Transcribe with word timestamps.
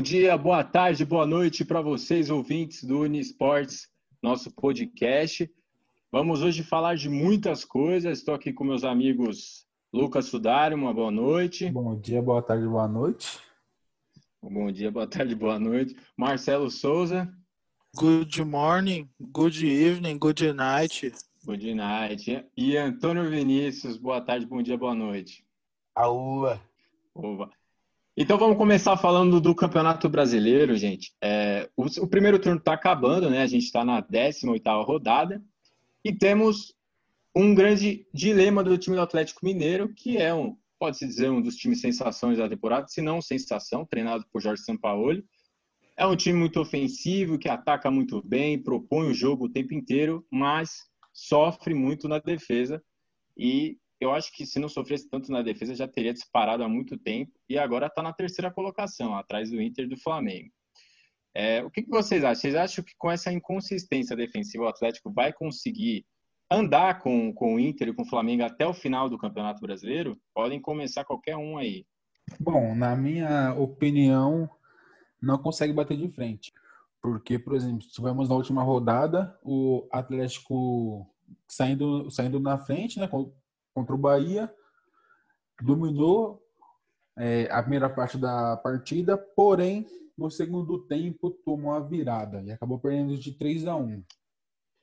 Bom 0.00 0.04
dia, 0.04 0.34
boa 0.38 0.64
tarde, 0.64 1.04
boa 1.04 1.26
noite 1.26 1.62
para 1.62 1.82
vocês, 1.82 2.30
ouvintes 2.30 2.82
do 2.82 3.00
Unisports, 3.00 3.86
nosso 4.22 4.50
podcast. 4.50 5.46
Vamos 6.10 6.40
hoje 6.40 6.62
falar 6.62 6.96
de 6.96 7.10
muitas 7.10 7.66
coisas. 7.66 8.16
Estou 8.16 8.34
aqui 8.34 8.50
com 8.50 8.64
meus 8.64 8.82
amigos 8.82 9.66
Lucas 9.92 10.24
Sudário, 10.24 10.74
uma 10.74 10.94
boa 10.94 11.10
noite. 11.10 11.70
Bom 11.70 11.94
dia, 12.00 12.22
boa 12.22 12.40
tarde, 12.40 12.66
boa 12.66 12.88
noite. 12.88 13.40
Bom 14.42 14.72
dia, 14.72 14.90
boa 14.90 15.06
tarde, 15.06 15.34
boa 15.34 15.58
noite. 15.58 15.94
Marcelo 16.16 16.70
Souza. 16.70 17.30
Good 17.94 18.42
morning, 18.42 19.06
good 19.20 19.62
evening, 19.62 20.16
good 20.16 20.50
night. 20.54 21.12
Good 21.44 21.74
night. 21.74 22.46
E 22.56 22.74
Antônio 22.74 23.28
Vinícius, 23.28 23.98
boa 23.98 24.22
tarde, 24.22 24.46
bom 24.46 24.62
dia, 24.62 24.78
boa 24.78 24.94
noite. 24.94 25.44
Aua. 25.94 26.58
Oba. 27.14 27.50
Então 28.16 28.36
vamos 28.36 28.58
começar 28.58 28.96
falando 28.96 29.40
do 29.40 29.54
Campeonato 29.54 30.08
Brasileiro, 30.08 30.76
gente. 30.76 31.12
É, 31.22 31.70
o, 31.76 31.84
o, 32.02 32.08
primeiro 32.08 32.40
turno 32.40 32.58
está 32.58 32.72
acabando, 32.72 33.30
né? 33.30 33.42
A 33.42 33.46
gente 33.46 33.64
está 33.64 33.84
na 33.84 34.02
18ª 34.02 34.84
rodada 34.84 35.42
e 36.04 36.12
temos 36.12 36.74
um 37.34 37.54
grande 37.54 38.06
dilema 38.12 38.64
do 38.64 38.76
time 38.76 38.96
do 38.96 39.02
Atlético 39.02 39.44
Mineiro, 39.44 39.94
que 39.94 40.18
é 40.18 40.34
um, 40.34 40.56
pode-se 40.78 41.06
dizer, 41.06 41.30
um 41.30 41.40
dos 41.40 41.54
times 41.54 41.80
sensações 41.80 42.38
da 42.38 42.48
temporada, 42.48 42.88
se 42.88 43.00
não 43.00 43.22
sensação, 43.22 43.86
treinado 43.86 44.26
por 44.32 44.42
Jorge 44.42 44.62
Sampaoli. 44.64 45.24
É 45.96 46.04
um 46.04 46.16
time 46.16 46.38
muito 46.38 46.60
ofensivo, 46.60 47.38
que 47.38 47.48
ataca 47.48 47.90
muito 47.90 48.20
bem, 48.26 48.60
propõe 48.60 49.08
o 49.08 49.14
jogo 49.14 49.44
o 49.44 49.50
tempo 49.50 49.72
inteiro, 49.72 50.26
mas 50.30 50.88
sofre 51.12 51.74
muito 51.74 52.08
na 52.08 52.18
defesa 52.18 52.82
e 53.36 53.78
eu 54.00 54.12
acho 54.12 54.32
que 54.32 54.46
se 54.46 54.58
não 54.58 54.68
sofresse 54.68 55.08
tanto 55.08 55.30
na 55.30 55.42
defesa 55.42 55.74
já 55.74 55.86
teria 55.86 56.12
disparado 56.12 56.64
há 56.64 56.68
muito 56.68 56.96
tempo 56.96 57.32
e 57.48 57.58
agora 57.58 57.86
está 57.86 58.02
na 58.02 58.12
terceira 58.12 58.50
colocação, 58.50 59.14
atrás 59.14 59.50
do 59.50 59.60
Inter 59.60 59.88
do 59.88 59.96
Flamengo. 59.96 60.50
É, 61.34 61.62
o 61.62 61.70
que, 61.70 61.82
que, 61.82 61.90
vocês 61.90 62.24
acham? 62.24 62.40
Vocês 62.40 62.54
acham 62.54 62.84
que 62.84 62.94
com 62.98 63.10
essa 63.10 63.32
inconsistência 63.32 64.16
defensiva 64.16 64.64
o 64.64 64.68
Atlético 64.68 65.12
vai 65.12 65.32
conseguir 65.32 66.04
andar 66.50 67.00
com, 67.00 67.32
com 67.32 67.54
o 67.54 67.60
Inter 67.60 67.88
e 67.88 67.94
com 67.94 68.02
o 68.02 68.08
Flamengo 68.08 68.42
até 68.42 68.66
o 68.66 68.74
final 68.74 69.08
do 69.08 69.18
Campeonato 69.18 69.60
Brasileiro? 69.60 70.18
Podem 70.34 70.60
começar 70.60 71.04
qualquer 71.04 71.36
um 71.36 71.56
aí. 71.56 71.86
Bom, 72.38 72.74
na 72.74 72.96
minha 72.96 73.54
opinião, 73.54 74.48
não 75.22 75.38
consegue 75.38 75.72
bater 75.72 75.96
de 75.96 76.08
frente. 76.08 76.52
Porque, 77.00 77.38
por 77.38 77.54
exemplo, 77.54 77.86
tivemos 77.86 78.28
na 78.28 78.34
última 78.34 78.62
rodada 78.62 79.38
o 79.42 79.86
Atlético 79.90 81.06
saindo, 81.48 82.10
saindo 82.10 82.40
na 82.40 82.58
frente, 82.58 82.98
né, 82.98 83.08
contra 83.74 83.94
o 83.94 83.98
Bahia, 83.98 84.52
dominou 85.62 86.42
é, 87.16 87.48
a 87.50 87.60
primeira 87.60 87.88
parte 87.88 88.16
da 88.16 88.56
partida, 88.56 89.16
porém, 89.16 89.86
no 90.16 90.30
segundo 90.30 90.78
tempo 90.86 91.30
tomou 91.30 91.72
a 91.72 91.80
virada 91.80 92.42
e 92.42 92.50
acabou 92.50 92.78
perdendo 92.78 93.16
de 93.16 93.32
3 93.32 93.66
a 93.66 93.76
1 93.76 94.04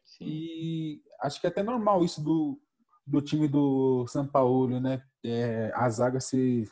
Sim. 0.04 0.26
E 0.26 1.02
acho 1.20 1.40
que 1.40 1.48
é 1.48 1.50
até 1.50 1.62
normal 1.62 2.04
isso 2.04 2.24
do, 2.24 2.60
do 3.06 3.22
time 3.22 3.48
do 3.48 4.08
São 4.08 4.26
Paulo, 4.26 4.80
né? 4.80 5.04
É, 5.24 5.72
a 5.76 5.90
zaga 5.90 6.20
ser, 6.20 6.70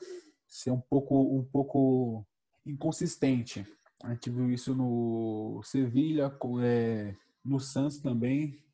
ser 0.48 0.72
um 0.72 0.80
pouco 0.80 1.22
um 1.22 1.44
pouco 1.44 2.26
inconsistente. 2.66 3.68
A 4.04 4.14
gente 4.14 4.30
viu 4.30 4.50
isso 4.50 4.74
no 4.74 5.62
Sevilha, 5.64 6.34
é, 6.64 7.14
no 7.44 7.60
Santos 7.60 7.98
também 7.98 8.65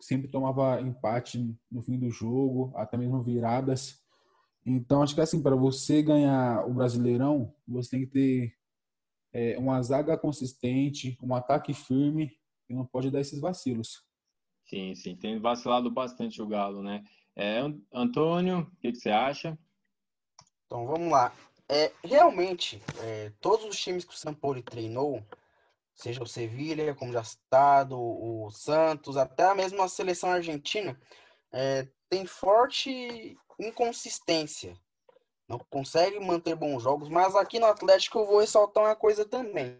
sempre 0.00 0.28
tomava 0.28 0.80
empate 0.80 1.56
no 1.70 1.82
fim 1.82 1.98
do 1.98 2.10
jogo, 2.10 2.72
até 2.74 2.96
mesmo 2.96 3.22
viradas. 3.22 4.00
Então, 4.64 5.02
acho 5.02 5.14
que 5.14 5.20
assim, 5.20 5.42
para 5.42 5.56
você 5.56 6.02
ganhar 6.02 6.66
o 6.66 6.74
Brasileirão, 6.74 7.54
você 7.66 7.90
tem 7.90 8.00
que 8.00 8.06
ter 8.06 8.54
é, 9.32 9.58
uma 9.58 9.80
zaga 9.82 10.16
consistente, 10.18 11.18
um 11.22 11.34
ataque 11.34 11.72
firme 11.72 12.32
e 12.68 12.74
não 12.74 12.84
pode 12.84 13.10
dar 13.10 13.20
esses 13.20 13.40
vacilos. 13.40 14.04
Sim, 14.66 14.94
sim, 14.94 15.16
tem 15.16 15.38
vacilado 15.40 15.90
bastante 15.90 16.40
o 16.40 16.46
Galo, 16.46 16.82
né? 16.82 17.04
É, 17.34 17.60
Antônio, 17.92 18.60
o 18.60 18.76
que, 18.76 18.92
que, 18.92 18.98
você 18.98 19.10
acha? 19.10 19.58
Então, 20.66 20.86
vamos 20.86 21.10
lá. 21.10 21.32
É, 21.68 21.92
realmente, 22.04 22.82
é, 23.00 23.32
todos 23.40 23.64
os 23.64 23.78
times 23.78 24.04
que 24.04 24.14
o 24.14 24.16
Sampoli 24.16 24.62
treinou, 24.62 25.24
seja 26.00 26.22
o 26.22 26.26
Sevilha, 26.26 26.94
como 26.94 27.12
já 27.12 27.22
citado, 27.22 27.98
o 27.98 28.50
Santos, 28.50 29.16
até 29.16 29.44
a 29.44 29.54
mesma 29.54 29.86
seleção 29.86 30.30
argentina, 30.30 30.98
é, 31.52 31.86
tem 32.08 32.24
forte 32.24 33.36
inconsistência. 33.58 34.74
Não 35.46 35.58
consegue 35.58 36.18
manter 36.18 36.54
bons 36.54 36.82
jogos, 36.82 37.08
mas 37.08 37.36
aqui 37.36 37.58
no 37.58 37.66
Atlético 37.66 38.20
eu 38.20 38.26
vou 38.26 38.40
ressaltar 38.40 38.84
uma 38.84 38.96
coisa 38.96 39.24
também. 39.24 39.78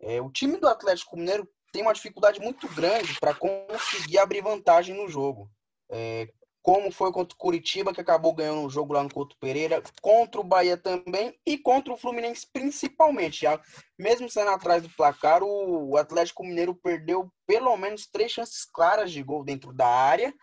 É, 0.00 0.20
o 0.20 0.30
time 0.30 0.56
do 0.56 0.66
Atlético 0.66 1.16
Mineiro 1.16 1.48
tem 1.72 1.82
uma 1.82 1.92
dificuldade 1.92 2.40
muito 2.40 2.66
grande 2.74 3.18
para 3.20 3.34
conseguir 3.34 4.18
abrir 4.18 4.42
vantagem 4.42 4.96
no 4.96 5.08
jogo. 5.08 5.50
É, 5.90 6.28
como 6.68 6.92
foi 6.92 7.10
contra 7.10 7.34
o 7.34 7.38
Curitiba, 7.38 7.94
que 7.94 8.00
acabou 8.02 8.34
ganhando 8.34 8.60
o 8.60 8.68
jogo 8.68 8.92
lá 8.92 9.02
no 9.02 9.08
Couto 9.10 9.34
Pereira, 9.40 9.82
contra 10.02 10.38
o 10.38 10.44
Bahia 10.44 10.76
também 10.76 11.34
e 11.46 11.56
contra 11.56 11.94
o 11.94 11.96
Fluminense 11.96 12.46
principalmente. 12.52 13.40
Já, 13.40 13.58
mesmo 13.98 14.28
sendo 14.28 14.50
atrás 14.50 14.82
do 14.82 14.90
placar, 14.90 15.42
o 15.42 15.96
Atlético 15.96 16.44
Mineiro 16.44 16.74
perdeu 16.74 17.32
pelo 17.46 17.74
menos 17.78 18.06
três 18.06 18.32
chances 18.32 18.66
claras 18.66 19.10
de 19.10 19.22
gol 19.22 19.42
dentro 19.42 19.72
da 19.72 19.86
área 19.86 20.34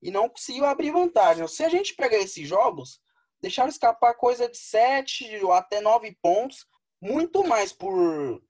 e 0.00 0.10
não 0.10 0.26
conseguiu 0.26 0.64
abrir 0.64 0.90
vantagem. 0.90 1.46
Se 1.46 1.62
a 1.62 1.68
gente 1.68 1.94
pegar 1.94 2.16
esses 2.16 2.48
jogos, 2.48 2.98
deixaram 3.38 3.68
escapar 3.68 4.14
coisa 4.14 4.48
de 4.48 4.56
sete 4.56 5.38
ou 5.44 5.52
até 5.52 5.82
nove 5.82 6.16
pontos, 6.22 6.64
muito 6.98 7.46
mais 7.46 7.74
por 7.74 8.42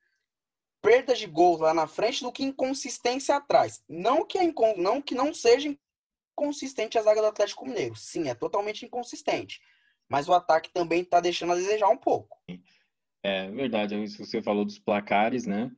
perda 0.80 1.16
de 1.16 1.26
gols 1.26 1.58
lá 1.58 1.74
na 1.74 1.88
frente 1.88 2.22
do 2.22 2.30
que 2.30 2.44
inconsistência 2.44 3.34
atrás. 3.34 3.82
Não 3.88 4.24
que, 4.24 4.38
não 4.76 5.02
que 5.02 5.16
não 5.16 5.34
seja 5.34 5.76
inconsistente 6.38 6.96
a 6.96 7.02
zaga 7.02 7.20
do 7.20 7.26
Atlético 7.26 7.66
Mineiro. 7.66 7.96
Sim, 7.96 8.28
é 8.28 8.34
totalmente 8.34 8.86
inconsistente. 8.86 9.60
Mas 10.08 10.28
o 10.28 10.32
ataque 10.32 10.70
também 10.72 11.02
está 11.02 11.20
deixando 11.20 11.52
a 11.52 11.56
desejar 11.56 11.88
um 11.88 11.96
pouco. 11.96 12.38
É 13.22 13.50
verdade, 13.50 13.94
é 13.94 13.98
isso 13.98 14.16
que 14.16 14.24
você 14.24 14.40
falou 14.40 14.64
dos 14.64 14.78
placares, 14.78 15.44
né? 15.46 15.70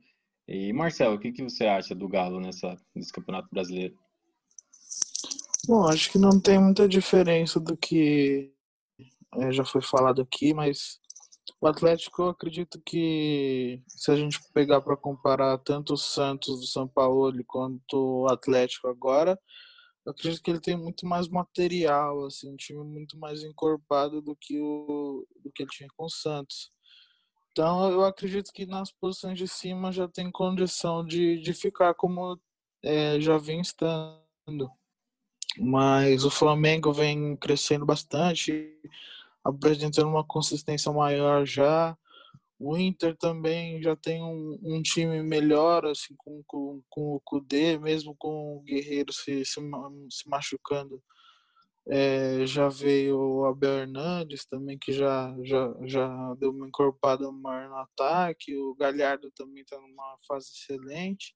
E 0.47 0.71
Marcelo, 0.71 1.15
o 1.15 1.19
que, 1.19 1.31
que 1.31 1.43
você 1.43 1.65
acha 1.65 1.95
do 1.95 2.07
Galo 2.07 2.39
nessa, 2.39 2.77
nesse 2.93 3.11
Campeonato 3.11 3.49
Brasileiro? 3.51 3.97
Bom, 5.67 5.87
acho 5.87 6.11
que 6.11 6.17
não 6.17 6.39
tem 6.39 6.59
muita 6.59 6.87
diferença 6.87 7.59
do 7.59 7.75
que 7.75 8.53
é, 9.35 9.51
já 9.51 9.63
foi 9.63 9.81
falado 9.81 10.21
aqui, 10.21 10.53
mas 10.53 10.99
o 11.59 11.67
Atlético, 11.67 12.23
eu 12.23 12.29
acredito 12.29 12.81
que 12.83 13.81
se 13.87 14.11
a 14.11 14.15
gente 14.15 14.39
pegar 14.53 14.81
para 14.81 14.97
comparar 14.97 15.57
tanto 15.59 15.93
o 15.93 15.97
Santos 15.97 16.59
do 16.59 16.65
São 16.65 16.87
Paulo 16.87 17.31
quanto 17.45 18.23
o 18.23 18.27
Atlético 18.27 18.87
agora, 18.87 19.39
eu 20.05 20.11
acredito 20.11 20.41
que 20.41 20.49
ele 20.49 20.59
tem 20.59 20.75
muito 20.75 21.05
mais 21.05 21.27
material, 21.27 22.25
assim, 22.25 22.51
um 22.51 22.55
time 22.55 22.83
muito 22.83 23.17
mais 23.17 23.43
encorpado 23.43 24.21
do 24.21 24.35
que 24.35 24.59
o 24.59 25.25
do 25.43 25.51
que 25.51 25.63
ele 25.63 25.69
tinha 25.71 25.89
com 25.95 26.05
o 26.05 26.09
Santos. 26.09 26.71
Então 27.51 27.91
eu 27.91 28.03
acredito 28.05 28.51
que 28.53 28.65
nas 28.65 28.91
posições 28.91 29.37
de 29.37 29.47
cima 29.47 29.91
já 29.91 30.07
tem 30.07 30.31
condição 30.31 31.05
de, 31.05 31.39
de 31.39 31.53
ficar 31.53 31.93
como 31.93 32.39
é, 32.83 33.19
já 33.19 33.37
vem 33.37 33.61
estando. 33.61 34.71
Mas 35.57 36.23
o 36.23 36.31
Flamengo 36.31 36.93
vem 36.93 37.35
crescendo 37.35 37.85
bastante, 37.85 38.73
apresentando 39.43 40.07
uma 40.09 40.25
consistência 40.25 40.91
maior 40.91 41.45
já. 41.45 41.97
O 42.63 42.77
Inter 42.77 43.17
também 43.17 43.81
já 43.81 43.95
tem 43.95 44.21
um, 44.21 44.59
um 44.61 44.81
time 44.83 45.23
melhor, 45.23 45.83
assim, 45.85 46.13
com, 46.15 46.43
com, 46.45 46.83
com 46.87 47.15
o 47.15 47.21
Kudê, 47.21 47.79
mesmo 47.79 48.15
com 48.15 48.57
o 48.57 48.61
Guerreiro 48.61 49.11
se, 49.11 49.43
se, 49.43 49.59
se 50.09 50.29
machucando. 50.29 51.01
É, 51.87 52.45
já 52.45 52.69
veio 52.69 53.17
o 53.17 53.45
Abel 53.45 53.79
Hernandes 53.79 54.45
também, 54.45 54.77
que 54.77 54.93
já, 54.93 55.35
já, 55.43 55.73
já 55.85 56.35
deu 56.35 56.51
uma 56.51 56.67
encorpada 56.67 57.31
maior 57.31 57.69
no 57.69 57.77
ataque. 57.77 58.55
O 58.55 58.75
Galhardo 58.75 59.31
também 59.31 59.63
está 59.63 59.79
numa 59.79 60.17
fase 60.27 60.51
excelente. 60.53 61.35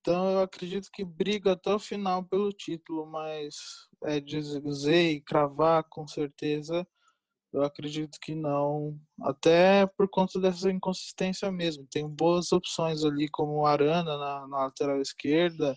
Então 0.00 0.30
eu 0.30 0.40
acredito 0.40 0.88
que 0.90 1.04
briga 1.04 1.52
até 1.52 1.74
o 1.74 1.78
final 1.78 2.24
pelo 2.24 2.50
título, 2.50 3.04
mas 3.04 3.56
é 4.04 4.20
dizer 4.20 5.10
e 5.10 5.20
cravar 5.20 5.84
com 5.90 6.08
certeza 6.08 6.86
eu 7.56 7.64
acredito 7.64 8.18
que 8.20 8.34
não, 8.34 8.98
até 9.22 9.86
por 9.86 10.08
conta 10.08 10.38
dessa 10.38 10.70
inconsistência 10.70 11.50
mesmo. 11.50 11.86
Tem 11.90 12.06
boas 12.06 12.52
opções 12.52 13.02
ali, 13.02 13.28
como 13.30 13.52
o 13.52 13.66
Arana 13.66 14.18
na, 14.18 14.46
na 14.46 14.58
lateral 14.64 15.00
esquerda, 15.00 15.74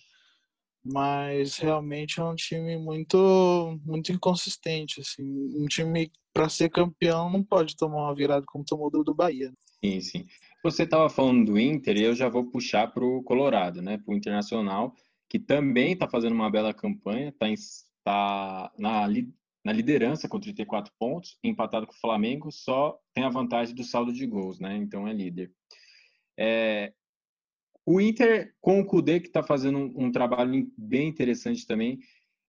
mas 0.84 1.58
realmente 1.58 2.20
é 2.20 2.24
um 2.24 2.36
time 2.36 2.78
muito 2.78 3.80
muito 3.86 4.12
inconsistente. 4.12 5.00
Assim. 5.00 5.24
Um 5.58 5.68
time 5.68 6.12
para 6.34 6.50
ser 6.50 6.70
campeão 6.70 7.32
não 7.32 7.44
pode 7.44 7.78
tomar 7.78 8.08
uma 8.08 8.16
virada 8.16 8.46
como 8.46 8.66
tomou 8.66 8.92
do, 8.92 9.02
do 9.02 9.16
Bahia. 9.16 9.52
Sim, 9.84 10.02
sim. 10.02 10.26
Você 10.62 10.84
estava 10.84 11.10
falando 11.10 11.46
do 11.46 11.58
Inter 11.58 11.96
e 11.96 12.04
eu 12.04 12.14
já 12.14 12.28
vou 12.28 12.52
puxar 12.52 12.92
para 12.92 13.06
o 13.06 13.24
Colorado, 13.24 13.82
né? 13.82 13.98
para 13.98 14.14
o 14.14 14.18
Internacional, 14.18 14.94
que 15.30 15.40
também 15.40 15.94
está 15.94 16.10
fazendo 16.10 16.34
uma 16.34 16.52
bela 16.52 16.74
campanha, 16.74 17.30
está 17.30 17.48
tá 18.04 18.72
na, 18.78 19.08
na 19.64 19.72
liderança 19.72 20.28
com 20.28 20.40
34 20.40 20.94
pontos, 20.98 21.38
empatado 21.44 21.86
com 21.86 21.94
o 21.94 22.00
Flamengo, 22.00 22.52
só 22.52 22.98
tem 23.14 23.24
a 23.24 23.30
vantagem 23.30 23.76
do 23.76 23.84
saldo 23.84 24.14
de 24.14 24.26
gols, 24.26 24.60
né? 24.60 24.76
Então 24.78 25.08
é 25.08 25.14
líder. 25.14 25.52
É, 26.38 26.94
o 27.86 28.00
Inter, 28.00 28.54
com 28.62 28.80
o 28.80 28.86
Kudê, 28.86 29.20
que 29.20 29.28
está 29.28 29.44
fazendo 29.44 29.78
um, 29.78 30.06
um, 30.06 30.12
trabalho 30.12 30.72
bem 30.78 31.08
interessante 31.10 31.66
também, 31.66 32.00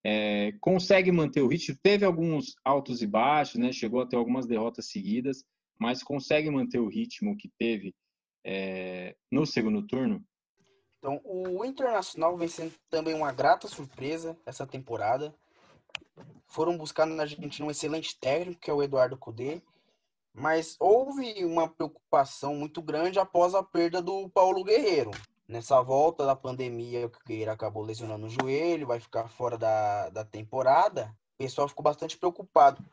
é, 0.05 0.53
consegue 0.61 1.11
manter 1.11 1.41
o 1.41 1.49
ritmo. 1.49 1.77
Teve 1.83 2.05
alguns 2.05 2.55
altos 2.65 3.03
e 3.03 3.07
baixos, 3.07 3.57
né? 3.57 3.73
Chegou 3.73 4.01
a 4.01 4.07
ter 4.07 4.17
algumas 4.17 4.47
derrotas 4.47 4.91
seguidas, 4.91 5.45
mas 5.79 6.03
consegue 6.03 6.51
manter 6.51 6.79
o 6.79 6.89
ritmo 6.89 7.37
que 7.37 7.51
teve 7.59 7.95
é, 8.45 9.17
no 9.31 9.47
segundo 9.47 9.87
turno. 9.87 10.25
Então, 10.99 11.21
o 11.25 11.65
Internacional 11.65 12.37
vem 12.37 12.49
sendo 12.49 12.75
também 12.91 13.15
uma 13.15 13.33
grata 13.33 13.67
surpresa 13.67 14.39
essa 14.45 14.67
temporada. 14.67 15.35
Foram 16.47 16.77
buscar 16.77 17.07
na 17.07 17.23
Argentina 17.23 17.67
um 17.67 17.71
excelente 17.71 18.19
técnico, 18.19 18.61
que 18.61 18.71
é 18.71 18.75
o 18.75 18.83
Eduardo 18.83 19.17
Cudê, 19.17 19.63
mas 20.33 20.77
houve 20.79 21.45
uma 21.45 21.69
preocupação 21.69 22.55
muito 22.55 22.83
grande 22.83 23.19
após 23.19 23.55
a 23.55 23.63
perda 23.63 24.01
do 24.01 24.29
Paulo 24.31 24.65
Guerreiro. 24.65 25.11
Nessa 25.47 25.81
volta 25.83 26.25
da 26.25 26.37
pandemia, 26.37 27.07
o 27.07 27.13
Guerreiro 27.27 27.51
acabou 27.51 27.83
lesionando 27.83 28.27
o 28.27 28.31
joelho, 28.31 28.87
vai 28.87 29.01
ficar 29.01 29.29
fora 29.29 29.59
da, 29.59 30.09
da 30.11 30.25
temporada. 30.25 31.15
O 31.35 31.39
pessoal 31.39 31.69
ficou 31.69 31.83
bastante 31.83 32.17
preocupado. 32.17 32.85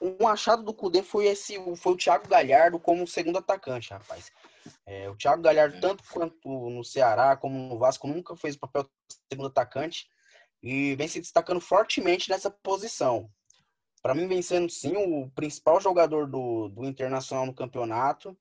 Um 0.00 0.26
achado 0.26 0.62
do 0.62 0.74
Cudê 0.74 1.02
foi 1.02 1.26
esse, 1.26 1.56
foi 1.76 1.92
o 1.92 1.96
Thiago 1.96 2.28
Galhardo 2.28 2.78
como 2.78 3.06
segundo 3.06 3.38
atacante, 3.38 3.92
rapaz. 3.92 4.30
É, 4.86 5.08
o 5.08 5.16
Thiago 5.16 5.42
Galhardo, 5.42 5.80
tanto 5.80 6.02
quanto 6.10 6.48
no 6.70 6.84
Ceará 6.84 7.36
como 7.36 7.56
no 7.68 7.78
Vasco, 7.78 8.06
nunca 8.06 8.36
fez 8.36 8.56
o 8.56 8.60
papel 8.60 8.82
de 8.82 9.16
segundo 9.30 9.46
atacante 9.48 10.08
e 10.64 10.96
vem 10.96 11.06
se 11.06 11.20
destacando 11.20 11.60
fortemente 11.60 12.30
nessa 12.30 12.50
posição. 12.50 13.30
Para 14.02 14.14
mim, 14.14 14.26
vem 14.26 14.40
sendo 14.40 14.70
sim 14.70 14.96
o 14.96 15.30
principal 15.30 15.78
jogador 15.78 16.26
do, 16.26 16.70
do 16.70 16.84
Internacional 16.86 17.44
no 17.44 17.54
campeonato 17.54 18.36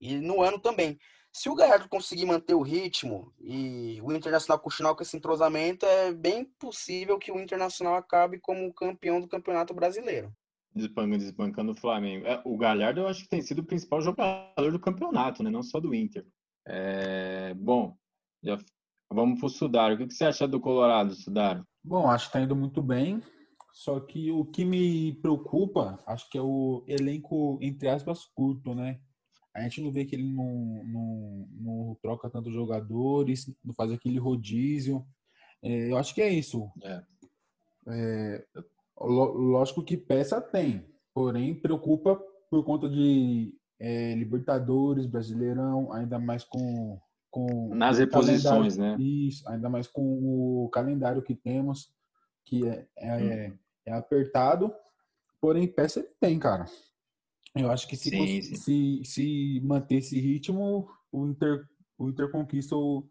e 0.00 0.16
no 0.16 0.40
ano 0.40 0.58
também. 0.58 0.98
Se 1.30 1.50
o 1.50 1.54
Galhardo 1.54 1.88
conseguir 1.88 2.24
manter 2.24 2.54
o 2.54 2.62
ritmo 2.62 3.32
e 3.38 4.00
o 4.02 4.10
Internacional 4.10 4.58
continuar 4.58 4.94
com 4.94 5.02
esse 5.02 5.16
entrosamento, 5.16 5.84
é 5.84 6.12
bem 6.12 6.44
possível 6.58 7.18
que 7.18 7.30
o 7.30 7.38
Internacional 7.38 7.94
acabe 7.94 8.40
como 8.40 8.72
campeão 8.72 9.20
do 9.20 9.28
Campeonato 9.28 9.74
Brasileiro. 9.74 10.32
Desbancando, 10.74 11.18
desbancando 11.18 11.72
o 11.72 11.76
Flamengo. 11.76 12.26
É, 12.26 12.40
o 12.44 12.56
Galhardo 12.56 13.00
eu 13.00 13.06
acho 13.06 13.24
que 13.24 13.28
tem 13.28 13.42
sido 13.42 13.58
o 13.58 13.66
principal 13.66 14.00
jogador 14.00 14.72
do 14.72 14.80
campeonato, 14.80 15.42
né? 15.42 15.50
não 15.50 15.62
só 15.62 15.78
do 15.78 15.94
Inter. 15.94 16.26
É, 16.66 17.52
bom, 17.54 17.96
já 18.42 18.58
vamos 19.10 19.38
para 19.38 19.46
o 19.46 19.50
Sudário. 19.50 19.96
O 19.96 20.08
que 20.08 20.14
você 20.14 20.24
acha 20.24 20.46
do 20.46 20.60
Colorado, 20.60 21.14
Sudário? 21.14 21.64
Bom, 21.82 22.08
acho 22.08 22.26
que 22.26 22.28
está 22.30 22.40
indo 22.40 22.56
muito 22.56 22.82
bem. 22.82 23.22
Só 23.72 24.00
que 24.00 24.30
o 24.30 24.44
que 24.44 24.64
me 24.64 25.14
preocupa, 25.22 25.98
acho 26.06 26.28
que 26.28 26.36
é 26.36 26.42
o 26.42 26.84
elenco, 26.86 27.58
entre 27.62 27.88
aspas, 27.88 28.26
curto, 28.34 28.74
né? 28.74 29.00
A 29.54 29.62
gente 29.62 29.80
não 29.80 29.90
vê 29.90 30.04
que 30.04 30.14
ele 30.14 30.32
não, 30.32 30.84
não, 30.84 31.48
não 31.52 31.96
troca 32.02 32.30
tantos 32.30 32.52
jogadores, 32.52 33.52
não 33.64 33.74
faz 33.74 33.90
aquele 33.90 34.18
rodízio. 34.18 35.04
É, 35.62 35.90
eu 35.90 35.96
acho 35.96 36.14
que 36.14 36.22
é 36.22 36.28
isso. 36.28 36.70
É. 36.82 37.02
É, 37.88 38.44
lógico 38.98 39.82
que 39.82 39.96
peça 39.96 40.40
tem, 40.40 40.84
porém 41.14 41.54
preocupa 41.54 42.20
por 42.50 42.64
conta 42.64 42.88
de 42.88 43.54
é, 43.78 44.14
Libertadores, 44.14 45.06
Brasileirão, 45.06 45.92
ainda 45.92 46.18
mais 46.18 46.44
com. 46.44 47.00
Com 47.30 47.74
Nas 47.74 47.98
reposições, 47.98 48.76
né? 48.76 48.96
Isso, 48.98 49.48
ainda 49.48 49.68
mais 49.68 49.86
com 49.86 50.02
o 50.02 50.68
calendário 50.70 51.22
que 51.22 51.34
temos, 51.34 51.92
que 52.44 52.66
é, 52.66 52.86
é, 52.96 53.50
hum. 53.50 53.58
é 53.86 53.92
apertado, 53.92 54.72
porém 55.40 55.68
peça 55.68 56.04
tem, 56.20 56.38
cara. 56.38 56.66
Eu 57.54 57.70
acho 57.70 57.88
que 57.88 57.96
se, 57.96 58.10
sim, 58.10 58.42
sim. 58.42 58.54
se, 58.56 59.02
se 59.04 59.60
manter 59.64 59.96
esse 59.96 60.18
ritmo, 60.20 60.88
o 61.10 61.26
Inter, 61.26 61.66
o 61.98 62.08
Inter 62.08 62.30
conquista 62.30 62.76
o, 62.76 63.08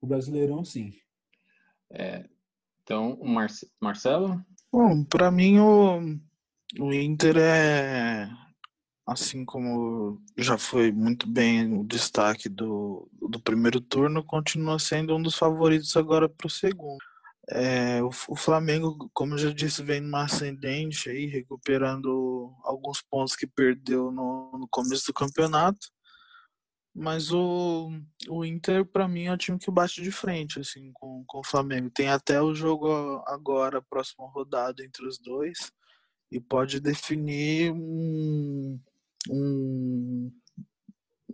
o 0.00 0.06
Brasileirão, 0.06 0.64
sim. 0.64 0.92
É, 1.90 2.24
então, 2.82 3.14
o 3.14 3.28
Marce, 3.28 3.70
Marcelo? 3.80 4.44
Bom, 4.72 5.04
para 5.04 5.30
mim 5.30 5.58
o, 5.58 6.00
o 6.80 6.92
Inter 6.92 7.36
é, 7.36 8.28
assim 9.06 9.44
como 9.44 10.22
já 10.36 10.56
foi 10.56 10.92
muito 10.92 11.26
bem 11.28 11.80
o 11.80 11.84
destaque 11.84 12.48
do, 12.48 13.08
do 13.20 13.40
primeiro 13.40 13.80
turno, 13.80 14.24
continua 14.24 14.78
sendo 14.78 15.16
um 15.16 15.22
dos 15.22 15.34
favoritos 15.34 15.96
agora 15.96 16.28
para 16.28 16.46
o 16.46 16.50
segundo. 16.50 16.98
É, 17.50 18.02
o, 18.02 18.10
o, 18.28 18.36
Flamengo, 18.36 19.10
como 19.12 19.34
eu 19.34 19.38
já 19.38 19.50
disse, 19.52 19.82
vem 19.82 20.00
numa 20.00 20.24
ascendente 20.24 21.10
aí, 21.10 21.26
recuperando 21.26 22.54
alguns 22.62 23.02
pontos 23.02 23.34
que 23.34 23.46
perdeu 23.46 24.12
no, 24.12 24.52
no 24.58 24.68
começo 24.68 25.06
do 25.06 25.12
campeonato. 25.14 25.88
Mas 26.94 27.32
o, 27.32 27.90
o 28.28 28.44
Inter, 28.44 28.84
para 28.84 29.08
mim, 29.08 29.24
é 29.24 29.32
o 29.32 29.36
time 29.36 29.58
que 29.58 29.70
bate 29.70 30.02
de 30.02 30.12
frente 30.12 30.60
assim, 30.60 30.92
com, 30.92 31.24
com 31.26 31.40
o 31.40 31.44
Flamengo. 31.44 31.90
Tem 31.90 32.08
até 32.08 32.40
o 32.40 32.54
jogo 32.54 32.92
agora, 33.26 33.82
próxima 33.82 34.28
rodada 34.30 34.84
entre 34.84 35.06
os 35.06 35.18
dois, 35.18 35.72
e 36.30 36.38
pode 36.40 36.80
definir 36.80 37.72
um, 37.72 38.78
um, 39.30 40.30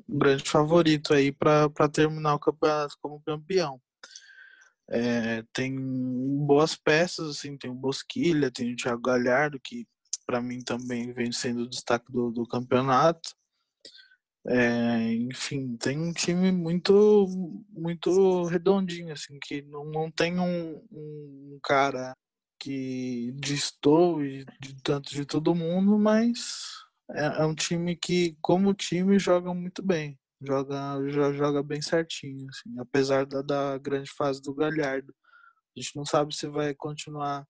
grande 0.09 0.49
favorito 0.49 1.13
aí 1.13 1.31
para 1.31 1.89
terminar 1.93 2.35
o 2.35 2.39
campeonato 2.39 2.97
como 3.01 3.21
campeão. 3.21 3.81
É, 4.91 5.43
tem 5.53 5.77
boas 6.47 6.75
peças, 6.75 7.29
assim, 7.37 7.59
tem 7.59 7.71
o 7.71 7.75
Bosquilha, 7.75 8.51
tem 8.51 8.73
o 8.73 8.77
Thiago 8.77 9.03
Galhardo, 9.03 9.61
que 9.61 9.87
para 10.27 10.41
mim 10.41 10.61
também 10.63 11.13
vem 11.13 11.31
sendo 11.31 11.63
o 11.63 11.69
destaque 11.69 12.11
do, 12.11 12.31
do 12.31 12.47
campeonato. 12.47 13.37
É, 14.47 15.13
enfim, 15.15 15.77
tem 15.77 15.99
um 15.99 16.13
time 16.13 16.51
muito 16.51 17.27
muito 17.71 18.45
redondinho, 18.45 19.13
assim, 19.13 19.39
que 19.43 19.61
não, 19.63 19.85
não 19.85 20.11
tem 20.11 20.39
um, 20.41 20.83
um 20.91 21.59
cara 21.63 22.17
que 22.59 23.33
distou 23.37 24.21
de 24.23 24.75
tanto 24.83 25.11
de 25.11 25.27
todo 25.27 25.55
mundo, 25.55 25.99
mas 25.99 26.78
é, 27.13 27.43
é 27.43 27.45
um 27.45 27.55
time 27.55 27.97
que, 27.97 28.37
como 28.41 28.75
time, 28.75 29.19
joga 29.19 29.53
muito 29.55 29.83
bem 29.83 30.19
joga, 30.41 31.33
joga 31.33 31.63
bem 31.63 31.83
certinho, 31.83 32.49
assim, 32.49 32.79
apesar 32.79 33.27
da, 33.27 33.43
da 33.43 33.79
grande 33.79 34.11
fase 34.11 34.41
do 34.41 34.55
Galhardo. 34.55 35.15
A 35.77 35.81
gente 35.81 35.97
não 35.97 36.05
sabe 36.05 36.35
se 36.35 36.47
vai 36.47 36.75
continuar 36.75 37.47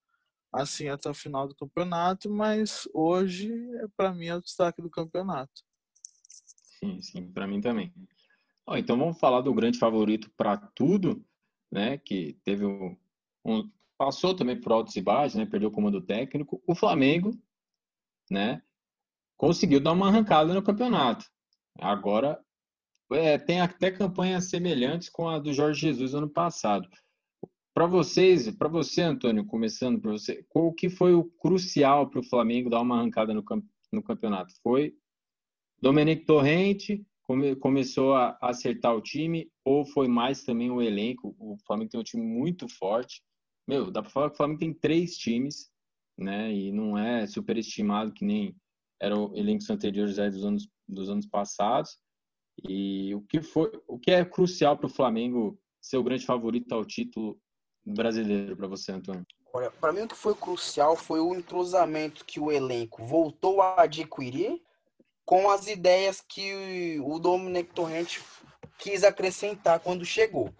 assim 0.51 0.87
até 0.87 1.09
o 1.09 1.13
final 1.13 1.47
do 1.47 1.55
campeonato, 1.55 2.29
mas 2.29 2.87
hoje, 2.93 3.51
para 3.95 4.13
mim, 4.13 4.27
é 4.27 4.35
o 4.35 4.41
destaque 4.41 4.81
do 4.81 4.89
campeonato. 4.89 5.51
Sim, 6.79 7.01
sim, 7.01 7.31
para 7.31 7.47
mim 7.47 7.61
também. 7.61 7.93
Ó, 8.65 8.77
então 8.77 8.97
vamos 8.97 9.19
falar 9.19 9.41
do 9.41 9.53
grande 9.53 9.77
favorito 9.77 10.31
para 10.35 10.57
tudo, 10.57 11.23
né? 11.71 11.97
Que 11.97 12.39
teve 12.43 12.65
um, 12.65 12.97
um, 13.45 13.69
passou 13.97 14.35
também 14.35 14.59
por 14.59 14.71
altos 14.71 14.95
e 14.95 15.01
baixos, 15.01 15.35
né? 15.35 15.45
Perdeu 15.45 15.69
o 15.69 15.71
comando 15.71 16.01
técnico. 16.01 16.61
O 16.65 16.73
Flamengo, 16.73 17.31
né? 18.29 18.61
Conseguiu 19.39 19.79
dar 19.79 19.93
uma 19.93 20.09
arrancada 20.09 20.53
no 20.53 20.61
campeonato. 20.61 21.25
Agora 21.79 22.37
é, 23.09 23.37
tem 23.37 23.61
até 23.61 23.89
campanhas 23.89 24.49
semelhantes 24.49 25.07
com 25.07 25.29
a 25.29 25.39
do 25.39 25.53
Jorge 25.53 25.79
Jesus 25.79 26.13
ano 26.13 26.29
passado. 26.29 26.89
Para 27.73 27.87
vocês, 27.87 28.53
para 28.57 28.67
você, 28.67 29.01
Antônio, 29.01 29.45
começando 29.45 30.01
para 30.01 30.11
você, 30.11 30.45
qual 30.49 30.73
que 30.73 30.89
foi 30.89 31.13
o 31.13 31.23
crucial 31.23 32.09
para 32.09 32.19
o 32.19 32.25
Flamengo 32.25 32.69
dar 32.69 32.81
uma 32.81 32.97
arrancada 32.97 33.33
no, 33.33 33.41
no 33.93 34.03
campeonato? 34.03 34.53
Foi 34.61 34.93
Domenic 35.81 36.25
Torrente 36.25 37.01
come, 37.23 37.55
começou 37.55 38.15
a 38.15 38.37
acertar 38.41 38.93
o 38.93 39.01
time 39.01 39.49
ou 39.63 39.85
foi 39.85 40.09
mais 40.09 40.43
também 40.43 40.69
o 40.69 40.81
elenco? 40.81 41.33
O 41.39 41.55
Flamengo 41.65 41.91
tem 41.91 41.99
um 42.01 42.03
time 42.03 42.25
muito 42.25 42.67
forte. 42.67 43.23
Meu, 43.65 43.89
dá 43.89 44.01
para 44.01 44.11
falar 44.11 44.27
que 44.27 44.33
o 44.33 44.37
Flamengo 44.37 44.59
tem 44.59 44.73
três 44.73 45.15
times, 45.15 45.71
né? 46.17 46.53
E 46.53 46.73
não 46.73 46.97
é 46.97 47.25
superestimado 47.25 48.11
que 48.11 48.25
nem 48.25 48.53
eram 48.99 49.35
elencos 49.35 49.69
anteriores 49.69 50.15
dos 50.15 50.45
anos, 50.45 50.69
dos 50.87 51.09
anos 51.09 51.25
passados. 51.25 51.97
E 52.67 53.15
o 53.15 53.21
que 53.21 53.41
foi, 53.41 53.71
o 53.87 53.97
que 53.97 54.11
é 54.11 54.25
crucial 54.25 54.77
para 54.77 54.87
o 54.87 54.93
Flamengo 54.93 55.57
ser 55.81 55.97
o 55.97 56.03
grande 56.03 56.25
favorito 56.25 56.73
ao 56.73 56.83
título 56.83 57.39
brasileiro 57.85 58.55
para 58.57 58.67
você, 58.67 58.91
Antônio? 58.91 59.25
Olha, 59.53 59.71
para 59.71 59.93
mim 59.93 60.01
o 60.01 60.07
que 60.07 60.15
foi 60.15 60.35
crucial 60.35 60.95
foi 60.95 61.19
o 61.19 61.33
entrosamento 61.33 62.25
que 62.25 62.39
o 62.39 62.51
elenco 62.51 63.03
voltou 63.05 63.61
a 63.61 63.83
adquirir 63.83 64.61
com 65.25 65.49
as 65.49 65.67
ideias 65.67 66.21
que 66.21 66.99
o 67.01 67.17
Dominic 67.17 67.73
Torrente 67.73 68.21
quis 68.77 69.03
acrescentar 69.03 69.79
quando 69.79 70.05
chegou. 70.05 70.53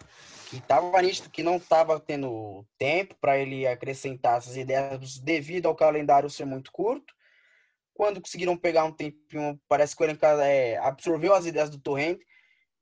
Que 0.49 0.57
estava 0.57 0.99
nítido 1.01 1.29
que 1.29 1.43
não 1.43 1.57
estava 1.57 1.99
tendo 1.99 2.65
tempo 2.77 3.15
para 3.19 3.37
ele 3.37 3.67
acrescentar 3.67 4.37
essas 4.37 4.57
ideias 4.57 5.19
devido 5.19 5.67
ao 5.67 5.75
calendário 5.75 6.29
ser 6.29 6.45
muito 6.45 6.71
curto 6.71 7.13
quando 7.99 8.21
conseguiram 8.21 8.55
pegar 8.55 8.85
um 8.85 8.93
tempinho, 8.93 9.59
parece 9.67 9.93
que 9.93 10.01
o 10.01 10.05
elenco 10.05 10.25
é, 10.25 10.77
absorveu 10.77 11.33
as 11.33 11.45
ideias 11.45 11.69
do 11.69 11.77
Torrente 11.77 12.25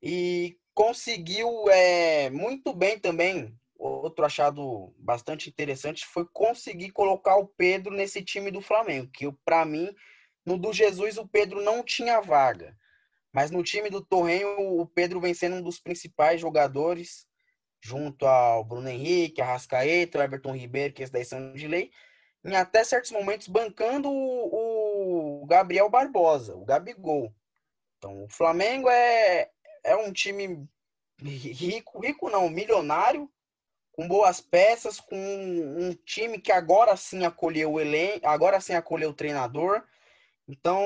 e 0.00 0.56
conseguiu 0.72 1.68
é, 1.68 2.30
muito 2.30 2.72
bem 2.72 3.00
também 3.00 3.52
outro 3.76 4.24
achado 4.24 4.94
bastante 4.96 5.50
interessante 5.50 6.06
foi 6.06 6.24
conseguir 6.32 6.92
colocar 6.92 7.34
o 7.34 7.48
Pedro 7.48 7.92
nesse 7.92 8.22
time 8.22 8.52
do 8.52 8.60
Flamengo, 8.60 9.10
que 9.12 9.28
para 9.44 9.64
mim, 9.64 9.92
no 10.46 10.56
do 10.56 10.72
Jesus, 10.72 11.18
o 11.18 11.26
Pedro 11.26 11.60
não 11.64 11.82
tinha 11.82 12.20
vaga. 12.20 12.78
Mas 13.32 13.50
no 13.50 13.64
time 13.64 13.90
do 13.90 14.00
Torrenho, 14.00 14.80
o 14.80 14.86
Pedro 14.86 15.20
vem 15.20 15.34
sendo 15.34 15.56
um 15.56 15.62
dos 15.62 15.80
principais 15.80 16.40
jogadores, 16.40 17.26
junto 17.80 18.24
ao 18.24 18.64
Bruno 18.64 18.88
Henrique, 18.88 19.42
a 19.42 19.46
Rascaeta, 19.46 20.20
o 20.20 20.22
Everton 20.22 20.54
Ribeiro, 20.54 20.94
que 20.94 21.02
é 21.02 21.08
daí 21.08 21.24
são 21.24 21.52
de 21.54 21.66
lei, 21.66 21.90
em 22.44 22.54
até 22.54 22.84
certos 22.84 23.10
momentos 23.10 23.48
bancando 23.48 24.08
o 24.08 24.77
Gabriel 25.48 25.88
Barbosa, 25.88 26.54
o 26.54 26.64
Gabigol. 26.64 27.34
Então, 27.96 28.24
o 28.24 28.28
Flamengo 28.28 28.88
é, 28.88 29.50
é 29.82 29.96
um 29.96 30.12
time 30.12 30.68
rico, 31.20 32.00
rico 32.00 32.30
não, 32.30 32.48
milionário, 32.50 33.28
com 33.90 34.06
boas 34.06 34.40
peças, 34.40 35.00
com 35.00 35.16
um 35.16 35.92
time 36.04 36.38
que 36.38 36.52
agora 36.52 36.94
sim 36.96 37.24
acolheu 37.24 37.72
o 37.72 37.80
elenco, 37.80 38.28
agora 38.28 38.60
sim 38.60 38.74
acolheu 38.74 39.10
o 39.10 39.14
treinador. 39.14 39.82
Então, 40.46 40.80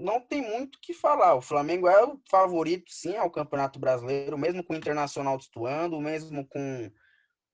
não 0.00 0.20
tem 0.20 0.42
muito 0.42 0.76
o 0.76 0.80
que 0.80 0.92
falar. 0.92 1.34
O 1.34 1.40
Flamengo 1.40 1.88
é 1.88 2.04
o 2.04 2.20
favorito, 2.28 2.92
sim, 2.92 3.16
ao 3.16 3.30
Campeonato 3.30 3.78
Brasileiro, 3.78 4.36
mesmo 4.36 4.62
com 4.62 4.74
o 4.74 4.76
Internacional 4.76 5.38
destoando, 5.38 6.00
mesmo 6.00 6.46
com, 6.46 6.90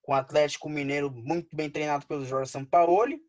com 0.03 0.13
o 0.13 0.15
Atlético 0.15 0.69
Mineiro 0.69 1.11
muito 1.11 1.55
bem 1.55 1.71
treinado 1.71 2.07
pelo 2.07 2.27
Jorge 2.27 2.51
Sampaoli. 2.51 3.23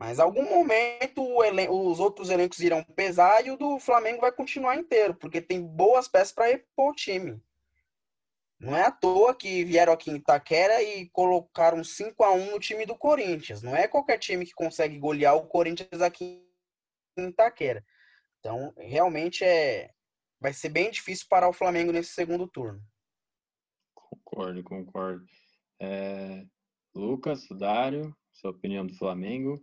Mas 0.00 0.18
em 0.18 0.22
algum 0.22 0.48
momento 0.48 1.22
os 1.68 2.00
outros 2.00 2.30
elencos 2.30 2.58
irão 2.60 2.82
pesar 2.82 3.46
e 3.46 3.50
o 3.50 3.56
do 3.58 3.78
Flamengo 3.78 4.22
vai 4.22 4.32
continuar 4.32 4.76
inteiro, 4.76 5.14
porque 5.14 5.42
tem 5.42 5.60
boas 5.62 6.08
peças 6.08 6.32
para 6.32 6.46
repor 6.46 6.92
o 6.92 6.94
time. 6.94 7.38
Não 8.58 8.74
é 8.74 8.86
à 8.86 8.90
toa 8.90 9.34
que 9.34 9.62
vieram 9.62 9.92
aqui 9.92 10.10
em 10.10 10.16
Itaquera 10.16 10.82
e 10.82 11.10
colocaram 11.10 11.84
5 11.84 12.24
a 12.24 12.32
1 12.32 12.50
no 12.50 12.58
time 12.58 12.86
do 12.86 12.96
Corinthians. 12.96 13.62
Não 13.62 13.76
é 13.76 13.86
qualquer 13.86 14.18
time 14.18 14.46
que 14.46 14.54
consegue 14.54 14.98
golear 14.98 15.36
o 15.36 15.46
Corinthians 15.46 16.00
aqui 16.00 16.48
em 17.18 17.28
Itaquera. 17.28 17.84
Então, 18.38 18.72
realmente 18.78 19.44
é 19.44 19.90
vai 20.40 20.54
ser 20.54 20.70
bem 20.70 20.90
difícil 20.90 21.26
parar 21.28 21.50
o 21.50 21.52
Flamengo 21.52 21.92
nesse 21.92 22.14
segundo 22.14 22.48
turno. 22.48 22.82
Concordo, 23.94 24.64
concordo. 24.64 25.26
É... 25.78 26.46
Lucas, 26.94 27.46
Dário, 27.50 28.16
sua 28.32 28.50
opinião 28.50 28.86
do 28.86 28.96
Flamengo? 28.96 29.62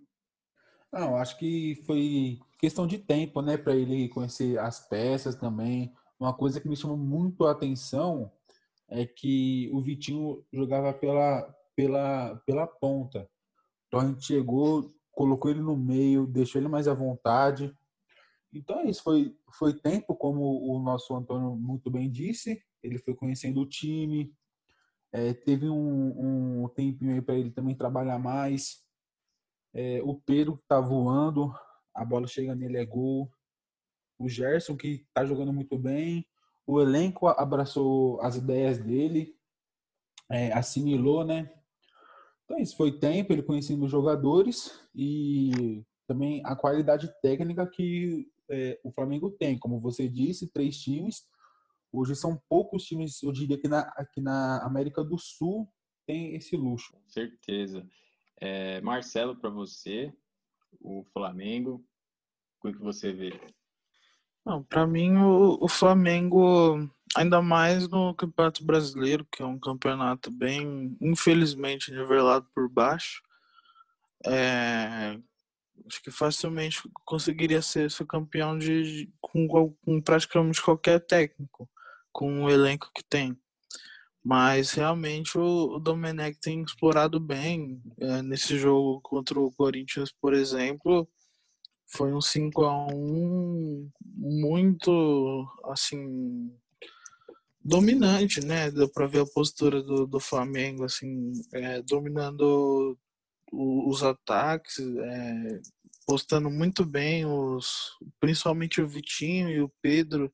Não, 0.92 1.18
acho 1.18 1.38
que 1.38 1.76
foi 1.86 2.40
questão 2.60 2.88
de 2.88 2.98
tempo, 2.98 3.42
né, 3.42 3.58
para 3.58 3.76
ele 3.76 4.10
conhecer 4.10 4.58
as 4.60 4.88
peças 4.88 5.36
também. 5.36 5.94
Uma 6.20 6.34
coisa 6.34 6.60
que 6.60 6.68
me 6.68 6.76
chamou 6.76 6.98
muito 6.98 7.46
a 7.46 7.52
atenção 7.52 8.32
é 8.90 9.06
que 9.06 9.70
o 9.74 9.82
Vitinho 9.82 10.44
jogava 10.52 10.94
pela, 10.94 11.44
pela, 11.76 12.36
pela 12.46 12.66
ponta. 12.66 13.30
Então 13.88 14.00
a 14.00 14.08
gente 14.08 14.26
chegou, 14.26 14.90
colocou 15.12 15.52
ele 15.52 15.62
no 15.62 15.76
meio, 15.76 16.26
deixou 16.26 16.60
ele 16.60 16.70
mais 16.70 16.88
à 16.88 16.94
vontade. 16.94 17.74
Então 18.54 18.80
é 18.80 18.90
isso, 18.90 19.04
foi, 19.04 19.36
foi 19.58 19.74
tempo, 19.74 20.16
como 20.16 20.42
o 20.74 20.80
nosso 20.80 21.16
Antônio 21.16 21.56
muito 21.56 21.92
bem 21.92 22.10
disse, 22.10 22.62
ele 22.82 22.98
foi 22.98 23.14
conhecendo 23.14 23.62
o 23.62 23.68
time, 23.68 24.34
é, 25.12 25.34
teve 25.34 25.70
um, 25.70 26.64
um 26.64 26.70
tempinho 26.70 27.14
aí 27.14 27.22
para 27.22 27.36
ele 27.36 27.52
também 27.52 27.76
trabalhar 27.76 28.18
mais. 28.20 28.87
É, 29.74 30.02
o 30.04 30.16
Pedro 30.16 30.62
tá 30.68 30.80
voando, 30.80 31.54
a 31.94 32.04
bola 32.06 32.28
chega 32.28 32.56
nele 32.56 32.78
é 32.78 32.86
gol. 32.86 33.32
O 34.20 34.28
Gerson 34.28 34.76
que 34.76 35.06
tá 35.14 35.24
jogando 35.26 35.54
muito 35.54 35.78
bem 35.78 36.26
o 36.68 36.82
elenco 36.82 37.30
abraçou 37.30 38.20
as 38.20 38.36
ideias 38.36 38.78
dele, 38.78 39.34
é, 40.30 40.52
assimilou, 40.52 41.24
né? 41.24 41.50
Então, 42.44 42.60
isso 42.60 42.76
foi 42.76 43.00
tempo, 43.00 43.32
ele 43.32 43.42
conhecendo 43.42 43.86
os 43.86 43.92
jogadores 43.92 44.78
e 44.94 45.84
também 46.06 46.42
a 46.46 46.56
qualidade 46.56 47.10
técnica 47.22 47.66
que 47.66 48.30
é, 48.50 48.80
o 48.84 48.92
Flamengo 48.92 49.32
tem. 49.32 49.58
Como 49.58 49.80
você 49.80 50.10
disse, 50.10 50.52
três 50.52 50.78
times. 50.78 51.26
Hoje 51.92 52.16
são 52.16 52.42
poucos 52.50 52.84
times, 52.84 53.24
eu 53.24 53.32
diria 53.32 53.58
que 53.58 53.68
na, 53.68 53.82
aqui 53.96 54.20
na 54.20 54.62
América 54.64 55.04
do 55.04 55.18
Sul 55.18 55.70
tem 56.06 56.36
esse 56.36 56.58
luxo. 56.58 56.94
Com 56.94 57.10
certeza. 57.10 57.88
É, 58.40 58.80
Marcelo, 58.82 59.36
para 59.36 59.50
você, 59.50 60.14
o 60.80 61.04
Flamengo, 61.14 61.84
o 62.64 62.72
que 62.72 62.78
você 62.80 63.12
vê? 63.12 63.40
Não, 64.46 64.64
para 64.64 64.88
mim 64.88 65.18
o, 65.18 65.58
o, 65.62 65.68
Flamengo, 65.68 66.90
ainda 67.16 67.42
mais 67.42 67.88
no 67.88 68.14
Campeonato 68.14 68.64
Brasileiro, 68.64 69.28
que 69.32 69.42
é 69.42 69.46
um 69.46 69.60
campeonato 69.60 70.32
bem, 70.32 70.96
infelizmente, 71.02 71.92
nivelado 71.92 72.48
por 72.54 72.70
baixo, 72.70 73.22
é, 74.26 75.20
acho 75.86 76.02
que 76.02 76.12
facilmente 76.12 76.82
conseguiria 77.06 77.62
ser, 77.62 77.92
ser 77.92 78.06
campeão 78.06 78.58
de, 78.58 79.12
com, 79.20 79.48
com 79.48 80.02
praticamente 80.02 80.62
qualquer 80.62 81.00
técnico, 81.00 81.70
com 82.12 82.44
o 82.44 82.50
elenco 82.50 82.92
que 82.96 83.04
tem. 83.04 83.38
Mas 84.28 84.72
realmente 84.72 85.38
o, 85.38 85.80
Domenech 85.80 86.38
tem 86.42 86.62
explorado 86.62 87.18
bem 87.18 87.82
é, 87.98 88.22
nesse 88.22 88.58
jogo 88.60 89.00
contra 89.02 89.40
o 89.40 89.52
Corinthians, 89.54 90.12
por 90.20 90.34
exemplo 90.34 91.08
foi 91.90 92.14
um 92.14 92.20
5 92.20 92.66
a 92.66 92.88
1 92.88 93.90
muito 94.14 95.48
assim 95.66 96.52
dominante, 97.64 98.42
né? 98.46 98.70
Deu 98.70 98.90
para 98.90 99.08
ver 99.08 99.22
a 99.22 99.26
postura 99.26 99.82
do, 99.82 100.06
do 100.06 100.20
Flamengo 100.20 100.84
assim, 100.84 101.32
é, 101.54 101.82
dominando 101.82 102.98
o, 103.52 103.90
os 103.90 104.04
ataques, 104.04 104.80
é, 104.80 105.62
postando 106.06 106.50
muito 106.50 106.86
bem 106.86 107.26
os, 107.26 107.98
principalmente 108.20 108.82
o 108.82 108.88
Vitinho 108.88 109.50
e 109.50 109.62
o 109.62 109.72
Pedro 109.82 110.32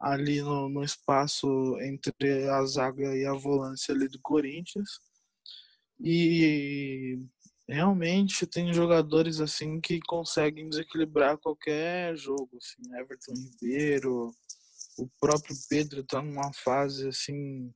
ali 0.00 0.40
no, 0.42 0.68
no 0.68 0.84
espaço 0.84 1.46
entre 1.80 2.48
a 2.48 2.64
zaga 2.64 3.16
e 3.16 3.24
a 3.26 3.32
volância 3.32 3.94
ali 3.94 4.08
do 4.08 4.20
Corinthians. 4.20 5.00
E 6.00 7.18
realmente 7.68 8.46
tem 8.46 8.72
jogadores 8.72 9.40
assim 9.40 9.80
que 9.80 10.00
conseguem 10.00 10.68
desequilibrar 10.68 11.36
qualquer 11.38 12.16
jogo, 12.16 12.48
assim, 12.56 12.96
Everton 12.96 13.34
Ribeiro, 13.34 14.32
o 14.98 15.08
próprio 15.20 15.54
Pedro 15.68 16.00
está 16.00 16.22
numa 16.22 16.52
fase 16.52 17.08
assim, 17.08 17.72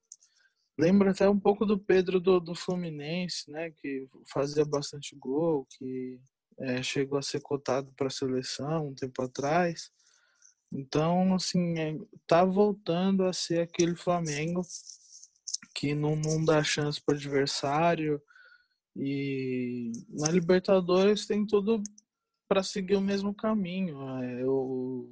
lembra 0.79 1.11
até 1.11 1.29
um 1.29 1.38
pouco 1.38 1.67
do 1.67 1.79
Pedro 1.79 2.19
do, 2.19 2.41
do 2.41 2.55
Fluminense, 2.55 3.50
né, 3.50 3.71
que 3.71 4.09
fazia 4.33 4.64
bastante 4.64 5.14
gol, 5.17 5.67
que 5.76 6.19
é, 6.59 6.83
chegou 6.83 7.19
a 7.19 7.23
ser 7.23 7.41
cotado 7.41 7.93
para 7.97 8.07
a 8.07 8.11
seleção 8.11 8.88
um 8.88 8.95
tempo 8.95 9.23
atrás. 9.23 9.91
Então, 10.73 11.35
assim, 11.35 11.79
é, 11.79 11.99
tá 12.26 12.45
voltando 12.45 13.25
a 13.25 13.33
ser 13.33 13.61
aquele 13.61 13.95
Flamengo 13.95 14.62
que 15.75 15.95
não, 15.95 16.17
não 16.17 16.45
dá 16.45 16.62
chance 16.64 17.00
para 17.00 17.14
adversário, 17.14 18.21
e 18.97 19.93
na 20.09 20.31
Libertadores 20.31 21.26
tem 21.26 21.47
tudo 21.47 21.83
para 22.49 22.62
seguir 22.62 22.97
o 22.97 23.00
mesmo 23.00 23.35
caminho. 23.35 24.00
É, 24.23 24.47
o 24.47 25.09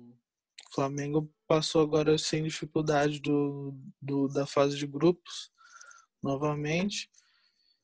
Flamengo 0.75 1.33
passou 1.47 1.83
agora 1.83 2.17
sem 2.19 2.45
dificuldade 2.45 3.21
do, 3.21 3.75
do, 4.01 4.29
da 4.29 4.47
fase 4.47 4.77
de 4.77 4.87
grupos 4.87 5.51
novamente. 6.23 7.11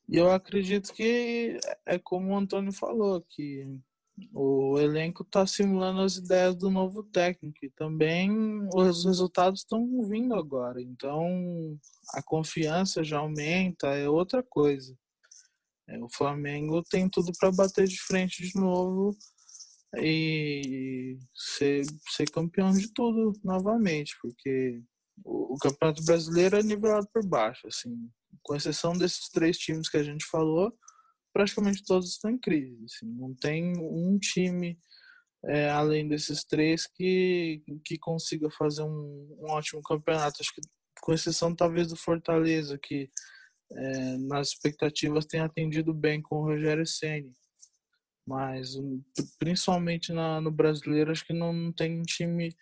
E 0.08 0.16
eu 0.16 0.30
acredito 0.30 0.92
que 0.92 1.58
é 1.84 1.98
como 1.98 2.32
o 2.32 2.36
Antônio 2.36 2.72
falou, 2.72 3.22
que 3.22 3.66
o 4.32 4.78
elenco 4.78 5.22
está 5.22 5.46
simulando 5.46 6.00
as 6.00 6.16
ideias 6.16 6.54
do 6.54 6.70
novo 6.70 7.02
técnico 7.02 7.58
e 7.62 7.70
também 7.70 8.30
os 8.74 9.04
resultados 9.04 9.60
estão 9.60 9.86
vindo 10.08 10.34
agora. 10.34 10.80
Então 10.80 11.78
a 12.14 12.22
confiança 12.22 13.04
já 13.04 13.18
aumenta, 13.18 13.88
é 13.88 14.08
outra 14.08 14.42
coisa. 14.42 14.96
É, 15.88 16.02
o 16.02 16.08
Flamengo 16.08 16.82
tem 16.82 17.08
tudo 17.08 17.30
para 17.38 17.52
bater 17.52 17.86
de 17.86 18.00
frente 18.00 18.42
de 18.42 18.58
novo 18.58 19.16
e 19.98 21.16
ser, 21.34 21.84
ser 22.08 22.28
campeão 22.30 22.72
de 22.72 22.92
tudo 22.92 23.32
novamente, 23.44 24.16
porque 24.20 24.82
o, 25.24 25.54
o 25.54 25.58
Campeonato 25.58 26.04
Brasileiro 26.04 26.56
é 26.56 26.62
nivelado 26.62 27.08
por 27.12 27.24
baixo, 27.24 27.66
assim, 27.68 28.10
com 28.42 28.54
exceção 28.54 28.92
desses 28.92 29.28
três 29.28 29.56
times 29.56 29.88
que 29.88 29.96
a 29.96 30.02
gente 30.02 30.24
falou, 30.26 30.72
praticamente 31.36 31.84
todos 31.84 32.12
estão 32.12 32.30
em 32.30 32.38
crise. 32.38 32.82
Assim, 32.86 33.06
não 33.06 33.34
tem 33.34 33.76
um 33.76 34.18
time 34.18 34.78
é, 35.44 35.68
além 35.68 36.08
desses 36.08 36.42
três 36.42 36.86
que, 36.86 37.62
que 37.84 37.98
consiga 37.98 38.48
fazer 38.50 38.82
um, 38.82 39.36
um 39.38 39.50
ótimo 39.50 39.82
campeonato. 39.82 40.38
Acho 40.40 40.54
que 40.54 40.62
com 41.02 41.12
exceção 41.12 41.54
talvez 41.54 41.88
do 41.88 41.96
Fortaleza, 41.96 42.78
que 42.82 43.10
é, 43.70 44.16
nas 44.16 44.48
expectativas 44.48 45.26
tem 45.26 45.40
atendido 45.40 45.92
bem 45.92 46.22
com 46.22 46.36
o 46.36 46.44
Rogério 46.44 46.86
Ceni, 46.86 47.34
mas 48.26 48.74
hum, 48.74 49.02
principalmente 49.38 50.14
na, 50.14 50.40
no 50.40 50.50
brasileiro 50.50 51.10
acho 51.10 51.26
que 51.26 51.34
não 51.34 51.70
tem 51.70 52.00
um 52.00 52.02
time 52.02 52.56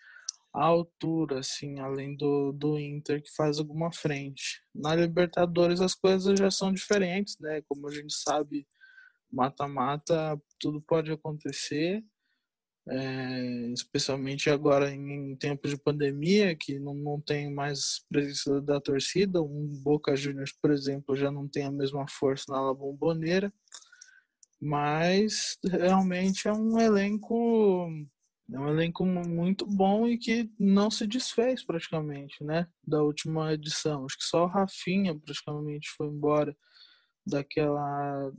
altura, 0.63 1.39
assim, 1.39 1.79
além 1.79 2.15
do, 2.15 2.51
do 2.53 2.79
Inter, 2.79 3.21
que 3.21 3.33
faz 3.35 3.59
alguma 3.59 3.91
frente. 3.91 4.61
Na 4.73 4.95
Libertadores 4.95 5.81
as 5.81 5.93
coisas 5.93 6.39
já 6.39 6.49
são 6.49 6.71
diferentes, 6.71 7.37
né? 7.39 7.61
Como 7.67 7.87
a 7.87 7.91
gente 7.91 8.13
sabe, 8.13 8.67
mata-mata, 9.31 10.39
tudo 10.59 10.81
pode 10.81 11.11
acontecer. 11.11 12.03
É, 12.87 13.71
especialmente 13.73 14.47
agora 14.47 14.93
em 14.93 15.35
tempos 15.37 15.71
de 15.71 15.77
pandemia, 15.77 16.55
que 16.55 16.77
não, 16.79 16.93
não 16.93 17.19
tem 17.19 17.51
mais 17.51 18.05
presença 18.07 18.61
da 18.61 18.79
torcida. 18.79 19.41
Um 19.41 19.67
Boca 19.83 20.15
Juniors, 20.15 20.53
por 20.61 20.71
exemplo, 20.71 21.15
já 21.15 21.31
não 21.31 21.47
tem 21.47 21.63
a 21.63 21.71
mesma 21.71 22.05
força 22.07 22.45
na 22.49 22.61
La 22.61 22.73
Bombonera, 22.73 23.51
mas 24.61 25.57
realmente 25.63 26.47
é 26.47 26.53
um 26.53 26.79
elenco 26.79 27.89
é 28.53 28.59
um 28.59 28.69
elenco 28.69 29.05
muito 29.05 29.65
bom 29.65 30.07
e 30.07 30.17
que 30.17 30.49
não 30.59 30.91
se 30.91 31.07
desfez 31.07 31.65
praticamente, 31.65 32.43
né? 32.43 32.67
Da 32.87 33.01
última 33.01 33.53
edição. 33.53 34.05
Acho 34.05 34.17
que 34.17 34.25
só 34.25 34.43
o 34.43 34.47
Rafinha 34.47 35.15
praticamente 35.15 35.89
foi 35.97 36.07
embora 36.07 36.55
daquela 37.25 38.31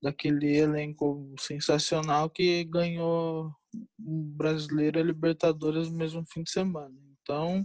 daquele 0.00 0.56
elenco 0.56 1.32
sensacional 1.38 2.28
que 2.28 2.64
ganhou 2.64 3.52
o 3.98 4.22
Brasileiro 4.36 4.98
e 4.98 5.02
a 5.02 5.04
Libertadores 5.04 5.88
no 5.90 5.96
mesmo 5.96 6.24
fim 6.26 6.42
de 6.42 6.50
semana. 6.50 6.94
Então, 7.22 7.64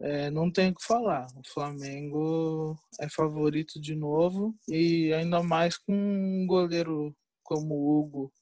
é, 0.00 0.30
não 0.30 0.50
tem 0.50 0.70
o 0.70 0.74
que 0.74 0.84
falar. 0.84 1.26
O 1.34 1.48
Flamengo 1.52 2.78
é 3.00 3.08
favorito 3.08 3.80
de 3.80 3.94
novo 3.94 4.54
e 4.68 5.12
ainda 5.14 5.42
mais 5.42 5.78
com 5.78 5.94
um 5.94 6.46
goleiro 6.46 7.14
como 7.42 7.74
o 7.74 8.00
Hugo 8.00 8.32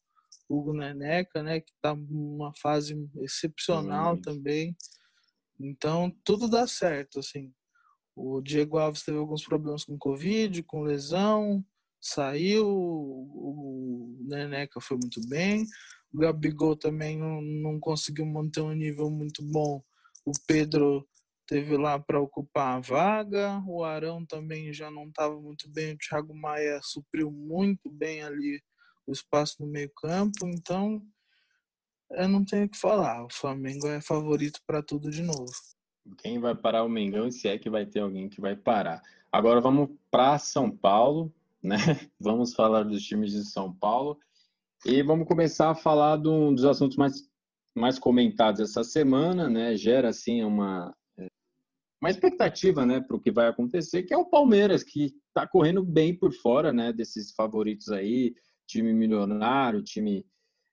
Hugo 0.48 0.72
Neneca, 0.72 1.42
né, 1.42 1.60
que 1.60 1.72
está 1.72 1.94
numa 1.94 2.52
fase 2.60 2.96
excepcional 3.20 4.16
também. 4.20 4.76
Então, 5.60 6.10
tudo 6.24 6.48
dá 6.48 6.66
certo, 6.66 7.18
assim. 7.18 7.52
O 8.16 8.40
Diego 8.40 8.78
Alves 8.78 9.02
teve 9.02 9.18
alguns 9.18 9.44
problemas 9.44 9.84
com 9.84 9.98
Covid, 9.98 10.62
com 10.62 10.82
lesão, 10.82 11.64
saiu, 12.00 12.66
o 12.66 14.16
Neneca 14.26 14.80
foi 14.80 14.96
muito 14.96 15.20
bem, 15.28 15.64
o 16.12 16.18
Gabigol 16.18 16.76
também 16.76 17.18
não, 17.18 17.40
não 17.40 17.78
conseguiu 17.78 18.24
manter 18.26 18.60
um 18.60 18.72
nível 18.72 19.10
muito 19.10 19.42
bom. 19.42 19.82
O 20.24 20.32
Pedro 20.46 21.06
teve 21.46 21.76
lá 21.76 21.98
para 21.98 22.20
ocupar 22.20 22.76
a 22.76 22.80
vaga, 22.80 23.62
o 23.66 23.84
Arão 23.84 24.24
também 24.26 24.72
já 24.72 24.90
não 24.90 25.08
estava 25.08 25.40
muito 25.40 25.68
bem, 25.70 25.94
o 25.94 25.98
Thiago 25.98 26.34
Maia 26.34 26.80
supriu 26.82 27.30
muito 27.30 27.90
bem 27.90 28.22
ali 28.22 28.60
o 29.08 29.12
espaço 29.12 29.56
no 29.60 29.66
meio-campo, 29.66 30.46
então 30.46 31.02
eu 32.12 32.28
não 32.28 32.44
tenho 32.44 32.66
o 32.66 32.68
que 32.68 32.78
falar. 32.78 33.24
O 33.24 33.32
Flamengo 33.32 33.86
é 33.86 34.00
favorito 34.00 34.60
para 34.66 34.82
tudo 34.82 35.10
de 35.10 35.22
novo. 35.22 35.50
Quem 36.18 36.38
vai 36.38 36.54
parar 36.54 36.84
o 36.84 36.88
Mengão, 36.88 37.30
se 37.30 37.48
é 37.48 37.58
que 37.58 37.70
vai 37.70 37.86
ter 37.86 38.00
alguém 38.00 38.28
que 38.28 38.40
vai 38.40 38.54
parar. 38.54 39.02
Agora 39.32 39.60
vamos 39.60 39.90
para 40.10 40.38
São 40.38 40.70
Paulo, 40.70 41.32
né? 41.62 41.76
Vamos 42.20 42.54
falar 42.54 42.84
dos 42.84 43.02
times 43.02 43.32
de 43.32 43.44
São 43.44 43.74
Paulo 43.74 44.18
e 44.86 45.02
vamos 45.02 45.26
começar 45.26 45.70
a 45.70 45.74
falar 45.74 46.16
de 46.16 46.28
um 46.28 46.54
dos 46.54 46.64
assuntos 46.64 46.96
mais, 46.96 47.28
mais 47.74 47.98
comentados 47.98 48.60
essa 48.60 48.84
semana, 48.84 49.50
né? 49.50 49.76
Gera 49.76 50.10
assim 50.10 50.44
uma 50.44 50.94
uma 52.00 52.10
expectativa, 52.10 52.86
né, 52.86 53.00
para 53.00 53.16
o 53.16 53.20
que 53.20 53.30
vai 53.30 53.48
acontecer, 53.48 54.04
que 54.04 54.14
é 54.14 54.16
o 54.16 54.24
Palmeiras 54.24 54.84
que 54.84 55.16
está 55.28 55.46
correndo 55.46 55.84
bem 55.84 56.16
por 56.16 56.32
fora, 56.32 56.72
né, 56.72 56.92
desses 56.92 57.32
favoritos 57.32 57.88
aí, 57.88 58.34
time 58.68 58.92
milionário, 58.92 59.82
time 59.82 60.24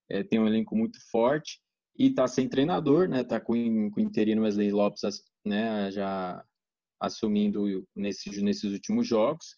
é, 0.09 0.23
tem 0.23 0.39
um 0.39 0.47
elenco 0.47 0.75
muito 0.75 0.99
forte 1.09 1.59
e 1.97 2.07
está 2.07 2.27
sem 2.27 2.47
treinador, 2.47 3.07
né? 3.07 3.21
Está 3.21 3.39
com, 3.39 3.89
com 3.89 3.99
o 3.99 4.03
interino 4.03 4.43
Wesley 4.43 4.71
Lopes, 4.71 5.01
né? 5.43 5.89
Já 5.91 6.43
assumindo 6.99 7.87
nesse, 7.95 8.41
nesses 8.41 8.71
últimos 8.71 9.07
jogos. 9.07 9.55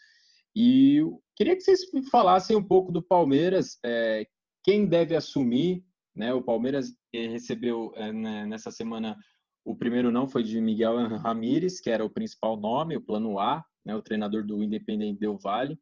E 0.56 1.02
queria 1.36 1.56
que 1.56 1.62
vocês 1.62 1.82
falassem 2.10 2.56
um 2.56 2.64
pouco 2.64 2.92
do 2.92 3.02
Palmeiras, 3.02 3.78
é, 3.84 4.26
quem 4.64 4.86
deve 4.86 5.16
assumir, 5.16 5.84
né? 6.16 6.34
O 6.34 6.42
Palmeiras 6.42 6.94
recebeu 7.14 7.92
é, 7.96 8.12
nessa 8.46 8.72
semana 8.72 9.18
o 9.66 9.76
primeiro 9.76 10.12
não 10.12 10.30
foi 10.30 10.44
de 10.44 10.62
Miguel 10.62 10.96
Ramírez, 11.18 11.82
que 11.82 11.90
era 11.90 12.06
o 12.06 12.10
principal 12.10 12.56
nome, 12.56 12.96
o 12.96 13.02
plano 13.02 13.38
A, 13.38 13.66
né? 13.84 13.96
O 13.96 14.02
treinador 14.02 14.46
do 14.46 14.64
Independente 14.64 15.20
Del 15.20 15.38
Vale 15.38 15.78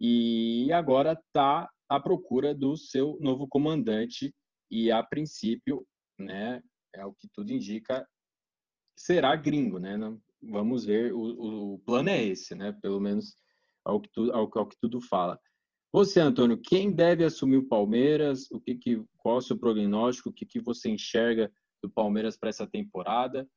e 0.00 0.72
agora 0.72 1.12
está 1.12 1.68
à 1.88 2.00
procura 2.00 2.54
do 2.54 2.76
seu 2.76 3.18
novo 3.20 3.46
comandante 3.46 4.34
e 4.70 4.90
a 4.90 5.02
princípio, 5.02 5.86
né, 6.18 6.62
é 6.94 7.04
o 7.04 7.12
que 7.12 7.28
tudo 7.32 7.52
indica, 7.52 8.06
será 8.96 9.34
gringo, 9.36 9.78
né? 9.78 9.98
Vamos 10.42 10.84
ver, 10.84 11.12
o, 11.12 11.74
o 11.74 11.78
plano 11.80 12.08
é 12.08 12.22
esse, 12.22 12.54
né? 12.54 12.72
Pelo 12.80 13.00
menos 13.00 13.34
ao 13.84 14.00
que, 14.00 14.08
tu, 14.10 14.32
ao, 14.32 14.50
ao 14.54 14.66
que 14.66 14.76
tudo 14.80 15.00
fala. 15.00 15.38
Você, 15.92 16.20
Antônio, 16.20 16.60
quem 16.60 16.92
deve 16.92 17.24
assumir 17.24 17.56
o 17.56 17.68
Palmeiras? 17.68 18.50
O 18.50 18.60
que, 18.60 18.76
que 18.76 19.04
qual 19.18 19.36
é 19.36 19.38
o 19.38 19.42
seu 19.42 19.58
prognóstico? 19.58 20.30
O 20.30 20.32
que, 20.32 20.46
que 20.46 20.60
você 20.60 20.88
enxerga 20.88 21.50
do 21.82 21.90
Palmeiras 21.90 22.36
para 22.36 22.48
essa 22.48 22.66
temporada? 22.66 23.48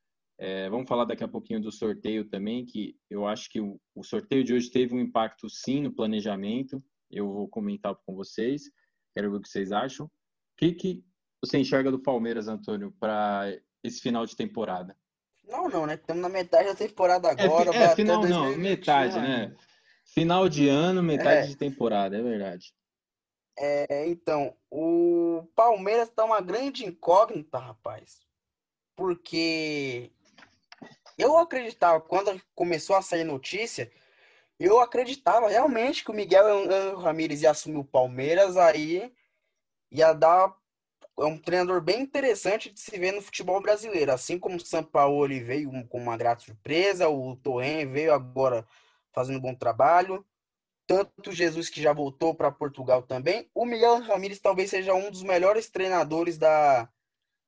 É, 0.45 0.69
vamos 0.69 0.89
falar 0.89 1.05
daqui 1.05 1.23
a 1.23 1.27
pouquinho 1.27 1.61
do 1.61 1.71
sorteio 1.71 2.25
também, 2.25 2.65
que 2.65 2.97
eu 3.09 3.25
acho 3.25 3.49
que 3.49 3.61
o, 3.61 3.79
o, 3.95 4.03
sorteio 4.03 4.43
de 4.43 4.53
hoje 4.53 4.69
teve 4.69 4.93
um 4.93 4.99
impacto 4.99 5.49
sim 5.49 5.81
no 5.81 5.95
planejamento. 5.95 6.83
Eu 7.09 7.31
vou 7.31 7.47
comentar 7.47 7.95
com 8.05 8.13
vocês. 8.13 8.63
Quero 9.15 9.31
ver 9.31 9.37
o 9.37 9.41
que 9.41 9.47
vocês 9.47 9.71
acham. 9.71 10.05
O 10.05 10.09
que, 10.57 10.73
que 10.73 11.05
você 11.41 11.59
enxerga 11.59 11.89
do 11.89 11.97
Palmeiras, 11.97 12.49
Antônio, 12.49 12.93
para 12.99 13.57
esse 13.81 14.01
final 14.01 14.25
de 14.25 14.35
temporada? 14.35 14.97
Não, 15.47 15.69
não, 15.69 15.85
né? 15.85 15.93
Estamos 15.93 16.21
na 16.21 16.27
metade 16.27 16.67
da 16.67 16.75
temporada 16.75 17.29
é, 17.29 17.31
agora. 17.31 17.73
É, 17.73 17.83
é 17.83 17.95
final 17.95 18.21
não, 18.27 18.57
metade, 18.57 19.17
né? 19.21 19.55
Final 20.07 20.49
de 20.49 20.67
ano, 20.67 21.01
metade 21.01 21.45
é. 21.45 21.47
de 21.47 21.55
temporada, 21.55 22.17
é 22.17 22.21
verdade. 22.21 22.73
É, 23.57 24.09
então, 24.09 24.53
o 24.69 25.47
Palmeiras 25.55 26.09
está 26.09 26.25
uma 26.25 26.41
grande 26.41 26.85
incógnita, 26.85 27.59
rapaz. 27.59 28.19
Porque 28.97 30.11
eu 31.17 31.37
acreditava, 31.37 32.01
quando 32.01 32.41
começou 32.55 32.95
a 32.95 33.01
sair 33.01 33.23
notícia, 33.23 33.91
eu 34.59 34.79
acreditava 34.79 35.49
realmente 35.49 36.03
que 36.03 36.11
o 36.11 36.13
Miguel 36.13 36.97
Ramírez 36.97 37.41
ia 37.41 37.51
assumir 37.51 37.77
o 37.77 37.83
Palmeiras, 37.83 38.57
aí 38.57 39.13
ia 39.91 40.13
dar 40.13 40.55
é 41.19 41.25
um 41.25 41.37
treinador 41.37 41.79
bem 41.81 42.01
interessante 42.01 42.71
de 42.71 42.79
se 42.79 42.97
ver 42.97 43.11
no 43.11 43.21
futebol 43.21 43.61
brasileiro. 43.61 44.11
Assim 44.11 44.39
como 44.39 44.55
o 44.55 44.59
Sampaoli 44.59 45.39
veio 45.43 45.71
com 45.87 45.99
uma 45.99 46.17
grata 46.17 46.43
surpresa, 46.43 47.07
o 47.07 47.35
Torren 47.35 47.85
veio 47.91 48.13
agora 48.13 48.65
fazendo 49.11 49.37
um 49.37 49.41
bom 49.41 49.53
trabalho. 49.53 50.25
Tanto 50.87 51.31
Jesus 51.31 51.69
que 51.69 51.81
já 51.81 51.93
voltou 51.93 52.33
para 52.33 52.51
Portugal 52.51 53.03
também. 53.03 53.49
O 53.53 53.65
Miguel 53.65 54.01
Ramírez 54.01 54.39
talvez 54.39 54.69
seja 54.69 54.93
um 54.93 55.11
dos 55.11 55.23
melhores 55.23 55.69
treinadores 55.69 56.37
da, 56.37 56.89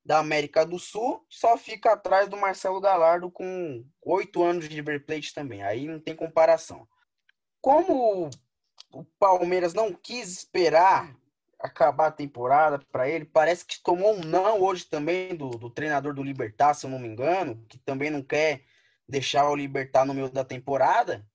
da 0.06 0.20
América 0.20 0.64
do 0.64 0.78
Sul, 0.78 1.26
só 1.28 1.58
fica 1.58 1.94
atrás 1.94 2.30
do 2.30 2.38
Marcelo 2.38 2.80
Galardo 2.80 3.32
com 3.32 3.84
oito 4.04 4.44
anos 4.44 4.70
de 4.70 4.76
River 4.76 5.04
Plate 5.04 5.34
também. 5.34 5.64
Aí 5.64 5.88
não 5.88 6.00
tem 6.00 6.16
comparação. 6.16 6.88
Como 7.60 8.30
o 8.94 9.04
Palmeiras 9.18 9.74
não 9.74 9.92
quis 9.92 10.32
esperar 10.32 11.16
acabar 11.60 12.08
a 12.08 12.12
temporada 12.12 12.80
para 12.92 13.10
ele, 13.10 13.26
parece 13.26 13.66
que 13.66 13.82
tomou 13.82 14.14
um 14.14 14.22
não 14.22 14.62
hoje 14.62 14.86
também 14.86 15.36
do, 15.36 15.50
do 15.50 15.70
treinador 15.72 16.14
do 16.14 16.22
Libertar, 16.22 16.76
se 16.76 16.86
eu 16.86 16.90
não 16.92 17.00
me 17.00 17.08
engano, 17.08 17.66
que 17.68 17.80
também 17.80 18.12
não 18.12 18.22
quer 18.22 18.64
deixar 19.10 19.50
o 19.50 19.56
Libertar 19.56 20.06
no 20.06 20.14
meio 20.14 20.30
da 20.30 20.46
temporada. 20.46 21.26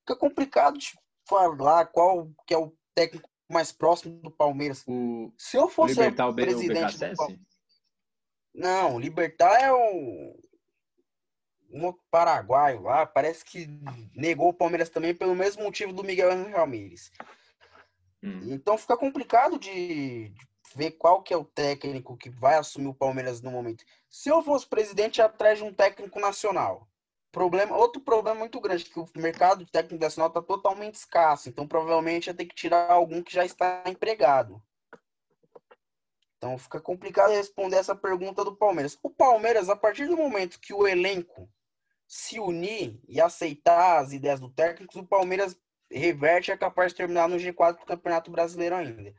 Fica 0.00 0.16
complicado 0.16 0.78
de 0.78 0.98
falar 1.28 1.86
qual 1.86 2.30
que 2.46 2.54
é 2.54 2.58
o 2.58 2.74
técnico 2.94 3.28
mais 3.50 3.70
próximo 3.70 4.20
do 4.22 4.30
Palmeiras. 4.30 4.82
O, 4.86 5.30
se 5.36 5.58
eu 5.58 5.68
fosse 5.68 5.92
o 5.92 6.34
presidente 6.34 6.96
o 6.96 7.10
do 7.10 7.16
Palmeiras, 7.16 7.49
não, 8.54 8.98
Libertar 8.98 9.60
é 9.60 9.72
o 9.72 10.36
um 11.72 11.92
paraguaio 12.10 12.82
lá, 12.82 13.06
parece 13.06 13.44
que 13.44 13.68
negou 14.14 14.48
o 14.48 14.54
Palmeiras 14.54 14.88
também 14.88 15.14
pelo 15.14 15.34
mesmo 15.34 15.62
motivo 15.62 15.92
do 15.92 16.02
Miguel 16.02 16.30
Ramírez. 16.50 17.12
Hum. 18.22 18.52
Então 18.52 18.76
fica 18.76 18.96
complicado 18.96 19.58
de, 19.58 20.30
de, 20.30 20.46
ver 20.74 20.92
qual 20.92 21.22
que 21.22 21.32
é 21.32 21.36
o 21.36 21.44
técnico 21.44 22.16
que 22.16 22.28
vai 22.28 22.56
assumir 22.56 22.88
o 22.88 22.94
Palmeiras 22.94 23.40
no 23.40 23.50
momento. 23.50 23.84
Se 24.08 24.28
eu 24.28 24.42
fosse 24.42 24.66
presidente 24.66 25.22
atrás 25.22 25.58
de 25.58 25.64
um 25.64 25.72
técnico 25.72 26.20
nacional, 26.20 26.88
problema, 27.32 27.76
outro 27.76 28.00
problema 28.02 28.38
muito 28.40 28.60
grande 28.60 28.84
que 28.84 28.98
o 28.98 29.08
mercado 29.16 29.64
de 29.64 29.70
técnico 29.70 30.02
nacional 30.02 30.28
está 30.28 30.42
totalmente 30.42 30.94
escasso. 30.94 31.48
Então 31.48 31.66
provavelmente 31.66 32.26
ia 32.26 32.34
ter 32.34 32.46
que 32.46 32.54
tirar 32.54 32.90
algum 32.90 33.22
que 33.22 33.32
já 33.32 33.44
está 33.44 33.82
empregado. 33.86 34.62
Então 36.40 36.56
fica 36.56 36.80
complicado 36.80 37.32
responder 37.32 37.76
essa 37.76 37.94
pergunta 37.94 38.42
do 38.42 38.56
Palmeiras. 38.56 38.98
O 39.02 39.10
Palmeiras, 39.10 39.68
a 39.68 39.76
partir 39.76 40.06
do 40.06 40.16
momento 40.16 40.58
que 40.58 40.72
o 40.72 40.88
elenco 40.88 41.46
se 42.08 42.40
unir 42.40 42.98
e 43.06 43.20
aceitar 43.20 43.98
as 43.98 44.12
ideias 44.14 44.40
do 44.40 44.48
técnico, 44.48 44.98
o 44.98 45.06
Palmeiras 45.06 45.54
reverte 45.92 46.50
e 46.50 46.54
é 46.54 46.56
capaz 46.56 46.92
de 46.92 46.96
terminar 46.96 47.28
no 47.28 47.36
G4 47.36 47.80
do 47.80 47.84
Campeonato 47.84 48.30
Brasileiro 48.30 48.74
ainda. 48.74 49.14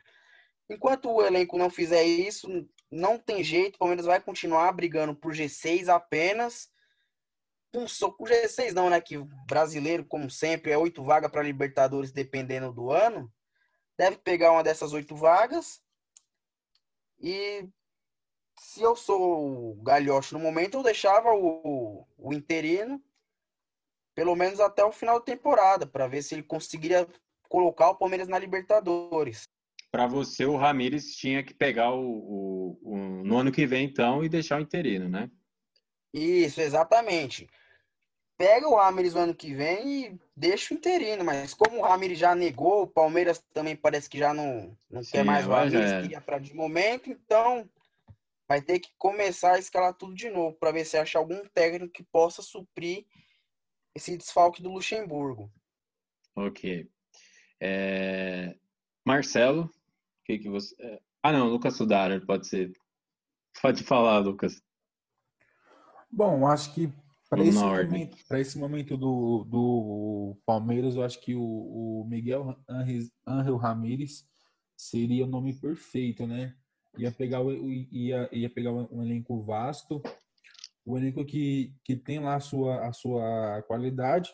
Enquanto 0.67 1.11
o 1.11 1.21
elenco 1.21 1.59
não 1.59 1.69
fizer 1.69 2.03
isso, 2.03 2.47
não 2.89 3.19
tem 3.19 3.43
jeito, 3.43 3.75
o 3.75 3.79
Palmeiras 3.79 4.07
vai 4.07 4.19
continuar 4.19 4.71
brigando 4.71 5.13
por 5.13 5.31
G6 5.31 5.89
apenas. 5.89 6.71
Um 7.71 7.87
soco 7.87 8.23
G6 8.23 8.73
não, 8.73 8.89
né? 8.89 8.99
Que 8.99 9.19
brasileiro, 9.47 10.03
como 10.05 10.27
sempre, 10.27 10.71
é 10.71 10.77
oito 10.77 11.03
vagas 11.03 11.29
para 11.29 11.43
Libertadores, 11.43 12.11
dependendo 12.11 12.73
do 12.73 12.89
ano. 12.89 13.31
Deve 13.95 14.17
pegar 14.17 14.53
uma 14.53 14.63
dessas 14.63 14.91
oito 14.91 15.15
vagas. 15.15 15.83
E 17.21 17.67
se 18.59 18.81
eu 18.81 18.95
sou 18.95 19.71
o 19.71 19.83
Galhoche 19.83 20.33
no 20.33 20.39
momento, 20.39 20.77
eu 20.77 20.83
deixava 20.83 21.29
o, 21.33 22.05
o 22.17 22.33
interino 22.33 23.01
pelo 24.13 24.35
menos 24.35 24.59
até 24.59 24.83
o 24.83 24.91
final 24.91 25.19
da 25.19 25.25
temporada, 25.25 25.85
para 25.85 26.07
ver 26.07 26.21
se 26.21 26.35
ele 26.35 26.43
conseguiria 26.43 27.07
colocar 27.49 27.89
o 27.89 27.95
Palmeiras 27.95 28.27
na 28.27 28.37
Libertadores. 28.37 29.43
Para 29.91 30.07
você, 30.07 30.45
o 30.45 30.55
Ramires 30.55 31.15
tinha 31.15 31.43
que 31.43 31.53
pegar 31.53 31.93
o, 31.93 31.99
o, 32.01 32.79
o, 32.81 32.97
no 33.23 33.37
ano 33.37 33.51
que 33.51 33.65
vem, 33.65 33.85
então, 33.85 34.23
e 34.23 34.29
deixar 34.29 34.59
o 34.59 34.61
interino, 34.61 35.09
né? 35.09 35.29
Isso, 36.13 36.61
exatamente. 36.61 37.49
Pega 38.41 38.67
o 38.67 38.75
Ramires 38.75 39.13
no 39.13 39.19
ano 39.19 39.35
que 39.35 39.53
vem 39.53 40.05
e 40.05 40.19
deixa 40.35 40.73
o 40.73 40.77
interino, 40.77 41.23
mas 41.23 41.53
como 41.53 41.77
o 41.77 41.81
Ramires 41.83 42.17
já 42.17 42.33
negou, 42.33 42.81
o 42.81 42.87
Palmeiras 42.87 43.37
também 43.53 43.75
parece 43.75 44.09
que 44.09 44.17
já 44.17 44.33
não, 44.33 44.75
não 44.89 45.03
Sim, 45.03 45.11
quer 45.11 45.23
mais 45.23 45.45
o 45.45 45.51
Ramires, 45.51 45.91
é. 45.91 46.01
queria 46.01 46.19
para 46.19 46.39
de 46.39 46.51
momento, 46.51 47.11
então 47.11 47.69
vai 48.47 48.59
ter 48.59 48.79
que 48.79 48.89
começar 48.97 49.53
a 49.53 49.59
escalar 49.59 49.93
tudo 49.93 50.15
de 50.15 50.27
novo 50.31 50.55
para 50.55 50.71
ver 50.71 50.85
se 50.85 50.97
acha 50.97 51.19
algum 51.19 51.39
técnico 51.53 51.93
que 51.93 52.01
possa 52.01 52.41
suprir 52.41 53.05
esse 53.93 54.17
desfalque 54.17 54.63
do 54.63 54.71
Luxemburgo. 54.71 55.47
Ok. 56.35 56.89
É... 57.59 58.55
Marcelo, 59.05 59.65
o 59.65 59.71
que, 60.25 60.39
que 60.39 60.49
você. 60.49 60.73
É, 60.79 60.99
ah, 61.21 61.31
não, 61.31 61.47
Lucas 61.47 61.77
Sudara, 61.77 62.19
pode 62.25 62.47
ser. 62.47 62.73
Pode 63.61 63.83
falar, 63.83 64.17
Lucas. 64.17 64.59
Bom, 66.09 66.47
acho 66.47 66.73
que 66.73 66.91
para 67.31 67.45
esse, 67.45 67.57
momento, 67.57 68.17
esse 68.31 68.59
momento 68.59 68.97
do, 68.97 69.45
do 69.45 70.37
Palmeiras, 70.45 70.95
eu 70.97 71.03
acho 71.03 71.17
que 71.21 71.33
o, 71.33 71.41
o 71.41 72.05
Miguel 72.05 72.61
Angel 73.25 73.55
Ramírez 73.55 74.25
seria 74.75 75.23
o 75.23 75.29
nome 75.29 75.53
perfeito, 75.53 76.27
né? 76.27 76.53
Ia 76.97 77.09
pegar, 77.09 77.41
o, 77.41 77.49
ia, 77.71 78.27
ia 78.33 78.49
pegar 78.49 78.73
um 78.73 79.01
elenco 79.01 79.41
vasto, 79.43 80.01
o 80.85 80.97
elenco 80.97 81.23
que, 81.23 81.73
que 81.85 81.95
tem 81.95 82.19
lá 82.19 82.35
a 82.35 82.41
sua, 82.41 82.85
a 82.85 82.91
sua 82.91 83.63
qualidade, 83.65 84.29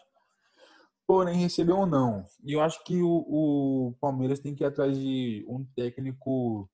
porém 1.06 1.38
recebeu 1.38 1.78
ou 1.78 1.86
não. 1.86 2.26
E 2.44 2.54
eu 2.54 2.62
acho 2.62 2.84
que 2.84 3.00
o, 3.00 3.26
o 3.28 3.94
Palmeiras 4.02 4.40
tem 4.40 4.56
que 4.56 4.64
ir 4.64 4.68
atrás 4.68 4.98
de 4.98 5.46
um 5.48 5.64
técnico 5.76 6.68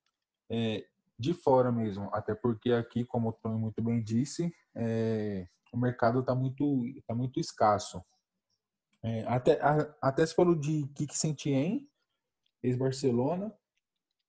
é, 0.50 0.86
de 1.18 1.34
fora 1.34 1.70
mesmo, 1.70 2.08
até 2.14 2.34
porque 2.34 2.72
aqui, 2.72 3.04
como 3.04 3.28
o 3.28 3.32
Tony 3.34 3.58
muito 3.58 3.82
bem 3.82 4.02
disse, 4.02 4.50
é, 4.74 5.46
o 5.74 5.78
mercado 5.78 6.20
está 6.20 6.34
muito, 6.34 6.84
tá 7.06 7.14
muito 7.14 7.40
escasso. 7.40 8.02
É, 9.02 9.24
até, 9.26 9.60
a, 9.60 9.94
até 10.00 10.24
se 10.24 10.34
falou 10.34 10.54
de 10.54 10.86
Kik 10.94 11.16
Sentien, 11.16 11.88
ex-Barcelona, 12.62 13.52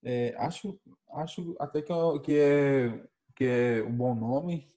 é, 0.03 0.35
acho, 0.37 0.79
acho 1.13 1.55
até 1.59 1.81
que 1.81 1.93
é, 1.93 2.19
que 2.19 2.37
é, 2.37 3.07
que 3.35 3.45
é 3.45 3.83
um 3.83 3.95
bom 3.95 4.13
nome, 4.15 4.67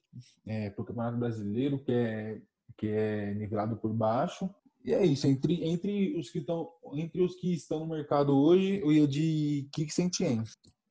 é, 0.45 0.69
para 0.69 0.81
o 0.81 0.85
Campeonato 0.85 1.17
Brasileiro, 1.17 1.83
que 1.83 1.91
é, 1.91 2.41
que 2.77 2.87
é 2.87 3.33
nivelado 3.33 3.75
por 3.77 3.91
baixo. 3.91 4.49
E 4.85 4.93
é 4.93 5.05
isso, 5.05 5.27
entre, 5.27 5.67
entre, 5.67 6.17
os 6.17 6.29
que 6.29 6.39
estão, 6.39 6.71
entre 6.93 7.21
os 7.21 7.35
que 7.35 7.53
estão 7.53 7.79
no 7.81 7.87
mercado 7.87 8.37
hoje, 8.37 8.79
eu 8.79 8.91
ia 8.91 9.07
de 9.07 9.67
Kik 9.73 9.93
Sentien. 9.93 10.43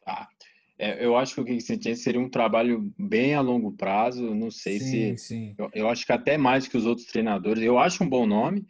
Ah, 0.07 0.29
é, 0.79 1.05
eu 1.05 1.17
acho 1.17 1.35
que 1.35 1.41
o 1.41 1.45
Kik 1.45 1.61
Sentien 1.61 1.97
seria 1.97 2.21
um 2.21 2.31
trabalho 2.31 2.93
bem 2.97 3.35
a 3.35 3.41
longo 3.41 3.73
prazo, 3.73 4.35
não 4.35 4.51
sei 4.51 4.79
sim, 4.79 5.17
se... 5.17 5.27
Sim. 5.27 5.55
Eu, 5.59 5.71
eu 5.75 5.89
acho 5.89 6.07
que 6.07 6.13
até 6.13 6.39
mais 6.39 6.69
que 6.69 6.77
os 6.77 6.87
outros 6.87 7.07
treinadores. 7.09 7.63
Eu 7.63 7.79
acho 7.79 8.05
um 8.05 8.09
bom 8.09 8.27
nome, 8.27 8.65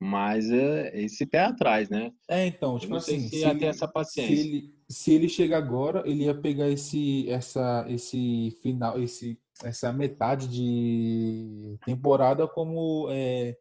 mas 0.00 0.50
é, 0.50 0.98
esse 0.98 1.26
pé 1.26 1.40
atrás, 1.40 1.90
né? 1.90 2.10
É, 2.26 2.46
então, 2.46 2.78
tipo 2.78 2.94
assim, 2.94 3.28
se, 3.28 3.40
se 3.40 3.64
essa 3.64 3.86
paciência. 3.86 4.34
Se 4.34 4.40
ele, 4.40 4.74
se 4.88 5.12
ele 5.12 5.28
chega 5.28 5.58
agora, 5.58 6.02
ele 6.06 6.24
ia 6.24 6.34
pegar 6.34 6.70
esse, 6.70 7.28
essa, 7.28 7.84
esse 7.88 8.58
final, 8.62 9.00
esse, 9.00 9.38
essa 9.62 9.92
metade 9.92 10.48
de 10.48 11.76
temporada 11.84 12.48
como 12.48 13.08
é, 13.10 13.54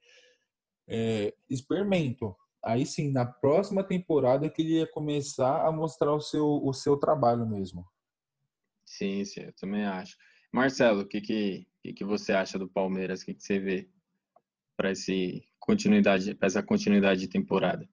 é, 0.87 1.33
experimento. 1.49 2.33
Aí 2.63 2.85
sim, 2.85 3.11
na 3.11 3.25
próxima 3.25 3.83
temporada 3.83 4.49
que 4.49 4.61
ele 4.61 4.79
ia 4.79 4.87
começar 4.87 5.65
a 5.65 5.71
mostrar 5.71 6.13
o 6.13 6.19
seu, 6.19 6.45
o 6.45 6.73
seu 6.73 6.97
trabalho 6.97 7.47
mesmo. 7.47 7.85
Sim, 8.85 9.23
sim, 9.23 9.41
eu 9.41 9.53
também 9.53 9.85
acho. 9.85 10.17
Marcelo, 10.51 11.01
o 11.01 11.05
que, 11.05 11.21
que, 11.21 11.67
que, 11.93 12.03
você 12.03 12.33
acha 12.33 12.57
do 12.57 12.67
Palmeiras? 12.67 13.21
O 13.21 13.25
que, 13.25 13.33
que 13.33 13.43
você 13.43 13.59
vê 13.59 13.89
para 14.75 14.91
esse 14.91 15.43
continuidade, 15.59 16.35
essa 16.41 16.63
continuidade 16.63 17.21
de 17.21 17.27
temporada? 17.27 17.87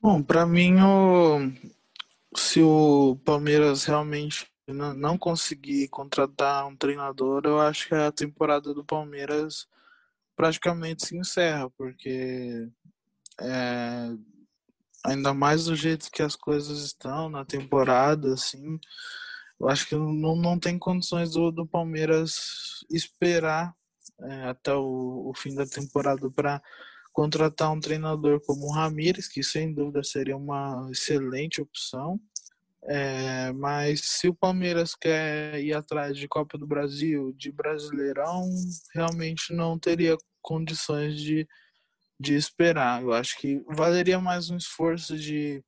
Bom, 0.00 0.22
para 0.22 0.46
mim, 0.46 0.76
o... 0.80 1.52
se 2.34 2.62
o 2.62 3.16
Palmeiras 3.24 3.84
realmente 3.84 4.46
não 4.66 5.16
conseguir 5.16 5.88
contratar 5.88 6.66
um 6.66 6.76
treinador, 6.76 7.42
eu 7.44 7.58
acho 7.58 7.88
que 7.88 7.94
a 7.94 8.12
temporada 8.12 8.74
do 8.74 8.84
Palmeiras 8.84 9.66
praticamente 10.36 11.06
se 11.06 11.16
encerra, 11.16 11.70
porque 11.70 12.68
é, 13.40 14.10
ainda 15.04 15.32
mais 15.32 15.64
do 15.66 15.76
jeito 15.76 16.10
que 16.10 16.22
as 16.22 16.36
coisas 16.36 16.80
estão 16.80 17.28
na 17.28 17.44
temporada, 17.44 18.34
assim, 18.34 18.78
eu 19.60 19.68
acho 19.68 19.88
que 19.88 19.94
não, 19.94 20.36
não 20.36 20.58
tem 20.58 20.78
condições 20.78 21.32
do, 21.32 21.50
do 21.50 21.66
Palmeiras 21.66 22.84
esperar 22.90 23.74
é, 24.20 24.44
até 24.44 24.72
o, 24.74 25.30
o, 25.30 25.32
fim 25.34 25.54
da 25.54 25.66
temporada 25.66 26.30
para 26.30 26.62
contratar 27.12 27.72
um 27.72 27.80
treinador 27.80 28.40
como 28.44 28.66
o 28.66 28.72
Ramires, 28.72 29.28
que 29.28 29.42
sem 29.42 29.72
dúvida 29.72 30.02
seria 30.04 30.36
uma 30.36 30.88
excelente 30.90 31.60
opção. 31.60 32.20
É, 32.84 33.52
mas 33.52 34.00
se 34.02 34.28
o 34.28 34.34
Palmeiras 34.34 34.94
quer 34.94 35.60
ir 35.60 35.74
atrás 35.74 36.16
de 36.16 36.28
Copa 36.28 36.56
do 36.56 36.66
Brasil, 36.66 37.32
de 37.36 37.50
Brasileirão, 37.50 38.48
realmente 38.94 39.52
não 39.52 39.78
teria 39.78 40.16
condições 40.40 41.20
de, 41.20 41.46
de 42.18 42.34
esperar. 42.34 43.02
Eu 43.02 43.12
acho 43.12 43.38
que 43.38 43.62
valeria 43.68 44.20
mais 44.20 44.50
um 44.50 44.56
esforço 44.56 45.16
de, 45.16 45.62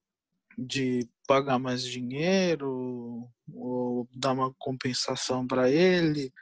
de 0.59 1.09
pagar 1.27 1.59
mais 1.59 1.85
dinheiro 1.85 3.29
ou 3.53 4.09
dar 4.15 4.33
uma 4.33 4.53
compensação 4.59 5.47
para 5.47 5.71
ele. 5.71 6.33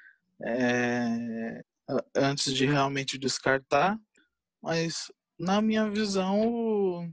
É, 0.45 1.63
antes 2.15 2.55
de 2.55 2.67
realmente 2.67 3.19
descartar. 3.19 3.99
Mas 4.63 5.11
na 5.39 5.63
minha 5.63 5.89
visão, 5.91 7.13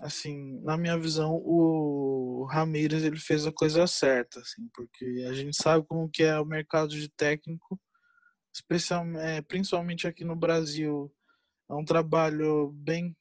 assim, 0.00 0.60
na 0.62 0.76
minha 0.76 0.98
visão, 0.98 1.34
o 1.44 2.46
Ramírez 2.50 3.02
ele 3.02 3.18
fez 3.18 3.46
a 3.46 3.52
coisa 3.52 3.86
certa, 3.86 4.40
assim, 4.40 4.68
porque 4.74 5.24
a 5.28 5.32
gente 5.32 5.56
sabe 5.56 5.86
como 5.86 6.08
que 6.08 6.22
é 6.22 6.38
o 6.38 6.44
mercado 6.44 6.90
de 6.90 7.08
técnico, 7.08 7.80
especialmente, 8.54 9.24
é, 9.24 9.42
principalmente 9.42 10.06
aqui 10.06 10.24
no 10.24 10.36
Brasil, 10.36 11.12
é 11.72 11.74
um 11.74 11.84
trabalho 11.84 12.70
bem 12.74 13.16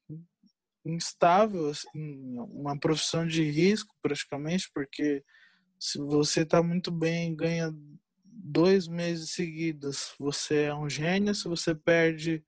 instável, 0.86 1.70
assim, 1.70 2.38
uma 2.50 2.78
profissão 2.78 3.26
de 3.26 3.44
risco 3.50 3.96
praticamente, 4.02 4.70
porque 4.74 5.24
se 5.80 5.98
você 5.98 6.42
está 6.42 6.62
muito 6.62 6.92
bem, 6.92 7.34
ganha 7.34 7.74
dois 8.26 8.88
meses 8.90 9.32
seguidos, 9.32 10.14
você 10.20 10.64
é 10.64 10.76
um 10.76 10.90
gênio. 10.90 11.34
Se 11.34 11.48
você 11.48 11.74
perde 11.74 12.44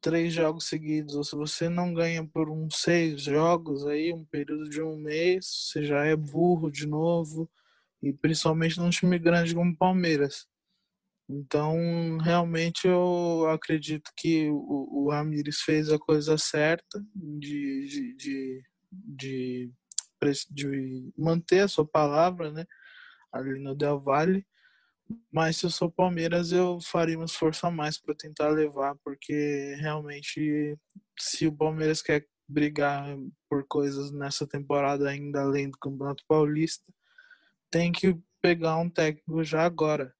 três 0.00 0.32
jogos 0.32 0.66
seguidos, 0.66 1.14
ou 1.14 1.22
se 1.22 1.36
você 1.36 1.68
não 1.68 1.94
ganha 1.94 2.26
por 2.26 2.50
uns 2.50 2.78
seis 2.78 3.22
jogos 3.22 3.86
aí, 3.86 4.12
um 4.12 4.24
período 4.24 4.68
de 4.68 4.82
um 4.82 4.96
mês, 4.96 5.46
você 5.46 5.84
já 5.84 6.04
é 6.04 6.16
burro 6.16 6.70
de 6.70 6.86
novo. 6.86 7.48
E 8.02 8.12
principalmente 8.12 8.78
num 8.78 8.90
time 8.90 9.18
grande 9.18 9.54
como 9.54 9.70
o 9.70 9.76
Palmeiras. 9.76 10.46
Então, 11.28 12.18
realmente, 12.18 12.86
eu 12.86 13.48
acredito 13.50 14.10
que 14.16 14.48
o, 14.50 15.06
o 15.06 15.10
Ramires 15.10 15.60
fez 15.60 15.90
a 15.90 15.98
coisa 15.98 16.38
certa 16.38 17.04
de, 17.14 17.86
de, 17.86 18.16
de, 18.16 18.62
de, 18.90 19.72
de 20.50 21.12
manter 21.18 21.60
a 21.60 21.68
sua 21.68 21.86
palavra, 21.86 22.52
né? 22.52 22.64
Ali 23.32 23.58
no 23.58 23.74
Del 23.74 24.00
Valle 24.00 24.46
mas 25.32 25.56
se 25.56 25.66
eu 25.66 25.70
sou 25.70 25.90
Palmeiras, 25.90 26.52
eu 26.52 26.78
faria 26.80 27.18
um 27.18 27.24
esforço 27.24 27.66
a 27.66 27.70
mais 27.70 27.98
para 27.98 28.14
tentar 28.14 28.48
levar, 28.48 28.96
porque 29.04 29.76
realmente, 29.78 30.76
se 31.18 31.46
o 31.46 31.56
Palmeiras 31.56 32.02
quer 32.02 32.26
brigar 32.48 33.16
por 33.48 33.66
coisas 33.66 34.10
nessa 34.12 34.46
temporada, 34.46 35.08
ainda 35.08 35.42
além 35.42 35.70
do 35.70 35.78
Campeonato 35.78 36.24
Paulista, 36.28 36.84
tem 37.70 37.92
que 37.92 38.18
pegar 38.40 38.76
um 38.78 38.90
técnico 38.90 39.44
já 39.44 39.64
agora. 39.64 40.14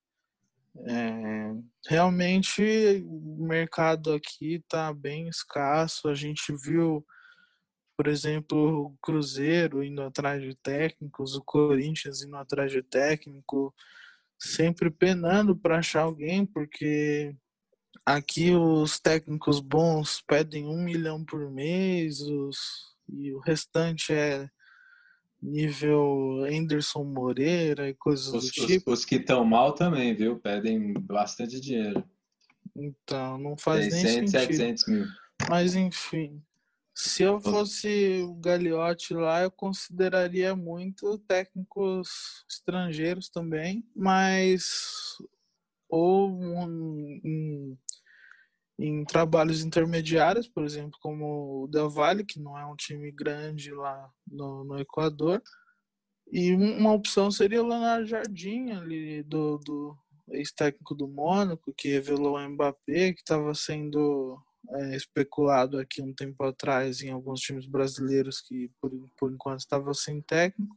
É, 0.84 1.54
realmente, 1.88 3.02
o 3.06 3.46
mercado 3.46 4.12
aqui 4.12 4.56
está 4.56 4.92
bem 4.92 5.28
escasso. 5.28 6.08
A 6.08 6.14
gente 6.14 6.52
viu, 6.62 7.04
por 7.96 8.06
exemplo, 8.06 8.86
o 8.86 8.96
Cruzeiro 9.00 9.82
indo 9.82 10.02
atrás 10.02 10.42
de 10.42 10.54
técnicos, 10.56 11.34
o 11.34 11.42
Corinthians 11.42 12.22
indo 12.22 12.36
atrás 12.36 12.70
de 12.70 12.82
técnico 12.82 13.74
sempre 14.38 14.90
penando 14.90 15.56
para 15.56 15.78
achar 15.78 16.02
alguém, 16.02 16.44
porque 16.44 17.34
aqui 18.04 18.52
os 18.52 19.00
técnicos 19.00 19.60
bons 19.60 20.22
pedem 20.26 20.66
um 20.66 20.82
milhão 20.82 21.24
por 21.24 21.50
mês, 21.50 22.20
os, 22.20 22.58
e 23.08 23.32
o 23.32 23.40
restante 23.40 24.12
é 24.12 24.48
nível 25.46 26.44
Anderson 26.44 27.04
Moreira 27.04 27.88
e 27.88 27.94
coisas 27.94 28.34
os, 28.34 28.44
do 28.46 28.50
tipo. 28.50 28.92
Os, 28.92 29.00
os 29.00 29.04
que 29.04 29.16
estão 29.16 29.44
mal 29.44 29.72
também, 29.72 30.14
viu? 30.14 30.38
Pedem 30.38 30.92
bastante 30.92 31.60
dinheiro. 31.60 32.04
Então, 32.74 33.38
não 33.38 33.56
faz 33.56 33.84
600, 33.84 34.02
nem 34.02 34.26
sentido. 34.26 34.56
700 34.56 34.86
mil. 34.88 35.06
Mas 35.48 35.74
enfim, 35.74 36.42
se 36.94 37.22
eu 37.22 37.40
fosse 37.40 38.22
o 38.26 38.34
Gagliotti 38.34 39.12
lá, 39.12 39.42
eu 39.42 39.50
consideraria 39.50 40.56
muito 40.56 41.18
técnicos 41.18 42.44
estrangeiros 42.48 43.28
também, 43.28 43.86
mas 43.94 45.18
ou 45.88 46.30
um, 46.30 47.20
um, 47.24 47.78
em 48.78 49.04
trabalhos 49.04 49.64
intermediários, 49.64 50.48
por 50.48 50.64
exemplo, 50.64 50.98
como 51.00 51.64
o 51.64 51.68
Del 51.68 51.88
Valle, 51.88 52.24
que 52.24 52.38
não 52.38 52.58
é 52.58 52.66
um 52.66 52.76
time 52.76 53.10
grande 53.10 53.72
lá 53.72 54.10
no, 54.26 54.64
no 54.64 54.78
Equador. 54.78 55.42
E 56.30 56.52
uma 56.52 56.92
opção 56.92 57.30
seria 57.30 57.62
o 57.62 57.66
Leonardo 57.66 58.06
Jardim, 58.06 58.72
ali 58.72 59.22
do, 59.22 59.58
do 59.58 59.96
ex-técnico 60.30 60.94
do 60.94 61.08
Mônaco, 61.08 61.72
que 61.76 61.88
revelou 61.88 62.36
o 62.36 62.48
Mbappé, 62.48 63.12
que 63.12 63.20
estava 63.20 63.54
sendo 63.54 64.38
é, 64.70 64.96
especulado 64.96 65.78
aqui 65.78 66.02
um 66.02 66.12
tempo 66.12 66.42
atrás 66.44 67.00
em 67.00 67.10
alguns 67.10 67.40
times 67.40 67.66
brasileiros 67.66 68.40
que 68.40 68.70
por, 68.80 68.90
por 69.16 69.32
enquanto 69.32 69.60
estava 69.60 69.94
sem 69.94 70.20
técnico. 70.20 70.76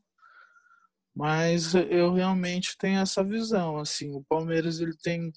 Mas 1.15 1.73
eu 1.73 2.13
realmente 2.13 2.77
tenho 2.77 2.99
essa 2.99 3.23
visão, 3.23 3.77
assim, 3.77 4.15
o 4.15 4.23
Palmeiras 4.23 4.79
ele 4.79 4.95
tem 4.95 5.33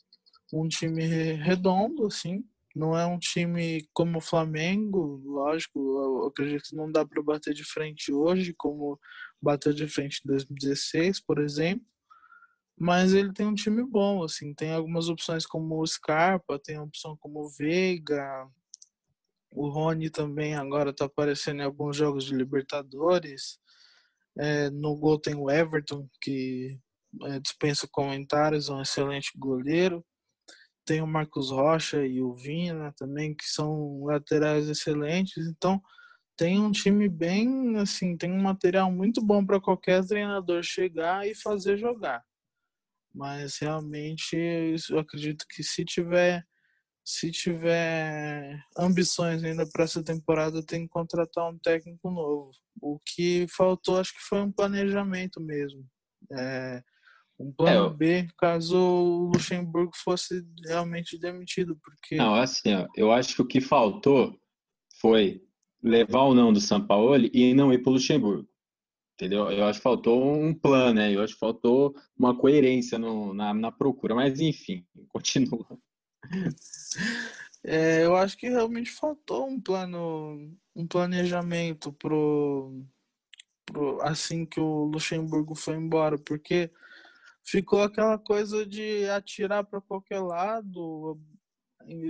um 0.52 0.68
time 0.68 1.02
redondo, 1.32 2.06
assim, 2.06 2.44
não 2.74 2.96
é 2.96 3.06
um 3.06 3.18
time 3.18 3.86
como 3.92 4.18
o 4.18 4.22
Flamengo, 4.22 5.20
lógico, 5.24 6.26
acredito 6.26 6.64
que 6.70 6.76
não 6.76 6.90
dá 6.90 7.04
para 7.04 7.22
bater 7.22 7.54
de 7.54 7.64
frente 7.64 8.12
hoje, 8.12 8.54
como 8.56 8.98
bateu 9.40 9.72
de 9.72 9.86
frente 9.88 10.20
em 10.24 10.28
2016, 10.28 11.20
por 11.20 11.40
exemplo. 11.40 11.86
Mas 12.78 13.14
ele 13.14 13.32
tem 13.32 13.46
um 13.46 13.54
time 13.54 13.84
bom, 13.84 14.24
assim, 14.24 14.54
tem 14.54 14.72
algumas 14.72 15.08
opções 15.08 15.46
como 15.46 15.80
o 15.80 15.86
Scarpa, 15.86 16.58
tem 16.58 16.76
a 16.76 16.82
opção 16.82 17.16
como 17.20 17.40
o 17.40 17.50
Veiga, 17.50 18.48
o 19.50 19.68
Rony 19.68 20.08
também 20.10 20.54
agora 20.54 20.90
está 20.90 21.04
aparecendo 21.04 21.60
em 21.60 21.64
alguns 21.64 21.96
jogos 21.96 22.24
de 22.24 22.34
Libertadores. 22.34 23.58
É, 24.38 24.70
no 24.70 24.96
gol 24.96 25.18
tem 25.20 25.34
o 25.34 25.50
Everton, 25.50 26.08
que 26.20 26.78
é, 27.24 27.38
dispensa 27.38 27.86
comentários, 27.90 28.68
é 28.68 28.72
um 28.72 28.80
excelente 28.80 29.30
goleiro. 29.36 30.04
Tem 30.84 31.00
o 31.00 31.06
Marcos 31.06 31.50
Rocha 31.50 32.04
e 32.04 32.20
o 32.20 32.34
Vina 32.34 32.92
também, 32.96 33.34
que 33.34 33.44
são 33.44 34.04
laterais 34.04 34.68
excelentes. 34.68 35.46
Então, 35.46 35.80
tem 36.36 36.60
um 36.60 36.72
time 36.72 37.08
bem, 37.08 37.76
assim, 37.76 38.16
tem 38.16 38.32
um 38.32 38.42
material 38.42 38.90
muito 38.90 39.24
bom 39.24 39.44
para 39.44 39.60
qualquer 39.60 40.04
treinador 40.04 40.62
chegar 40.62 41.26
e 41.26 41.34
fazer 41.34 41.76
jogar. 41.76 42.24
Mas 43.14 43.58
realmente 43.58 44.36
eu 44.90 44.98
acredito 44.98 45.44
que 45.48 45.62
se 45.62 45.84
tiver 45.84 46.44
se 47.04 47.30
tiver 47.32 48.64
ambições 48.78 49.42
ainda 49.42 49.68
para 49.68 49.84
essa 49.84 50.02
temporada, 50.04 50.64
tem 50.64 50.82
que 50.82 50.88
contratar 50.88 51.50
um 51.50 51.58
técnico 51.58 52.10
novo. 52.10 52.52
O 52.80 52.98
que 53.04 53.46
faltou, 53.48 53.98
acho 53.98 54.14
que 54.14 54.22
foi 54.22 54.40
um 54.40 54.52
planejamento 54.52 55.40
mesmo. 55.40 55.84
É, 56.30 56.82
um 57.42 57.52
plano 57.52 57.86
é. 57.86 57.96
B, 57.96 58.28
caso 58.38 58.76
o 58.76 59.30
Luxemburgo 59.32 59.92
fosse 59.94 60.44
realmente 60.66 61.18
demitido. 61.18 61.78
Porque... 61.82 62.16
Não, 62.16 62.34
assim, 62.34 62.74
ó, 62.74 62.86
eu 62.96 63.10
acho 63.10 63.34
que 63.34 63.42
o 63.42 63.46
que 63.46 63.60
faltou 63.60 64.38
foi 65.00 65.42
levar 65.82 66.22
ou 66.22 66.34
não 66.34 66.52
do 66.52 66.60
São 66.60 66.84
Paulo 66.86 67.16
e 67.16 67.52
não 67.54 67.72
ir 67.72 67.82
para 67.82 67.90
o 67.90 67.94
Luxemburgo 67.94 68.48
entendeu? 69.22 69.50
Eu 69.50 69.64
acho 69.66 69.78
que 69.78 69.84
faltou 69.84 70.34
um 70.34 70.52
plano, 70.52 70.94
né? 70.94 71.14
Eu 71.14 71.22
acho 71.22 71.34
que 71.34 71.40
faltou 71.40 71.94
uma 72.18 72.36
coerência 72.36 72.98
no, 72.98 73.32
na, 73.32 73.54
na 73.54 73.70
procura, 73.70 74.14
mas 74.14 74.40
enfim, 74.40 74.84
continua. 75.08 75.66
É, 77.64 78.04
eu 78.04 78.16
acho 78.16 78.36
que 78.36 78.48
realmente 78.48 78.90
faltou 78.90 79.46
um 79.46 79.60
plano, 79.60 80.52
um 80.74 80.86
planejamento 80.86 81.92
pro, 81.92 82.84
pro 83.64 84.00
assim 84.02 84.44
que 84.44 84.58
o 84.58 84.86
Luxemburgo 84.86 85.54
foi 85.54 85.76
embora, 85.76 86.18
porque 86.18 86.70
ficou 87.44 87.82
aquela 87.82 88.18
coisa 88.18 88.66
de 88.66 89.08
atirar 89.08 89.64
para 89.64 89.80
qualquer 89.80 90.20
lado, 90.20 91.20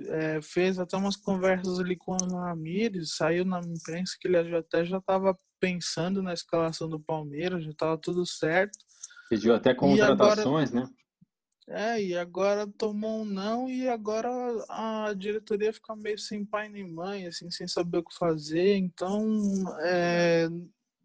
é, 0.08 0.40
fez 0.42 0.78
até 0.78 0.96
umas 0.96 1.16
conversas 1.16 1.78
ali 1.78 1.96
com 1.96 2.12
o 2.12 2.36
Ramires, 2.36 3.16
saiu 3.16 3.44
na 3.44 3.60
imprensa 3.60 4.16
que 4.20 4.28
ele 4.28 4.56
até 4.56 4.84
já 4.84 4.98
estava 4.98 5.36
pensando 5.60 6.22
na 6.22 6.32
escalação 6.32 6.88
do 6.88 7.00
Palmeiras, 7.00 7.64
já 7.64 7.70
estava 7.70 7.96
tudo 7.96 8.26
certo. 8.26 8.78
Pediu 9.28 9.54
até 9.54 9.74
contratações, 9.74 10.70
agora, 10.70 10.86
né? 10.86 10.92
É, 11.68 12.02
e 12.02 12.16
agora 12.16 12.66
tomou 12.66 13.22
um 13.22 13.24
não 13.24 13.70
e 13.70 13.88
agora 13.88 14.28
a 14.68 15.14
diretoria 15.16 15.72
fica 15.72 15.94
meio 15.94 16.18
sem 16.18 16.44
pai 16.44 16.68
nem 16.68 16.92
mãe, 16.92 17.26
assim, 17.26 17.50
sem 17.50 17.68
saber 17.68 17.98
o 17.98 18.04
que 18.04 18.14
fazer. 18.18 18.76
Então, 18.76 19.24
é, 19.80 20.48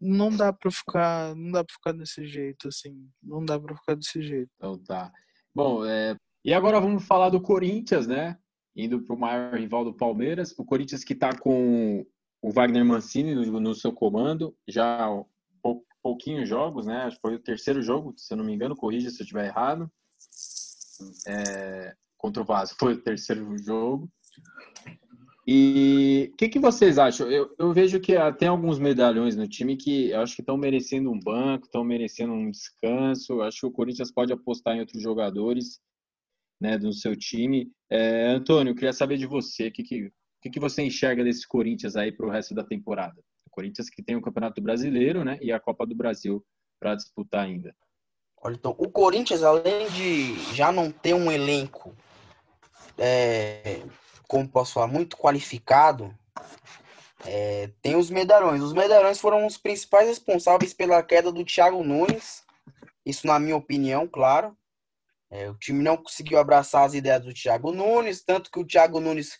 não 0.00 0.34
dá 0.34 0.52
para 0.52 0.70
ficar, 0.70 1.34
não 1.34 1.50
dá 1.50 1.64
para 1.64 1.74
ficar 1.74 1.92
desse 1.92 2.26
jeito, 2.26 2.68
assim, 2.68 3.08
não 3.22 3.44
dá 3.44 3.58
para 3.58 3.76
ficar 3.76 3.94
desse 3.94 4.22
jeito. 4.22 4.50
Então 4.56 4.78
tá. 4.78 5.12
Bom, 5.54 5.84
é, 5.84 6.16
e 6.44 6.54
agora 6.54 6.80
vamos 6.80 7.04
falar 7.04 7.30
do 7.30 7.40
Corinthians, 7.40 8.06
né? 8.06 8.38
indo 8.78 9.02
para 9.02 9.14
o 9.14 9.18
maior 9.18 9.54
rival 9.58 9.84
do 9.84 9.92
Palmeiras. 9.92 10.54
O 10.56 10.64
Corinthians 10.64 11.02
que 11.02 11.12
está 11.12 11.36
com 11.36 12.06
o 12.40 12.52
Wagner 12.52 12.84
Mancini 12.84 13.34
no, 13.34 13.60
no 13.60 13.74
seu 13.74 13.92
comando, 13.92 14.56
já 14.68 15.08
pou, 15.60 15.84
pouquinhos 16.00 16.48
jogos, 16.48 16.86
né? 16.86 17.10
Foi 17.20 17.34
o 17.34 17.42
terceiro 17.42 17.82
jogo, 17.82 18.14
se 18.16 18.32
eu 18.32 18.38
não 18.38 18.44
me 18.44 18.54
engano, 18.54 18.76
corrija 18.76 19.10
se 19.10 19.20
eu 19.20 19.24
estiver 19.24 19.46
errado. 19.46 19.90
É, 21.26 21.94
contra 22.16 22.42
o 22.42 22.46
Vasco 22.46 22.78
foi 22.78 22.94
o 22.94 23.02
terceiro 23.02 23.58
jogo. 23.58 24.08
E 25.50 26.28
o 26.30 26.36
que, 26.36 26.46
que 26.46 26.58
vocês 26.58 26.98
acham? 26.98 27.30
Eu, 27.30 27.54
eu 27.58 27.72
vejo 27.72 27.98
que 27.98 28.12
tem 28.38 28.48
alguns 28.48 28.78
medalhões 28.78 29.34
no 29.34 29.48
time 29.48 29.78
que 29.78 30.12
acho 30.12 30.36
que 30.36 30.42
estão 30.42 30.58
merecendo 30.58 31.10
um 31.10 31.18
banco, 31.18 31.64
estão 31.64 31.82
merecendo 31.82 32.34
um 32.34 32.50
descanso. 32.50 33.40
Acho 33.40 33.60
que 33.60 33.66
o 33.66 33.70
Corinthians 33.70 34.12
pode 34.12 34.30
apostar 34.30 34.76
em 34.76 34.80
outros 34.80 35.02
jogadores 35.02 35.80
né, 36.60 36.76
do 36.76 36.92
seu 36.92 37.16
time. 37.16 37.72
É, 37.88 38.26
Antônio, 38.26 38.72
eu 38.72 38.74
queria 38.74 38.92
saber 38.92 39.16
de 39.16 39.24
você, 39.24 39.68
o 39.68 39.72
que, 39.72 39.82
que, 39.82 40.12
que, 40.42 40.50
que 40.50 40.60
você 40.60 40.82
enxerga 40.82 41.24
desse 41.24 41.48
Corinthians 41.48 41.96
aí 41.96 42.12
para 42.12 42.26
o 42.26 42.30
resto 42.30 42.54
da 42.54 42.62
temporada? 42.62 43.18
O 43.46 43.50
Corinthians 43.50 43.88
que 43.88 44.02
tem 44.02 44.16
o 44.16 44.20
Campeonato 44.20 44.60
Brasileiro 44.60 45.24
né, 45.24 45.38
e 45.40 45.50
a 45.50 45.58
Copa 45.58 45.86
do 45.86 45.94
Brasil 45.94 46.44
para 46.78 46.94
disputar 46.94 47.46
ainda. 47.46 47.74
Olha, 48.42 48.54
então, 48.54 48.76
o 48.76 48.90
Corinthians, 48.90 49.42
além 49.42 49.88
de 49.92 50.34
já 50.54 50.70
não 50.70 50.92
ter 50.92 51.14
um 51.14 51.32
elenco, 51.32 51.96
é, 52.98 53.80
como 54.28 54.48
posso 54.48 54.74
falar, 54.74 54.86
muito 54.86 55.16
qualificado, 55.16 56.14
é, 57.24 57.70
tem 57.82 57.96
os 57.96 58.10
medalhões. 58.10 58.62
Os 58.62 58.74
medalhões 58.74 59.18
foram 59.18 59.46
os 59.46 59.56
principais 59.56 60.06
responsáveis 60.06 60.72
pela 60.72 61.02
queda 61.02 61.32
do 61.32 61.44
Thiago 61.44 61.82
Nunes, 61.82 62.44
isso 63.04 63.26
na 63.26 63.38
minha 63.40 63.56
opinião, 63.56 64.06
claro. 64.06 64.56
É, 65.30 65.50
o 65.50 65.54
time 65.54 65.82
não 65.82 65.96
conseguiu 65.96 66.38
abraçar 66.38 66.84
as 66.84 66.94
ideias 66.94 67.22
do 67.22 67.34
Thiago 67.34 67.72
Nunes, 67.72 68.22
tanto 68.22 68.50
que 68.50 68.60
o 68.60 68.66
Thiago 68.66 69.00
Nunes 69.00 69.38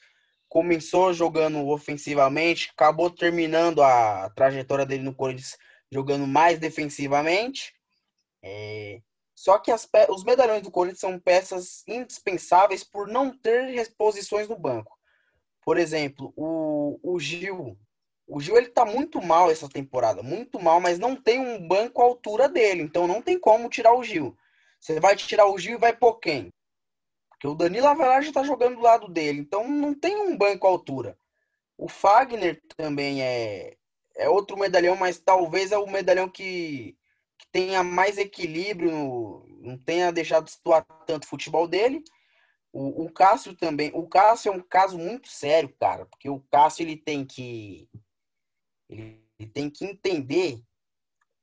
começou 0.48 1.12
jogando 1.12 1.66
ofensivamente, 1.68 2.70
acabou 2.72 3.11
terminando 3.11 3.83
a 3.83 4.31
trajetória 4.31 4.87
dele 4.87 5.03
no 5.03 5.14
Corinthians 5.14 5.57
jogando 5.92 6.27
mais 6.27 6.59
defensivamente. 6.59 7.74
É, 8.42 9.01
só 9.38 9.57
que 9.57 9.70
as, 9.70 9.88
os 10.09 10.24
medalhões 10.24 10.62
do 10.62 10.70
Corinthians 10.70 10.98
são 10.98 11.16
peças 11.16 11.85
indispensáveis 11.87 12.83
por 12.83 13.07
não 13.07 13.31
ter 13.31 13.70
reposições 13.70 14.48
no 14.48 14.59
banco. 14.59 14.98
Por 15.64 15.79
exemplo, 15.79 16.33
o, 16.35 16.98
o 17.05 17.20
Gil. 17.20 17.79
O 18.27 18.40
Gil 18.40 18.57
ele 18.57 18.66
tá 18.66 18.85
muito 18.85 19.22
mal 19.22 19.48
essa 19.48 19.68
temporada, 19.68 20.24
muito 20.24 20.59
mal, 20.59 20.81
mas 20.81 20.98
não 20.98 21.14
tem 21.14 21.38
um 21.38 21.68
banco 21.68 22.03
à 22.03 22.05
altura 22.05 22.48
dele, 22.48 22.83
então 22.83 23.07
não 23.07 23.22
tem 23.22 23.38
como 23.38 23.68
tirar 23.68 23.94
o 23.94 24.03
Gil. 24.03 24.37
Você 24.81 24.98
vai 24.98 25.14
tirar 25.14 25.46
o 25.46 25.57
Gil 25.57 25.77
e 25.77 25.81
vai 25.81 25.96
pôr 25.96 26.14
quem? 26.18 26.53
Porque 27.29 27.46
o 27.46 27.55
Danilo 27.55 27.87
Avelar 27.87 28.20
já 28.22 28.33
tá 28.33 28.42
jogando 28.42 28.74
do 28.74 28.83
lado 28.83 29.07
dele. 29.07 29.38
Então 29.38 29.68
não 29.68 29.94
tem 29.94 30.16
um 30.16 30.37
banco 30.37 30.66
à 30.66 30.70
altura. 30.70 31.16
O 31.77 31.88
Fagner 31.88 32.61
também 32.77 33.22
é, 33.22 33.77
é 34.16 34.29
outro 34.29 34.59
medalhão, 34.59 34.96
mas 34.96 35.20
talvez 35.20 35.70
é 35.70 35.79
o 35.79 35.87
medalhão 35.87 36.29
que, 36.29 36.96
que 36.96 36.98
tenha 37.52 37.82
mais 37.82 38.18
equilíbrio, 38.18 39.44
não 39.61 39.78
tenha 39.78 40.12
deixado 40.12 40.44
de 40.44 40.52
situar 40.52 40.84
tanto 41.06 41.24
o 41.24 41.28
futebol 41.28 41.66
dele. 41.66 42.02
O, 42.72 43.04
o 43.04 43.12
Cássio 43.12 43.56
também. 43.56 43.90
O 43.94 44.06
Cássio 44.06 44.52
é 44.52 44.56
um 44.56 44.61
caso 44.61 44.98
muito 44.98 45.28
sério, 45.28 45.74
cara, 45.80 46.06
porque 46.06 46.28
o 46.28 46.40
Cássio 46.50 46.82
ele 46.82 46.96
tem 46.96 47.24
que 47.24 47.88
ele, 48.88 49.22
tem 49.52 49.70
que 49.70 49.84
entender 49.84 50.62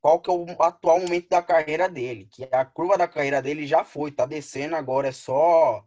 qual 0.00 0.20
que 0.20 0.30
é 0.30 0.32
o 0.32 0.62
atual 0.62 1.00
momento 1.00 1.28
da 1.28 1.42
carreira 1.42 1.88
dele, 1.88 2.28
que 2.30 2.48
a 2.52 2.64
curva 2.64 2.96
da 2.96 3.08
carreira 3.08 3.42
dele 3.42 3.66
já 3.66 3.84
foi, 3.84 4.12
tá 4.12 4.24
descendo 4.24 4.76
agora, 4.76 5.08
é 5.08 5.12
só 5.12 5.84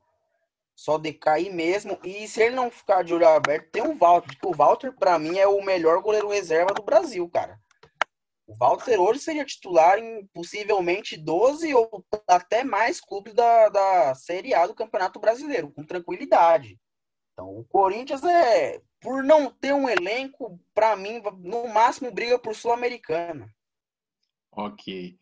só 0.76 0.98
decair 0.98 1.54
mesmo. 1.54 2.00
E 2.04 2.26
se 2.28 2.42
ele 2.42 2.56
não 2.56 2.72
ficar 2.72 3.04
de 3.04 3.14
olho 3.14 3.28
aberto, 3.28 3.70
tem 3.70 3.82
o 3.82 3.98
Walter. 3.98 4.38
O 4.46 4.56
Walter, 4.56 4.94
para 4.94 5.20
mim, 5.20 5.38
é 5.38 5.46
o 5.46 5.64
melhor 5.64 6.02
goleiro 6.02 6.30
reserva 6.30 6.74
do 6.74 6.84
Brasil, 6.84 7.30
cara. 7.30 7.60
O 8.50 8.56
Walter 8.56 9.00
hoje 9.00 9.20
seria 9.20 9.46
titular 9.46 10.00
em 10.00 10.26
possivelmente 10.34 11.16
12 11.16 11.72
ou 11.76 12.04
até 12.28 12.64
mais 12.64 13.00
clubes 13.00 13.36
da, 13.36 13.70
da 13.70 14.16
Série 14.16 14.56
A 14.56 14.66
do 14.66 14.74
Campeonato 14.74 15.20
Brasileiro, 15.20 15.72
com 15.72 15.86
tranquilidade. 15.86 16.80
Então, 17.32 17.60
o 17.60 17.64
Corinthians 17.66 18.24
é, 18.24 18.82
por 19.00 19.24
não 19.24 19.52
ter 19.52 19.72
um 19.72 19.88
elenco, 19.88 20.60
para 20.74 20.96
mim, 20.96 21.22
no 21.44 21.68
máximo 21.68 22.12
briga 22.12 22.40
por 22.40 22.56
Sul-Americana. 22.56 23.54
Ok. 24.52 25.16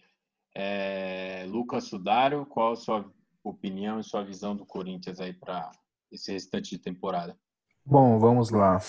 É, 0.56 1.46
Lucas 1.50 1.84
Sudário, 1.84 2.46
qual 2.46 2.72
a 2.72 2.78
sua 2.78 3.14
opinião 3.44 4.00
e 4.00 4.06
sua 4.06 4.24
visão 4.24 4.56
do 4.56 4.66
Corinthians 4.66 5.20
aí 5.20 5.34
para 5.34 5.70
esse 6.10 6.32
restante 6.32 6.70
de 6.70 6.80
temporada? 6.80 7.38
Bom, 7.86 8.20
vamos 8.20 8.52
lá. 8.52 8.80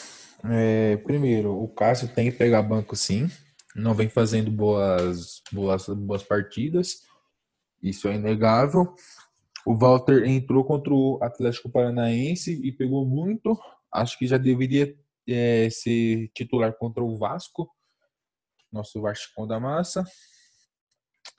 É, 0.45 0.97
primeiro, 0.99 1.61
o 1.61 1.67
Cássio 1.67 2.07
tem 2.15 2.31
que 2.31 2.39
pegar 2.39 2.63
banco 2.63 2.95
sim. 2.95 3.29
Não 3.75 3.95
vem 3.95 4.09
fazendo 4.09 4.51
boas, 4.51 5.43
boas, 5.53 5.87
boas 5.89 6.23
partidas. 6.23 7.03
Isso 7.83 8.09
é 8.09 8.15
inegável. 8.15 8.95
O 9.67 9.77
Walter 9.77 10.25
entrou 10.25 10.65
contra 10.65 10.93
o 10.93 11.19
Atlético 11.23 11.71
Paranaense 11.71 12.61
e 12.65 12.73
pegou 12.73 13.07
muito. 13.07 13.59
Acho 13.93 14.19
que 14.19 14.27
já 14.27 14.39
deveria 14.39 14.97
é, 15.27 15.69
ser 15.71 16.31
titular 16.35 16.73
contra 16.77 17.05
o 17.05 17.17
Vasco, 17.17 17.71
nosso 18.73 19.01
Vasco 19.01 19.47
da 19.47 19.61
Massa. 19.61 20.05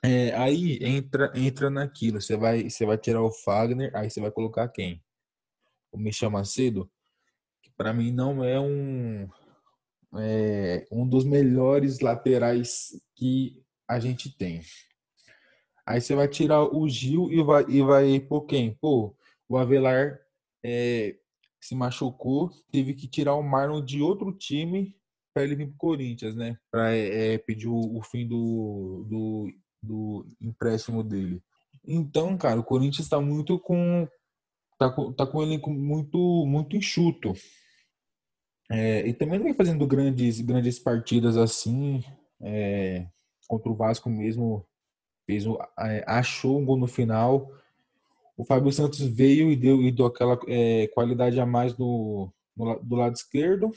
É, 0.02 0.34
aí 0.36 0.78
entra 0.80 1.32
entra 1.34 1.68
naquilo, 1.68 2.20
você 2.20 2.36
vai 2.36 2.70
você 2.70 2.86
vai 2.86 2.96
tirar 2.96 3.22
o 3.22 3.30
Fagner, 3.30 3.90
aí 3.94 4.08
você 4.08 4.20
vai 4.20 4.30
colocar 4.30 4.68
quem? 4.68 5.02
O 5.92 5.98
Michel 5.98 6.30
Macedo, 6.30 6.90
que 7.62 7.70
para 7.76 7.92
mim 7.92 8.12
não 8.12 8.44
é 8.44 8.58
um 8.58 9.28
é, 10.18 10.86
um 10.90 11.08
dos 11.08 11.24
melhores 11.24 12.00
laterais 12.00 12.90
que 13.16 13.62
a 13.88 13.98
gente 13.98 14.36
tem. 14.36 14.60
Aí 15.86 16.00
você 16.00 16.14
vai 16.14 16.28
tirar 16.28 16.62
o 16.62 16.88
Gil 16.88 17.30
e 17.30 17.42
vai 17.42 17.64
e 17.68 17.82
vai 17.82 18.20
por 18.20 18.46
quem? 18.46 18.74
Pô, 18.74 19.16
o 19.48 19.56
Avelar 19.56 20.20
é, 20.64 21.16
se 21.60 21.74
machucou, 21.74 22.50
teve 22.70 22.94
que 22.94 23.08
tirar 23.08 23.34
o 23.34 23.42
Marlon 23.42 23.84
de 23.84 24.00
outro 24.00 24.32
time 24.32 24.94
para 25.34 25.44
ele 25.44 25.56
vir 25.56 25.68
pro 25.68 25.76
Corinthians, 25.76 26.34
né? 26.34 26.56
Para 26.70 26.94
é, 26.94 27.38
pedir 27.38 27.68
o, 27.68 27.96
o 27.96 28.02
fim 28.02 28.26
do, 28.26 29.06
do 29.08 29.50
do 29.82 30.26
empréstimo 30.40 31.02
dele. 31.02 31.42
Então, 31.86 32.36
cara, 32.36 32.60
o 32.60 32.64
Corinthians 32.64 33.06
está 33.06 33.20
muito 33.20 33.58
com 33.58 34.06
tá 34.78 34.90
com, 34.90 35.12
tá 35.12 35.26
com 35.26 35.38
um 35.38 35.42
elenco 35.42 35.70
muito 35.70 36.44
muito 36.46 36.76
enxuto. 36.76 37.32
É, 38.70 39.06
e 39.06 39.12
também 39.12 39.38
não 39.38 39.44
vem 39.44 39.54
fazendo 39.54 39.86
grandes 39.86 40.40
grandes 40.40 40.78
partidas 40.78 41.36
assim. 41.36 42.04
É, 42.40 43.06
contra 43.48 43.70
o 43.70 43.74
Vasco 43.74 44.08
mesmo 44.08 44.64
fez 45.26 45.46
um, 45.46 45.56
achou 46.06 46.58
um 46.60 46.64
gol 46.64 46.76
no 46.76 46.86
final. 46.86 47.50
O 48.36 48.44
Fábio 48.44 48.72
Santos 48.72 49.00
veio 49.00 49.50
e 49.50 49.56
deu 49.56 49.82
e 49.82 49.90
deu 49.92 50.06
aquela 50.06 50.38
é, 50.48 50.86
qualidade 50.88 51.38
a 51.40 51.44
mais 51.44 51.76
no, 51.76 52.32
no, 52.56 52.78
do 52.80 52.96
lado 52.96 53.14
esquerdo. 53.14 53.70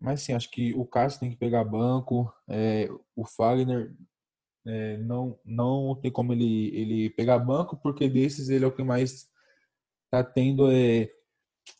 Mas 0.00 0.22
sim, 0.22 0.32
acho 0.32 0.50
que 0.50 0.74
o 0.74 0.84
Cássio 0.86 1.20
tem 1.20 1.30
que 1.30 1.36
pegar 1.36 1.62
banco. 1.62 2.32
É, 2.48 2.88
o 3.14 3.24
Fagner 3.24 3.92
é, 4.66 4.96
não, 4.98 5.38
não 5.44 5.94
tem 5.94 6.10
como 6.10 6.32
ele, 6.32 6.74
ele 6.74 7.10
pegar 7.10 7.38
banco, 7.38 7.76
porque 7.76 8.08
desses 8.08 8.48
ele 8.48 8.64
é 8.64 8.68
o 8.68 8.72
que 8.72 8.82
mais 8.82 9.28
está 10.06 10.24
tendo 10.24 10.70
é, 10.70 11.10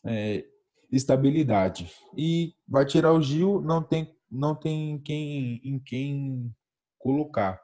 é, 0.05 0.45
estabilidade. 0.91 1.91
E 2.17 2.53
vai 2.67 2.85
tirar 2.85 3.13
o 3.13 3.21
Gil, 3.21 3.61
não 3.61 3.81
tem, 3.81 4.13
não 4.29 4.55
tem 4.55 4.99
quem, 4.99 5.61
em 5.63 5.79
quem 5.79 6.53
colocar. 6.99 7.61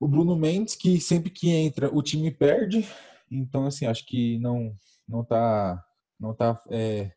O 0.00 0.06
Bruno 0.06 0.36
Mendes, 0.36 0.76
que 0.76 1.00
sempre 1.00 1.30
que 1.30 1.50
entra, 1.50 1.92
o 1.92 2.02
time 2.02 2.30
perde. 2.30 2.86
Então, 3.30 3.66
assim, 3.66 3.86
acho 3.86 4.06
que 4.06 4.38
não 4.38 4.74
não 5.08 5.24
tá, 5.24 5.82
não 6.20 6.34
tá 6.34 6.60
é, 6.70 7.10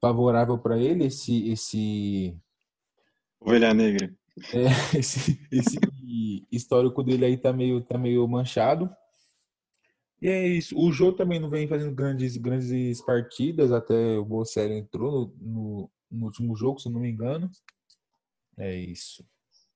favorável 0.00 0.58
para 0.58 0.76
ele 0.76 1.04
esse, 1.04 1.48
esse... 1.48 2.36
Ovelha 3.40 3.72
Negra. 3.72 4.12
É, 4.52 4.66
esse, 4.98 5.40
esse 5.50 5.78
histórico 6.50 7.02
dele 7.04 7.24
aí 7.24 7.36
tá 7.36 7.52
meio, 7.52 7.80
tá 7.80 7.96
meio 7.96 8.26
manchado. 8.26 8.90
E 10.20 10.28
é 10.28 10.48
isso. 10.48 10.78
O 10.78 10.90
Jô 10.92 11.12
também 11.12 11.38
não 11.38 11.50
vem 11.50 11.68
fazendo 11.68 11.94
grandes, 11.94 12.36
grandes 12.36 13.04
partidas, 13.04 13.70
até 13.70 14.18
o 14.18 14.24
Bolsonaro 14.24 14.72
entrou 14.72 15.34
no, 15.40 15.52
no, 15.52 15.90
no, 16.10 16.26
último 16.26 16.56
jogo, 16.56 16.80
se 16.80 16.88
não 16.88 17.00
me 17.00 17.10
engano. 17.10 17.50
É 18.58 18.74
isso. 18.74 19.24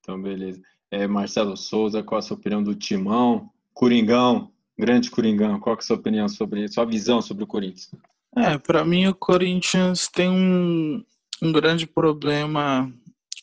Então, 0.00 0.20
beleza. 0.20 0.60
É, 0.90 1.06
Marcelo 1.06 1.56
Souza, 1.56 2.02
qual 2.02 2.18
a 2.18 2.22
sua 2.22 2.36
opinião 2.36 2.62
do 2.62 2.74
Timão? 2.74 3.50
Coringão, 3.74 4.50
grande 4.78 5.10
Coringão, 5.10 5.60
qual 5.60 5.76
é 5.76 5.78
a 5.78 5.82
sua 5.82 5.96
opinião 5.96 6.28
sobre, 6.28 6.66
sua 6.68 6.84
visão 6.84 7.20
sobre 7.20 7.44
o 7.44 7.46
Corinthians? 7.46 7.90
É, 8.36 8.56
para 8.58 8.84
mim 8.84 9.06
o 9.06 9.14
Corinthians 9.14 10.08
tem 10.08 10.30
um, 10.30 11.04
um 11.42 11.52
grande 11.52 11.86
problema 11.86 12.92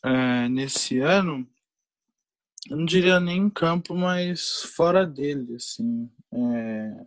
é, 0.04 0.50
nesse 0.50 1.00
ano, 1.00 1.48
eu 2.70 2.76
não 2.76 2.86
diria 2.86 3.20
nem 3.20 3.38
em 3.38 3.50
campo, 3.50 3.96
mas 3.96 4.64
fora 4.76 5.06
dele, 5.06 5.56
assim. 5.56 6.10
É, 6.56 7.06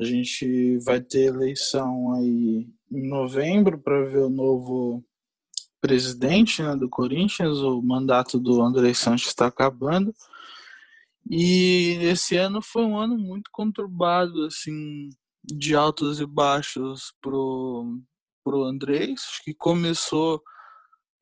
a 0.00 0.04
gente 0.04 0.78
vai 0.78 1.00
ter 1.00 1.26
eleição 1.26 2.12
aí 2.14 2.68
em 2.90 3.08
novembro 3.08 3.78
para 3.78 4.04
ver 4.04 4.20
o 4.20 4.30
novo 4.30 5.04
presidente 5.80 6.62
né, 6.62 6.74
do 6.76 6.88
Corinthians, 6.88 7.58
o 7.58 7.80
mandato 7.82 8.38
do 8.38 8.62
André 8.62 8.94
Sanches 8.94 9.28
está 9.28 9.46
acabando. 9.46 10.14
E 11.30 11.98
esse 12.02 12.36
ano 12.36 12.62
foi 12.62 12.84
um 12.84 12.98
ano 12.98 13.18
muito 13.18 13.50
conturbado, 13.52 14.46
assim, 14.46 15.10
de 15.44 15.74
altos 15.74 16.20
e 16.20 16.26
baixos 16.26 17.12
pro, 17.20 18.00
pro 18.42 18.64
Andrés, 18.64 19.40
que 19.44 19.52
começou 19.52 20.42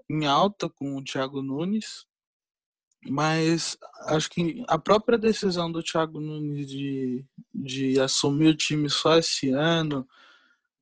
em 0.08 0.26
alta 0.26 0.68
com 0.68 0.96
o 0.96 1.02
Thiago 1.02 1.42
Nunes, 1.42 2.06
mas 3.08 3.76
acho 4.06 4.30
que 4.30 4.64
a 4.68 4.78
própria 4.78 5.18
decisão 5.18 5.70
do 5.70 5.82
Thiago 5.82 6.20
Nunes 6.20 6.68
de, 6.68 7.24
de 7.54 8.00
assumir 8.00 8.48
o 8.48 8.56
time 8.56 8.88
só 8.88 9.18
esse 9.18 9.50
ano 9.50 10.06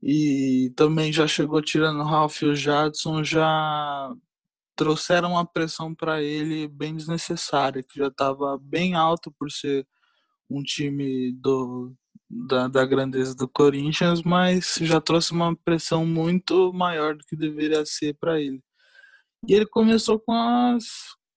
e 0.02 0.72
também 0.76 1.12
já 1.12 1.26
chegou 1.26 1.62
tirando 1.62 2.00
o 2.00 2.04
Ralf 2.04 2.42
e 2.42 2.46
o 2.46 2.54
Jadson 2.54 3.24
já 3.24 4.14
trouxeram 4.76 5.32
uma 5.32 5.46
pressão 5.46 5.94
para 5.94 6.22
ele 6.22 6.68
bem 6.68 6.96
desnecessária, 6.96 7.82
que 7.82 7.98
já 7.98 8.08
estava 8.08 8.58
bem 8.58 8.94
alto 8.94 9.32
por 9.38 9.50
ser 9.50 9.86
um 10.50 10.62
time 10.62 11.32
do, 11.32 11.94
da, 12.28 12.68
da 12.68 12.84
grandeza 12.84 13.34
do 13.34 13.48
Corinthians, 13.48 14.22
mas 14.22 14.78
já 14.80 15.00
trouxe 15.00 15.32
uma 15.32 15.56
pressão 15.56 16.04
muito 16.04 16.72
maior 16.72 17.16
do 17.16 17.24
que 17.24 17.36
deveria 17.36 17.86
ser 17.86 18.14
para 18.14 18.40
ele. 18.40 18.62
E 19.48 19.54
ele 19.54 19.66
começou 19.66 20.18
com 20.18 20.32
as 20.32 20.84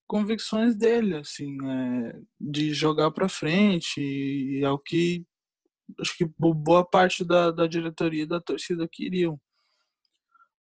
convicções 0.08 0.76
dele, 0.76 1.18
assim, 1.18 1.58
é, 1.66 2.20
de 2.40 2.74
jogar 2.74 3.12
para 3.12 3.30
frente, 3.30 4.02
e 4.02 4.64
é 4.64 4.70
o 4.70 4.80
que 4.80 5.26
acho 6.00 6.18
que 6.18 6.30
boa 6.38 6.86
parte 6.86 7.24
da, 7.24 7.52
da 7.52 7.68
diretoria 7.68 8.24
e 8.24 8.28
da 8.28 8.42
torcida 8.42 8.88
queriam. 8.88 9.40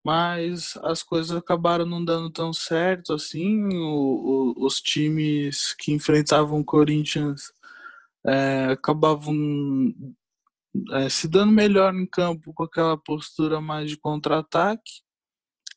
Mas 0.05 0.77
as 0.85 1.03
coisas 1.03 1.37
acabaram 1.37 1.85
não 1.85 2.05
dando 2.05 2.31
tão 2.31 2.53
certo 2.53 3.13
assim. 3.13 3.67
O, 3.75 4.55
o, 4.57 4.65
os 4.67 4.81
times 4.81 5.75
que 5.75 5.93
enfrentavam 5.93 6.61
o 6.61 6.65
Corinthians 6.65 7.53
é, 8.25 8.67
acabavam 8.67 9.35
é, 10.93 11.09
se 11.09 11.27
dando 11.27 11.51
melhor 11.53 11.93
em 11.95 12.07
campo 12.07 12.53
com 12.55 12.63
aquela 12.63 12.97
postura 12.97 13.61
mais 13.61 13.91
de 13.91 13.97
contra-ataque 13.97 15.06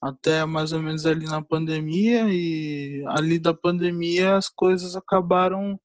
até 0.01 0.45
mais 0.45 0.71
ou 0.71 0.81
menos 0.81 1.05
ali 1.05 1.25
na 1.25 1.41
pandemia 1.41 2.25
e 2.29 3.03
ali 3.07 3.37
da 3.37 3.53
pandemia 3.53 4.35
as 4.37 4.49
coisas 4.49 4.95
acabaram 4.95 5.79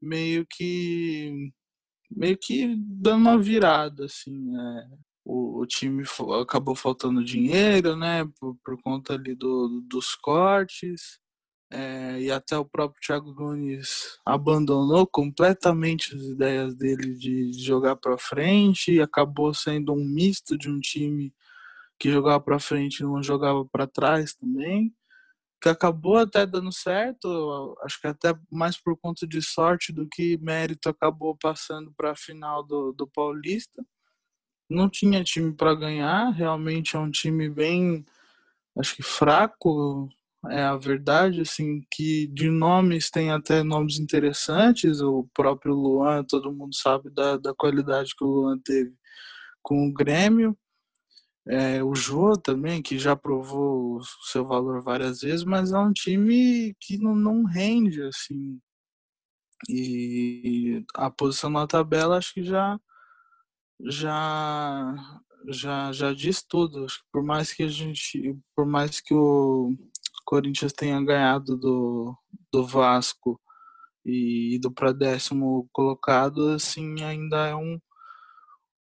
meio 0.00 0.46
que 0.46 1.52
meio 2.10 2.36
que 2.38 2.76
dando 2.76 3.22
uma 3.22 3.38
virada 3.38 4.04
assim 4.04 4.50
né? 4.50 4.90
o, 5.24 5.60
o, 5.60 5.66
time 5.66 6.04
acabou 6.40 6.74
faltando 6.74 7.24
dinheiro 7.24 7.96
né 7.96 8.24
por, 8.38 8.56
por 8.64 8.80
conta 8.82 9.14
ali 9.14 9.34
do, 9.34 9.82
dos 9.86 10.14
cortes 10.14 11.18
é, 11.70 12.18
e 12.20 12.30
até 12.30 12.56
o 12.56 12.64
próprio 12.64 13.00
Thiago 13.00 13.34
Nunes 13.34 14.18
abandonou 14.24 15.06
completamente 15.06 16.14
as 16.14 16.22
ideias 16.22 16.74
dele 16.74 17.14
de 17.14 17.52
jogar 17.52 17.96
para 17.96 18.16
frente 18.16 18.92
e 18.92 19.02
acabou 19.02 19.52
sendo 19.52 19.92
um 19.92 20.02
misto 20.02 20.56
de 20.56 20.70
um 20.70 20.80
time 20.80 21.32
que 21.98 22.10
jogava 22.10 22.40
para 22.40 22.58
frente 22.60 23.02
não 23.02 23.22
jogava 23.22 23.64
para 23.66 23.86
trás 23.86 24.34
também. 24.34 24.94
que 25.62 25.68
acabou 25.68 26.18
até 26.18 26.46
dando 26.46 26.72
certo, 26.72 27.76
acho 27.84 28.00
que 28.00 28.06
até 28.08 28.34
mais 28.50 28.76
por 28.80 28.96
conta 28.98 29.26
de 29.26 29.42
sorte 29.42 29.92
do 29.92 30.08
que 30.08 30.38
mérito, 30.38 30.88
acabou 30.88 31.36
passando 31.36 31.92
para 31.96 32.12
a 32.12 32.16
final 32.16 32.62
do, 32.64 32.92
do 32.92 33.08
Paulista. 33.08 33.84
Não 34.70 34.88
tinha 34.90 35.24
time 35.24 35.52
para 35.54 35.74
ganhar, 35.74 36.30
realmente 36.30 36.96
é 36.96 36.98
um 36.98 37.10
time 37.10 37.48
bem, 37.50 38.04
acho 38.78 38.96
que 38.96 39.02
fraco, 39.02 40.08
é 40.46 40.62
a 40.62 40.76
verdade, 40.76 41.40
assim, 41.40 41.82
que 41.90 42.28
de 42.28 42.50
nomes 42.50 43.10
tem 43.10 43.30
até 43.30 43.62
nomes 43.62 43.98
interessantes, 43.98 45.00
o 45.00 45.28
próprio 45.34 45.74
Luan, 45.74 46.24
todo 46.24 46.52
mundo 46.52 46.74
sabe 46.76 47.10
da, 47.10 47.36
da 47.36 47.54
qualidade 47.54 48.14
que 48.16 48.24
o 48.24 48.28
Luan 48.28 48.58
teve 48.60 48.94
com 49.62 49.88
o 49.88 49.92
Grêmio, 49.92 50.56
é, 51.48 51.82
o 51.82 51.94
Jô 51.94 52.36
também, 52.36 52.82
que 52.82 52.98
já 52.98 53.16
provou 53.16 53.96
o 53.96 54.04
seu 54.30 54.44
valor 54.46 54.82
várias 54.82 55.20
vezes, 55.20 55.44
mas 55.44 55.72
é 55.72 55.78
um 55.78 55.92
time 55.92 56.74
que 56.78 56.98
não, 56.98 57.14
não 57.14 57.44
rende, 57.44 58.02
assim. 58.02 58.60
E 59.68 60.84
a 60.94 61.10
posição 61.10 61.50
na 61.50 61.66
tabela 61.66 62.18
acho 62.18 62.34
que 62.34 62.44
já 62.44 62.78
já 63.80 64.94
já 65.48 65.92
já 65.92 66.12
diz 66.12 66.42
tudo. 66.42 66.84
Acho 66.84 66.98
que 66.98 67.06
por 67.12 67.22
mais 67.22 67.52
que 67.52 67.62
a 67.62 67.68
gente, 67.68 68.36
por 68.54 68.66
mais 68.66 69.00
que 69.00 69.14
o 69.14 69.74
Corinthians 70.26 70.72
tenha 70.72 71.02
ganhado 71.02 71.56
do, 71.56 72.16
do 72.52 72.66
Vasco 72.66 73.40
e 74.04 74.56
ido 74.56 74.70
para 74.70 74.92
décimo 74.92 75.68
colocado, 75.72 76.50
assim, 76.50 77.02
ainda 77.02 77.46
é 77.46 77.54
um, 77.54 77.80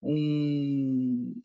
um, 0.02 1.42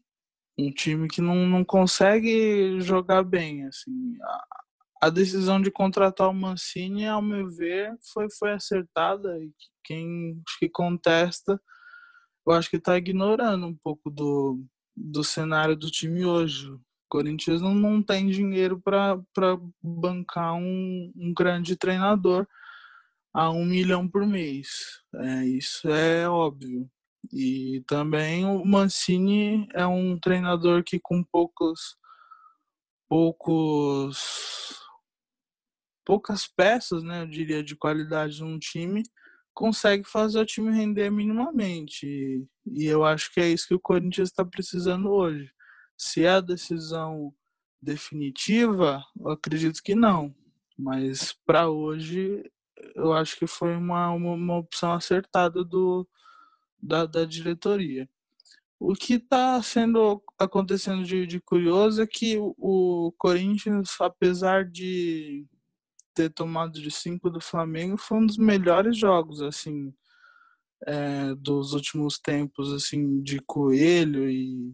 um 0.68 0.72
time 0.72 1.08
que 1.08 1.22
não, 1.22 1.48
não 1.48 1.64
consegue 1.64 2.80
jogar 2.82 3.24
bem. 3.24 3.66
Assim. 3.66 4.18
A, 4.22 5.08
a 5.08 5.10
decisão 5.10 5.62
de 5.62 5.72
contratar 5.72 6.30
o 6.30 6.34
Mancini, 6.34 7.08
ao 7.08 7.22
meu 7.22 7.50
ver, 7.50 7.96
foi, 8.14 8.28
foi 8.38 8.52
acertada 8.52 9.38
e 9.40 9.52
quem 9.84 10.42
que 10.60 10.70
contesta, 10.70 11.60
eu 12.46 12.54
acho 12.54 12.70
que 12.70 12.78
está 12.78 12.98
ignorando 12.98 13.66
um 13.66 13.76
pouco 13.76 14.10
do, 14.10 14.64
do 14.96 15.24
cenário 15.24 15.76
do 15.76 15.90
time 15.90 16.26
hoje. 16.26 16.70
O 16.70 16.80
Corinthians 17.10 17.62
não, 17.62 17.74
não 17.74 18.04
tem 18.04 18.30
dinheiro 18.30 18.80
para 18.80 19.18
bancar 19.82 20.54
um, 20.56 21.12
um 21.16 21.34
grande 21.34 21.76
treinador 21.76 22.48
a 23.34 23.50
um 23.50 23.66
milhão 23.66 24.08
por 24.08 24.26
mês. 24.26 24.68
É, 25.16 25.46
isso 25.46 25.90
é 25.90 26.28
óbvio. 26.28 26.90
E 27.32 27.84
também 27.88 28.46
o 28.46 28.64
Mancini 28.66 29.68
é 29.74 29.86
um 29.86 30.18
treinador 30.18 30.84
que 30.84 31.00
com 31.00 31.24
poucos 31.24 31.98
poucos 33.08 34.80
poucas 36.06 36.48
peças, 36.48 37.04
né, 37.04 37.22
eu 37.22 37.28
diria 37.28 37.64
de 37.64 37.76
qualidade 37.76 38.42
num 38.42 38.58
time, 38.58 39.04
consegue 39.54 40.04
fazer 40.10 40.40
o 40.40 40.46
time 40.46 40.72
render 40.72 41.12
minimamente. 41.12 42.48
E, 42.66 42.86
eu 42.86 43.06
acho 43.06 43.32
que 43.32 43.40
é 43.40 43.48
isso 43.48 43.68
que 43.68 43.76
o 43.76 43.80
Corinthians 43.80 44.30
está 44.30 44.44
precisando 44.44 45.12
hoje. 45.12 45.52
Se 45.96 46.24
é 46.24 46.30
a 46.30 46.42
decisão 46.42 47.32
definitiva, 47.80 49.04
eu 49.20 49.30
acredito 49.30 49.84
que 49.84 49.94
não. 49.94 50.34
Mas 50.78 51.34
para 51.46 51.70
hoje, 51.70 52.50
eu 52.96 53.14
acho 53.14 53.38
que 53.38 53.46
foi 53.46 53.76
uma, 53.76 54.10
uma, 54.12 54.34
uma 54.34 54.58
opção 54.58 54.94
acertada 54.94 55.64
do, 55.64 56.08
da, 56.82 57.06
da 57.06 57.26
diretoria. 57.26 58.10
O 58.80 58.94
que 58.94 59.16
está 59.16 59.62
sendo 59.62 60.24
acontecendo 60.38 61.04
de, 61.04 61.28
de, 61.28 61.42
curioso 61.42 62.02
é 62.02 62.08
que 62.08 62.38
o, 62.38 62.56
o, 62.58 63.12
Corinthians, 63.18 64.00
apesar 64.00 64.64
de 64.64 65.46
ter 66.14 66.30
tomado 66.30 66.82
de 66.82 66.90
cinco 66.90 67.30
do 67.30 67.42
Flamengo, 67.42 67.98
foi 67.98 68.18
um 68.18 68.26
dos 68.26 68.38
melhores 68.38 68.98
jogos 68.98 69.42
assim 69.42 69.94
é, 70.88 71.36
dos 71.36 71.74
últimos 71.74 72.20
tempos, 72.20 72.72
assim 72.72 73.22
de 73.22 73.40
Coelho 73.42 74.30
e, 74.30 74.74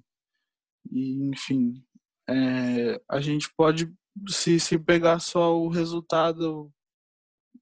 e 0.91 1.23
enfim, 1.29 1.83
é, 2.29 3.01
a 3.09 3.19
gente 3.19 3.51
pode 3.55 3.91
se, 4.27 4.59
se 4.59 4.77
pegar 4.77 5.19
só 5.19 5.59
o 5.59 5.67
resultado 5.67 6.71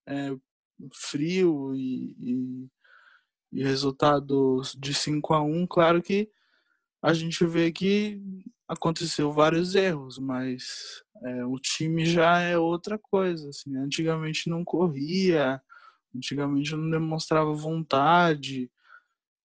é, 0.08 0.36
frio 0.94 1.74
e, 1.76 2.16
e 2.20 2.68
e 3.54 3.64
resultados 3.64 4.76
de 4.80 4.94
5 4.94 5.34
a 5.34 5.42
1 5.42 5.68
claro 5.68 6.02
que 6.02 6.30
a 7.02 7.14
gente 7.14 7.46
vê 7.46 7.72
que 7.72 8.22
aconteceu 8.68 9.32
vários 9.32 9.76
erros, 9.76 10.18
mas 10.18 11.04
é, 11.24 11.46
o 11.46 11.58
time 11.60 12.06
já 12.06 12.40
é 12.40 12.58
outra 12.58 12.98
coisa. 12.98 13.50
Assim, 13.50 13.76
antigamente 13.78 14.50
não 14.50 14.64
corria, 14.64 15.62
antigamente 16.16 16.76
não 16.76 16.90
demonstrava 16.90 17.54
vontade. 17.54 18.72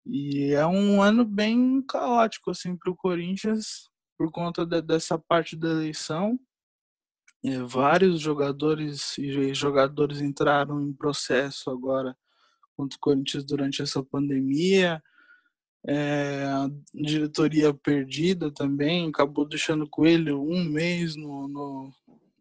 E 0.07 0.53
é 0.53 0.67
um 0.67 1.03
ano 1.03 1.25
bem 1.25 1.83
caótico 1.83 2.51
assim, 2.51 2.77
para 2.77 2.91
o 2.91 2.97
Corinthians 2.97 3.91
por 4.17 4.31
conta 4.33 4.65
de, 4.65 4.81
dessa 4.81 5.19
parte 5.19 5.57
da 5.57 5.69
eleição. 5.69 6.39
É, 7.45 7.59
vários 7.59 8.21
jogadores 8.21 9.17
e 9.19 9.55
jogadores 9.55 10.21
entraram 10.21 10.81
em 10.81 10.93
processo 10.93 11.71
agora 11.71 12.17
contra 12.79 12.97
o 12.97 13.01
Corinthians 13.01 13.45
durante 13.45 13.83
essa 13.83 14.03
pandemia. 14.05 15.03
É, 15.87 16.45
a 16.45 16.69
diretoria 16.95 17.75
perdida 17.75 18.53
também, 18.53 19.09
acabou 19.09 19.49
deixando 19.49 19.85
o 19.85 19.89
Coelho 19.89 20.41
um 20.41 20.65
mês 20.65 21.17
no, 21.17 21.49
no, 21.49 21.93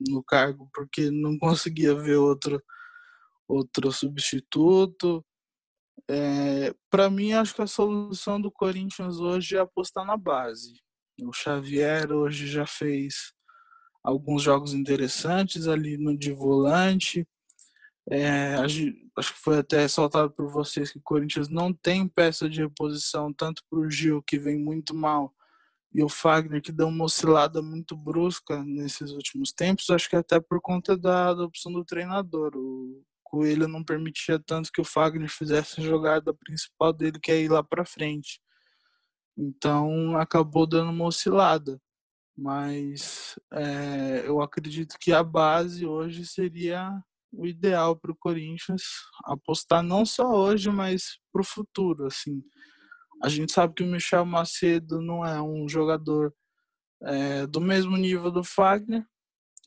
no 0.08 0.24
cargo 0.24 0.70
porque 0.74 1.10
não 1.10 1.38
conseguia 1.40 1.96
ver 1.96 2.18
outro, 2.18 2.62
outro 3.48 3.92
substituto. 3.92 5.26
É, 6.08 6.74
Para 6.90 7.10
mim, 7.10 7.34
acho 7.34 7.56
que 7.56 7.62
a 7.62 7.68
solução 7.68 8.40
do 8.40 8.52
Corinthians 8.52 9.18
hoje 9.18 9.56
é 9.56 9.60
apostar 9.60 10.06
na 10.06 10.16
base. 10.16 10.74
O 11.24 11.34
Xavier 11.34 12.12
hoje 12.12 12.46
já 12.48 12.68
fez 12.68 13.34
alguns 14.04 14.44
jogos 14.44 14.74
interessantes 14.74 15.68
ali 15.68 15.98
no 15.98 16.16
de 16.16 16.32
volante. 16.32 17.28
É, 18.10 18.56
acho 18.56 19.34
que 19.34 19.40
foi 19.40 19.60
até 19.60 19.82
ressaltado 19.82 20.32
por 20.32 20.50
vocês 20.50 20.92
que 20.92 20.98
o 20.98 21.04
Corinthians 21.04 21.50
não 21.50 21.74
tem 21.74 22.08
peça 22.08 22.50
de 22.50 22.62
reposição, 22.62 23.34
tanto 23.34 23.62
para 23.70 23.80
o 23.80 23.90
Gil, 23.90 24.24
que 24.24 24.40
vem 24.40 24.58
muito 24.58 24.96
mal, 24.96 25.34
e 25.94 26.04
o 26.04 26.10
Fagner, 26.10 26.62
que 26.62 26.72
deu 26.72 26.88
uma 26.88 27.06
oscilada 27.06 27.62
muito 27.62 27.96
brusca 27.96 28.64
nesses 28.64 29.12
últimos 29.12 29.52
tempos, 29.52 29.90
acho 29.90 30.10
que 30.10 30.16
até 30.16 30.40
por 30.40 30.62
conta 30.62 30.98
da, 30.98 31.34
da 31.34 31.44
opção 31.44 31.72
do 31.72 31.84
treinador. 31.84 32.56
O 32.56 33.04
Coelho 33.24 33.68
não 33.68 33.84
permitia 33.84 34.40
tanto 34.40 34.72
que 34.72 34.80
o 34.80 34.86
Fagner 34.86 35.30
fizesse 35.30 35.82
a 35.82 35.84
jogada 35.84 36.34
principal 36.34 36.94
dele, 36.94 37.20
que 37.20 37.32
é 37.32 37.42
ir 37.42 37.50
lá 37.50 37.64
para 37.64 37.86
frente. 37.86 38.40
Então 39.38 40.16
acabou 40.18 40.68
dando 40.68 40.92
uma 40.92 41.06
oscilada. 41.06 41.82
Mas 42.38 43.40
é, 43.52 44.24
eu 44.28 44.42
acredito 44.42 44.98
que 45.00 45.12
a 45.12 45.24
base 45.24 45.86
hoje 45.86 46.26
seria 46.26 46.92
o 47.38 47.46
ideal 47.46 47.96
para 47.96 48.12
o 48.12 48.18
Corinthians 48.18 48.82
apostar 49.26 49.84
não 49.84 50.06
só 50.06 50.28
hoje, 50.28 50.70
mas 50.72 51.20
para 51.32 51.42
o 51.42 51.46
futuro. 51.46 52.08
Assim, 52.08 52.42
a 53.24 53.30
gente 53.30 53.52
sabe 53.52 53.76
que 53.76 53.84
o 53.84 53.88
Michel 53.88 54.26
Macedo 54.26 55.00
não 55.02 55.24
é 55.24 55.42
um 55.42 55.70
jogador 55.70 56.34
é, 57.04 57.46
do 57.46 57.62
mesmo 57.62 57.96
nível 57.96 58.32
do 58.32 58.44
Fagner 58.44 59.06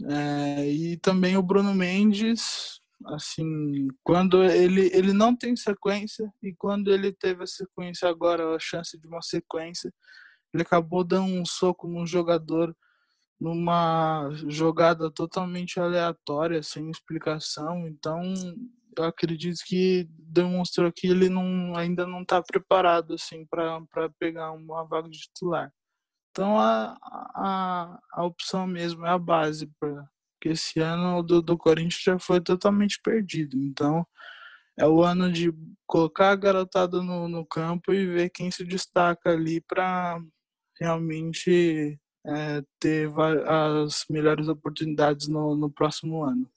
é, 0.05 0.69
e 0.69 0.97
também 0.97 1.37
o 1.37 1.43
Bruno 1.43 1.73
Mendes. 1.73 2.81
Assim, 3.07 3.89
quando 4.03 4.45
ele, 4.45 4.91
ele 4.93 5.13
não 5.13 5.35
tem 5.35 5.57
sequência 5.57 6.31
e 6.43 6.55
quando 6.55 6.93
ele 6.93 7.13
teve 7.13 7.45
a 7.45 7.47
sequência 7.47 8.09
agora, 8.09 8.55
a 8.55 8.59
chance 8.59 8.99
de 8.99 9.07
uma 9.07 9.23
sequência, 9.23 9.91
ele 10.53 10.63
acabou 10.63 11.03
dando 11.03 11.33
um 11.33 11.47
soco 11.47 11.89
num 11.89 12.07
jogador 12.07 12.77
numa 13.41 14.31
jogada 14.49 15.11
totalmente 15.11 15.81
aleatória, 15.81 16.63
sem 16.63 16.91
explicação. 16.91 17.87
Então, 17.89 18.21
eu 18.97 19.05
acredito 19.05 19.61
que 19.67 20.07
demonstrou 20.11 20.93
que 20.93 21.07
ele 21.07 21.29
não, 21.29 21.75
ainda 21.77 22.07
não 22.07 22.23
está 22.23 22.43
preparado 22.43 23.15
assim 23.15 23.47
para 23.47 24.11
pegar 24.19 24.53
uma 24.53 24.85
vaga 24.85 25.09
de 25.09 25.19
titular. 25.21 25.73
Então, 26.31 26.59
a, 26.59 26.97
a, 27.35 27.99
a 28.13 28.25
opção 28.25 28.67
mesmo 28.67 29.07
é 29.07 29.11
a 29.11 29.19
base, 29.19 29.67
pra, 29.81 30.09
porque 30.35 30.51
esse 30.51 30.81
ano 30.81 31.23
do, 31.23 31.43
do 31.43 31.57
Corinthians 31.59 32.03
já 32.03 32.19
foi 32.19 32.41
totalmente 32.41 33.01
perdido. 33.03 33.57
Então, 33.59 34.07
é 34.79 34.87
o 34.87 35.03
ano 35.03 35.31
de 35.31 35.53
colocar 35.87 36.31
a 36.31 36.37
garotada 36.37 37.03
no, 37.03 37.29
no 37.29 37.45
campo 37.45 37.93
e 37.93 38.07
ver 38.07 38.31
quem 38.31 38.51
se 38.51 38.65
destaca 38.65 39.31
ali 39.31 39.61
para 39.61 40.19
realmente 40.81 42.00
é, 42.27 42.63
ter 42.79 43.11
as 43.47 44.05
melhores 44.09 44.49
oportunidades 44.49 45.29
no, 45.29 45.57
no 45.57 45.71
próximo 45.71 46.23
ano. 46.23 46.51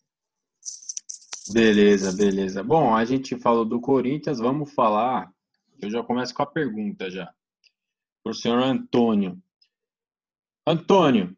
Beleza, 1.51 2.11
beleza. 2.14 2.64
Bom, 2.64 2.95
a 2.95 3.03
gente 3.03 3.38
falou 3.38 3.66
do 3.66 3.80
Corinthians, 3.80 4.39
vamos 4.39 4.74
falar. 4.74 5.32
Eu 5.82 5.89
já 5.89 6.01
começo 6.03 6.34
com 6.34 6.43
a 6.43 6.47
pergunta 6.47 7.09
já. 7.09 7.34
Para 8.24 8.32
o 8.32 8.34
senhor 8.34 8.64
Antônio. 8.64 9.41
Antônio, 10.66 11.36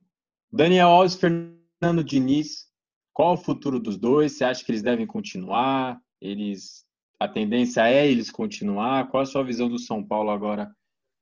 Daniel 0.52 0.90
Alves, 0.90 1.16
Fernando 1.16 2.04
Diniz, 2.04 2.70
qual 3.12 3.34
o 3.34 3.38
futuro 3.38 3.80
dos 3.80 3.98
dois? 3.98 4.34
Você 4.34 4.44
acha 4.44 4.64
que 4.64 4.72
eles 4.72 4.84
devem 4.84 5.08
continuar? 5.08 6.00
Eles 6.22 6.86
a 7.20 7.28
tendência 7.28 7.90
é 7.90 8.08
eles 8.08 8.30
continuar? 8.30 9.10
Qual 9.10 9.24
a 9.24 9.26
sua 9.26 9.44
visão 9.44 9.70
do 9.70 9.80
São 9.80 10.04
Paulo 10.04 10.30
agora 10.30 10.70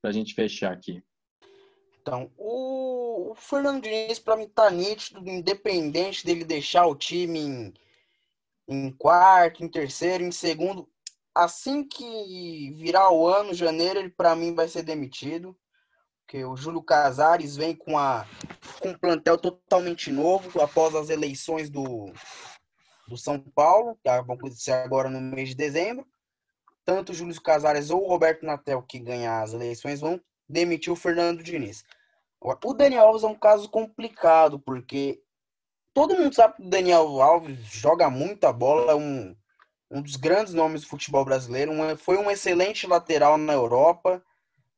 para 0.02 0.10
a 0.10 0.12
gente 0.12 0.34
fechar 0.34 0.72
aqui? 0.72 1.02
Então, 2.06 2.30
o, 2.36 3.34
Fernando 3.34 3.82
Diniz, 3.82 4.18
para 4.18 4.36
mim, 4.36 4.46
tá 4.46 4.70
nítido, 4.70 5.26
independente 5.26 6.22
dele 6.22 6.44
deixar 6.44 6.84
o 6.86 6.94
time 6.94 7.40
em, 7.40 7.74
em 8.68 8.92
quarto, 8.92 9.64
em 9.64 9.68
terceiro, 9.68 10.22
em 10.22 10.30
segundo. 10.30 10.86
Assim 11.34 11.82
que 11.82 12.74
virar 12.76 13.10
o 13.10 13.26
ano, 13.26 13.54
janeiro, 13.54 14.00
ele 14.00 14.10
para 14.10 14.36
mim 14.36 14.54
vai 14.54 14.68
ser 14.68 14.82
demitido. 14.82 15.56
Porque 16.20 16.44
o 16.44 16.54
Júlio 16.54 16.82
Casares 16.82 17.56
vem 17.56 17.74
com, 17.74 17.98
a, 17.98 18.26
com 18.82 18.90
um 18.90 18.98
plantel 18.98 19.38
totalmente 19.38 20.12
novo 20.12 20.60
após 20.60 20.94
as 20.94 21.08
eleições 21.08 21.70
do, 21.70 22.12
do 23.08 23.16
São 23.16 23.40
Paulo, 23.40 23.98
que 24.04 24.10
vão 24.22 24.34
acontecer 24.34 24.72
agora 24.72 25.08
no 25.08 25.22
mês 25.22 25.48
de 25.48 25.54
dezembro. 25.54 26.06
Tanto 26.84 27.12
o 27.12 27.14
Júlio 27.14 27.40
Casares 27.40 27.88
ou 27.88 28.04
o 28.04 28.08
Roberto 28.08 28.44
Natel, 28.44 28.82
que 28.82 28.98
ganhar 28.98 29.42
as 29.42 29.54
eleições, 29.54 30.00
vão 30.00 30.20
demitiu 30.48 30.92
o 30.92 30.96
Fernando 30.96 31.42
Diniz. 31.42 31.84
O 32.40 32.74
Daniel 32.74 33.06
Alves 33.06 33.22
é 33.22 33.26
um 33.26 33.34
caso 33.34 33.68
complicado, 33.70 34.58
porque 34.58 35.22
todo 35.94 36.16
mundo 36.16 36.34
sabe 36.34 36.56
que 36.56 36.62
o 36.62 36.68
Daniel 36.68 37.22
Alves 37.22 37.58
joga 37.64 38.10
muita 38.10 38.52
bola, 38.52 38.92
é 38.92 38.94
um, 38.94 39.34
um 39.90 40.02
dos 40.02 40.16
grandes 40.16 40.52
nomes 40.52 40.82
do 40.82 40.88
futebol 40.88 41.24
brasileiro, 41.24 41.72
um, 41.72 41.96
foi 41.96 42.18
um 42.18 42.30
excelente 42.30 42.86
lateral 42.86 43.38
na 43.38 43.54
Europa. 43.54 44.22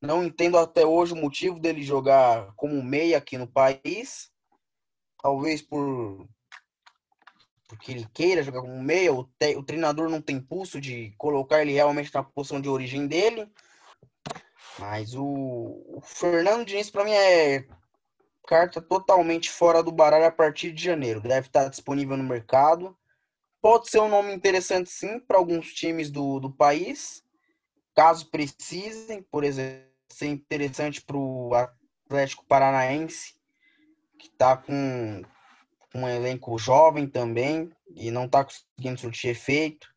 Não 0.01 0.23
entendo 0.23 0.59
até 0.59 0.87
hoje 0.87 1.15
o 1.15 1.17
motivo 1.17 1.59
dele 1.59 1.83
jogar 1.83 2.53
como 2.55 2.81
meia 2.83 3.19
aqui 3.19 3.37
no 3.37 3.47
país. 3.47 4.31
Talvez 5.21 5.63
por 5.63 6.29
porque 7.69 7.91
ele 7.91 8.07
queira 8.15 8.43
jogar 8.43 8.61
como 8.61 8.81
meia, 8.81 9.13
o, 9.13 9.25
te, 9.25 9.57
o 9.57 9.63
treinador 9.63 10.09
não 10.09 10.21
tem 10.23 10.41
pulso 10.41 10.81
de 10.81 11.13
colocar 11.19 11.63
ele 11.63 11.73
realmente 11.73 12.15
na 12.15 12.23
posição 12.23 12.61
de 12.61 12.69
origem 12.69 13.09
dele. 13.09 13.51
Mas 14.79 15.15
o, 15.15 15.25
o 15.25 16.01
Fernando 16.03 16.67
Diniz, 16.67 16.91
para 16.91 17.05
mim, 17.05 17.13
é 17.13 17.67
carta 18.47 18.81
totalmente 18.81 19.51
fora 19.51 19.83
do 19.83 19.91
baralho 19.91 20.27
a 20.27 20.31
partir 20.31 20.73
de 20.73 20.83
janeiro. 20.83 21.21
Deve 21.21 21.49
estar 21.49 21.69
disponível 21.69 22.17
no 22.17 22.25
mercado. 22.25 22.97
Pode 23.61 23.91
ser 23.91 24.01
um 24.01 24.09
nome 24.09 24.33
interessante, 24.33 24.91
sim, 24.91 25.19
para 25.19 25.39
alguns 25.39 25.73
times 25.73 26.11
do, 26.11 26.39
do 26.39 26.51
país, 26.51 27.25
caso 27.95 28.31
precisem. 28.31 29.23
Por 29.23 29.43
exemplo, 29.43 29.87
ser 30.09 30.27
interessante 30.29 31.03
para 31.03 31.17
o 31.17 31.53
Atlético 31.55 32.45
Paranaense, 32.47 33.35
que 34.19 34.29
está 34.29 34.57
com 34.57 35.23
um 35.95 36.09
elenco 36.09 36.57
jovem 36.59 37.09
também 37.09 37.71
e 37.95 38.11
não 38.11 38.27
está 38.27 38.45
conseguindo 38.45 39.01
surtir 39.01 39.31
efeito. 39.31 39.89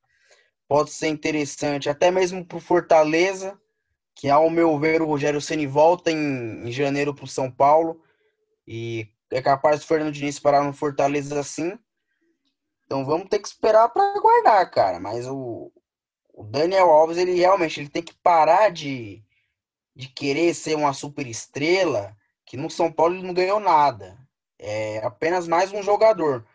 Pode 0.67 0.91
ser 0.91 1.07
interessante 1.07 1.89
até 1.89 2.09
mesmo 2.09 2.45
para 2.45 2.57
o 2.57 2.61
Fortaleza, 2.61 3.59
que 4.19 4.29
ao 4.29 4.49
meu 4.49 4.77
ver 4.77 5.01
o 5.01 5.05
Rogério 5.05 5.39
Ceni 5.39 5.65
volta 5.65 6.11
em, 6.11 6.67
em 6.67 6.71
janeiro 6.73 7.13
para 7.13 7.23
o 7.23 7.27
São 7.27 7.49
Paulo 7.49 8.03
e 8.67 9.07
é 9.31 9.41
capaz 9.41 9.79
do 9.79 9.85
Fernando 9.85 10.11
Diniz 10.11 10.37
parar 10.37 10.61
no 10.61 10.73
Fortaleza 10.73 11.39
assim. 11.39 11.79
Então 12.83 13.05
vamos 13.05 13.29
ter 13.29 13.39
que 13.39 13.47
esperar 13.47 13.87
para 13.87 14.03
aguardar, 14.17 14.69
cara. 14.71 14.99
Mas 14.99 15.25
o, 15.25 15.71
o, 16.33 16.43
Daniel 16.43 16.89
Alves, 16.89 17.17
ele 17.17 17.33
realmente 17.33 17.79
ele 17.79 17.87
tem 17.87 18.03
que 18.03 18.13
parar 18.13 18.69
de, 18.71 19.23
de 19.95 20.09
querer 20.09 20.53
ser 20.53 20.75
uma 20.75 20.91
super 20.91 21.25
estrela, 21.25 22.13
que 22.45 22.57
no 22.57 22.69
São 22.69 22.91
Paulo 22.91 23.15
ele 23.15 23.25
não 23.25 23.33
ganhou 23.33 23.61
nada. 23.61 24.17
É 24.59 24.97
apenas 24.97 25.47
mais 25.47 25.71
um 25.71 25.81
jogador. 25.81 26.45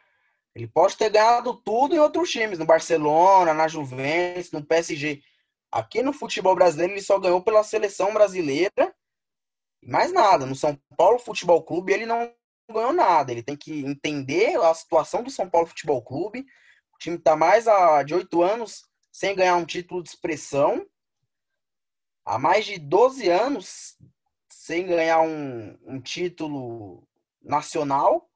Ele 0.55 0.69
pode 0.69 0.99
ter 0.99 1.09
ganhado 1.09 1.55
tudo 1.55 1.97
em 1.97 1.99
outros 1.99 2.31
times, 2.31 2.59
no 2.59 2.67
Barcelona, 2.67 3.55
na 3.55 3.67
Juventus, 3.69 4.53
no 4.53 4.63
PSG. 4.63 5.23
Aqui 5.75 6.05
no 6.05 6.13
futebol 6.13 6.55
brasileiro 6.55 6.93
ele 6.93 7.03
só 7.03 7.19
ganhou 7.19 7.43
pela 7.43 7.65
seleção 7.65 8.15
brasileira. 8.15 8.95
Mais 9.83 10.13
nada. 10.13 10.47
No 10.47 10.55
São 10.55 10.79
Paulo 10.97 11.19
Futebol 11.19 11.65
Clube 11.65 11.93
ele 11.93 12.07
não 12.07 12.33
ganhou 12.71 12.93
nada. 12.93 13.33
Ele 13.33 13.43
tem 13.43 13.57
que 13.57 13.85
entender 13.85 14.55
a 14.63 14.73
situação 14.73 15.25
do 15.25 15.33
São 15.33 15.51
Paulo 15.51 15.67
Futebol 15.67 16.01
Clube. 16.01 16.47
O 16.95 16.99
time 16.99 17.17
está 17.17 17.35
mais 17.35 17.65
de 18.07 18.15
oito 18.15 18.41
anos 18.41 18.85
sem 19.11 19.35
ganhar 19.35 19.57
um 19.57 19.67
título 19.67 20.01
de 20.01 20.11
expressão. 20.11 20.87
Há 22.25 22.39
mais 22.39 22.65
de 22.65 22.79
12 22.79 23.29
anos 23.29 23.97
sem 24.49 24.87
ganhar 24.87 25.23
um, 25.23 25.77
um 25.83 26.01
título 26.01 27.05
nacional. 27.43 28.31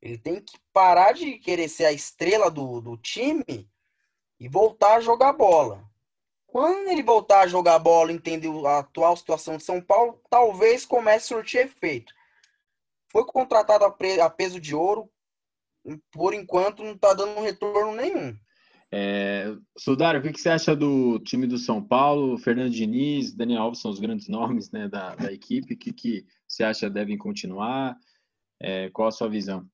Ele 0.00 0.16
tem 0.16 0.40
que 0.40 0.56
parar 0.72 1.10
de 1.10 1.38
querer 1.38 1.68
ser 1.68 1.86
a 1.86 1.92
estrela 1.92 2.48
do, 2.48 2.80
do 2.80 2.96
time 2.96 3.68
e 4.38 4.48
voltar 4.48 4.98
a 4.98 5.00
jogar 5.00 5.32
bola. 5.32 5.87
Quando 6.48 6.88
ele 6.88 7.02
voltar 7.02 7.42
a 7.42 7.46
jogar 7.46 7.78
bola, 7.78 8.10
entender 8.10 8.48
a 8.66 8.78
atual 8.78 9.14
situação 9.14 9.58
de 9.58 9.62
São 9.62 9.82
Paulo, 9.82 10.18
talvez 10.30 10.84
comece 10.86 11.26
a 11.26 11.36
surtir 11.36 11.60
efeito. 11.60 12.12
Foi 13.12 13.24
contratado 13.26 13.84
a, 13.84 14.30
peso 14.30 14.58
de 14.58 14.74
ouro, 14.74 15.10
por 16.10 16.32
enquanto 16.32 16.82
não 16.82 16.92
está 16.92 17.12
dando 17.12 17.40
retorno 17.42 17.94
nenhum. 17.94 18.34
É, 18.90 19.54
Sudário, 19.76 20.20
o 20.20 20.22
que, 20.22 20.40
você 20.40 20.48
acha 20.48 20.74
do 20.74 21.18
time 21.18 21.46
do 21.46 21.58
São 21.58 21.82
Paulo? 21.82 22.38
Fernando 22.38 22.70
Diniz, 22.70 23.34
Daniel 23.34 23.64
Alves 23.64 23.80
são 23.80 23.90
os 23.90 24.00
grandes 24.00 24.26
nomes 24.28 24.70
né, 24.70 24.88
da, 24.88 25.14
da 25.14 25.30
equipe. 25.30 25.74
O 25.74 25.78
que, 25.78 25.92
que 25.92 26.26
você 26.48 26.64
acha 26.64 26.88
devem 26.88 27.18
continuar? 27.18 27.94
É, 28.60 28.88
qual 28.88 29.08
a 29.08 29.12
sua 29.12 29.28
visão? 29.28 29.68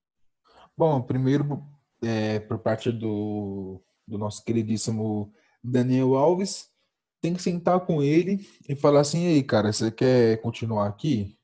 Bom, 0.76 1.00
primeiro, 1.00 1.64
é, 2.02 2.40
por 2.40 2.58
parte 2.58 2.90
do, 2.90 3.80
do 4.08 4.18
nosso 4.18 4.44
queridíssimo 4.44 5.32
Daniel 5.64 6.14
Alves, 6.14 6.68
tem 7.22 7.32
que 7.32 7.42
sentar 7.42 7.80
com 7.80 8.02
ele 8.02 8.46
e 8.68 8.76
falar 8.76 9.00
assim, 9.00 9.26
aí, 9.26 9.42
cara, 9.42 9.72
você 9.72 9.90
quer 9.90 10.42
continuar 10.42 10.86
aqui? 10.86 11.38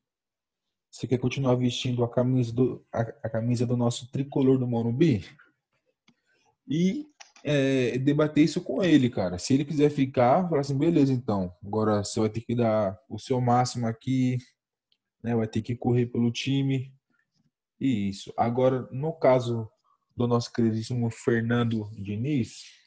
Você 0.91 1.07
quer 1.07 1.17
continuar 1.17 1.55
vestindo 1.55 2.05
a 2.05 2.09
camisa 2.09 2.53
do, 2.53 2.85
a, 2.93 3.01
a 3.01 3.31
camisa 3.31 3.65
do 3.65 3.77
nosso 3.77 4.11
tricolor 4.11 4.59
do 4.59 4.67
Morumbi? 4.67 5.25
E 6.69 7.07
é, 7.43 7.97
debater 7.97 8.45
isso 8.45 8.61
com 8.61 8.83
ele, 8.83 9.09
cara. 9.09 9.39
Se 9.39 9.55
ele 9.55 9.65
quiser 9.65 9.91
ficar, 9.91 10.47
falar 10.49 10.61
assim, 10.61 10.77
beleza, 10.77 11.13
então. 11.13 11.55
Agora 11.65 12.05
você 12.05 12.21
vai 12.21 12.29
ter 12.29 12.43
que 12.43 12.55
dar 12.55 12.99
o 13.09 13.19
seu 13.19 13.41
máximo 13.41 13.87
aqui, 13.87 14.37
né? 15.23 15.35
Vai 15.35 15.47
ter 15.47 15.63
que 15.63 15.75
correr 15.75 16.07
pelo 16.07 16.31
time. 16.31 16.93
E 17.81 18.11
isso. 18.11 18.35
Agora, 18.37 18.87
no 18.91 19.13
caso 19.13 19.71
do 20.15 20.27
nosso 20.27 20.53
queridíssimo 20.53 21.09
Fernando 21.11 21.89
Diniz, 21.93 22.80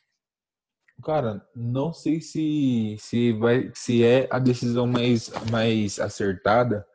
Cara, 1.02 1.46
não 1.56 1.92
sei 1.92 2.22
se, 2.22 2.96
se, 3.00 3.34
vai, 3.34 3.72
se 3.74 4.04
é 4.04 4.28
a 4.32 4.40
decisão 4.40 4.86
mais, 4.88 5.30
mais 5.52 6.00
acertada 6.00 6.86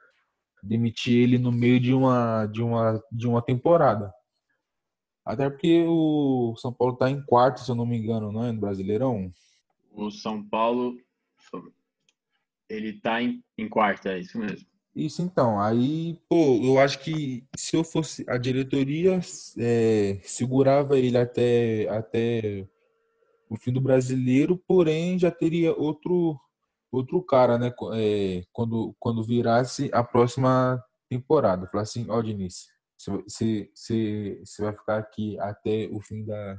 demitir 0.62 1.22
ele 1.22 1.38
no 1.38 1.52
meio 1.52 1.78
de 1.80 1.92
uma, 1.92 2.46
de 2.46 2.62
uma, 2.62 3.02
de 3.10 3.26
uma 3.26 3.42
temporada. 3.42 4.12
Até 5.24 5.48
porque 5.50 5.84
o 5.86 6.54
São 6.56 6.72
Paulo 6.72 6.94
está 6.94 7.10
em 7.10 7.22
quarto, 7.22 7.60
se 7.60 7.70
eu 7.70 7.74
não 7.74 7.84
me 7.84 7.98
engano, 7.98 8.32
não 8.32 8.44
é? 8.44 8.52
No 8.52 8.60
Brasileirão. 8.60 9.30
O 9.92 10.10
São 10.10 10.42
Paulo, 10.42 10.96
ele 12.68 12.90
está 12.90 13.22
em, 13.22 13.44
em 13.58 13.68
quarto, 13.68 14.08
é 14.08 14.18
isso 14.18 14.38
mesmo. 14.38 14.66
Isso 14.96 15.22
então, 15.22 15.60
aí, 15.60 16.18
pô, 16.28 16.58
eu 16.62 16.78
acho 16.78 16.98
que 17.00 17.46
se 17.56 17.76
eu 17.76 17.84
fosse 17.84 18.24
a 18.28 18.36
diretoria, 18.36 19.20
é, 19.58 20.18
segurava 20.24 20.98
ele 20.98 21.16
até, 21.16 21.88
até 21.88 22.66
o 23.48 23.56
fim 23.56 23.72
do 23.72 23.80
brasileiro, 23.80 24.56
porém 24.66 25.18
já 25.18 25.30
teria 25.30 25.72
outro 25.74 26.38
outro 26.90 27.22
cara, 27.22 27.58
né? 27.58 27.72
É, 27.94 28.44
quando, 28.52 28.94
quando 28.98 29.22
virasse 29.22 29.90
a 29.92 30.02
próxima 30.02 30.82
temporada. 31.08 31.66
Falar 31.66 31.82
assim, 31.82 32.06
ó, 32.08 32.18
oh, 32.18 32.22
Diniz, 32.22 32.66
você, 32.96 33.70
vai 34.58 34.72
ficar 34.72 34.98
aqui 34.98 35.38
até 35.38 35.88
o 35.92 36.00
fim 36.00 36.24
da, 36.24 36.58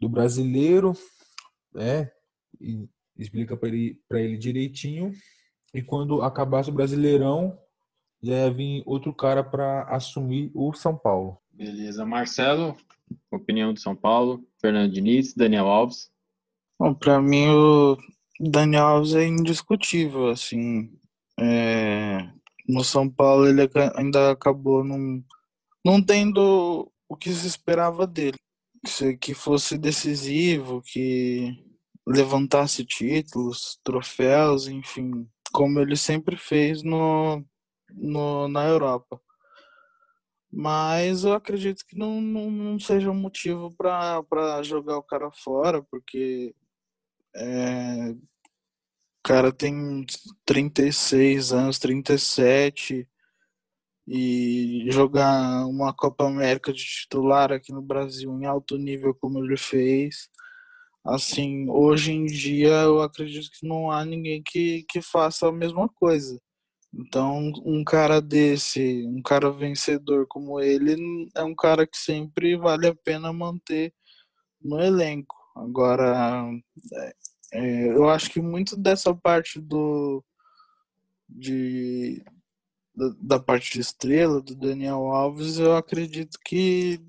do 0.00 0.08
brasileiro, 0.08 0.92
né? 1.72 2.10
E 2.60 2.88
explica 3.16 3.56
para 3.56 3.68
ele, 3.68 4.00
ele 4.10 4.36
direitinho. 4.36 5.12
E 5.74 5.82
quando 5.82 6.22
acabasse 6.22 6.70
o 6.70 6.74
brasileirão, 6.74 7.58
já 8.22 8.34
ia 8.34 8.50
vir 8.50 8.82
outro 8.84 9.12
cara 9.12 9.42
para 9.42 9.84
assumir 9.84 10.50
o 10.54 10.72
São 10.74 10.96
Paulo. 10.96 11.38
Beleza. 11.50 12.04
Marcelo, 12.04 12.76
opinião 13.30 13.72
do 13.72 13.80
São 13.80 13.96
Paulo, 13.96 14.46
Fernando 14.60 14.92
Diniz, 14.92 15.34
Daniel 15.34 15.66
Alves. 15.66 16.11
Bom, 16.82 16.94
para 16.94 17.22
mim 17.22 17.46
o 17.48 17.96
Daniel 18.40 18.86
Alves 18.86 19.14
é 19.14 19.24
indiscutível, 19.24 20.30
assim. 20.30 20.90
É, 21.38 22.28
no 22.68 22.82
São 22.82 23.08
Paulo 23.08 23.46
ele 23.46 23.70
ainda 23.94 24.32
acabou 24.32 24.82
não, 24.82 25.24
não 25.84 26.04
tendo 26.04 26.90
o 27.08 27.16
que 27.16 27.32
se 27.32 27.46
esperava 27.46 28.04
dele. 28.04 28.36
Que 29.20 29.32
fosse 29.32 29.78
decisivo, 29.78 30.82
que 30.82 31.56
levantasse 32.04 32.84
títulos, 32.84 33.78
troféus, 33.84 34.66
enfim, 34.66 35.28
como 35.52 35.78
ele 35.78 35.96
sempre 35.96 36.36
fez 36.36 36.82
no, 36.82 37.44
no, 37.92 38.48
na 38.48 38.66
Europa. 38.66 39.20
Mas 40.52 41.22
eu 41.22 41.32
acredito 41.32 41.86
que 41.86 41.96
não, 41.96 42.20
não, 42.20 42.50
não 42.50 42.78
seja 42.80 43.08
um 43.08 43.14
motivo 43.14 43.72
para 43.76 44.64
jogar 44.64 44.98
o 44.98 45.02
cara 45.04 45.30
fora, 45.30 45.80
porque 45.80 46.52
é, 47.34 48.14
cara 49.22 49.52
tem 49.52 50.04
36 50.44 51.52
anos, 51.52 51.78
37, 51.78 53.08
e 54.06 54.86
jogar 54.90 55.66
uma 55.66 55.94
Copa 55.94 56.26
América 56.26 56.72
de 56.72 56.84
titular 56.84 57.52
aqui 57.52 57.72
no 57.72 57.82
Brasil 57.82 58.32
em 58.38 58.46
alto 58.46 58.76
nível 58.76 59.14
como 59.14 59.38
ele 59.44 59.56
fez. 59.56 60.28
Assim, 61.04 61.68
hoje 61.70 62.12
em 62.12 62.26
dia 62.26 62.82
eu 62.82 63.00
acredito 63.00 63.50
que 63.50 63.66
não 63.66 63.90
há 63.90 64.04
ninguém 64.04 64.42
que, 64.44 64.84
que 64.88 65.00
faça 65.00 65.48
a 65.48 65.52
mesma 65.52 65.88
coisa. 65.88 66.40
Então, 66.94 67.52
um 67.64 67.82
cara 67.84 68.20
desse, 68.20 69.06
um 69.06 69.22
cara 69.22 69.50
vencedor 69.50 70.26
como 70.28 70.60
ele, 70.60 71.30
é 71.34 71.42
um 71.42 71.54
cara 71.54 71.86
que 71.86 71.96
sempre 71.96 72.56
vale 72.56 72.86
a 72.88 72.94
pena 72.94 73.32
manter 73.32 73.94
no 74.60 74.78
elenco. 74.80 75.34
Agora, 75.56 76.50
é, 77.52 77.88
eu 77.88 78.08
acho 78.08 78.30
que 78.30 78.40
muito 78.40 78.76
dessa 78.76 79.14
parte 79.14 79.60
do 79.60 80.24
de, 81.28 82.24
da, 82.94 83.14
da 83.20 83.40
parte 83.40 83.72
de 83.72 83.80
estrela 83.80 84.40
do 84.40 84.54
Daniel 84.54 85.06
Alves, 85.06 85.58
eu 85.58 85.76
acredito 85.76 86.38
que 86.44 87.00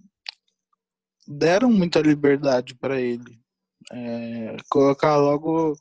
deram 1.27 1.71
muita 1.71 1.99
liberdade 1.99 2.75
para 2.75 2.99
ele. 2.99 3.39
É, 3.91 4.57
colocar 4.69 5.17
logo 5.17 5.77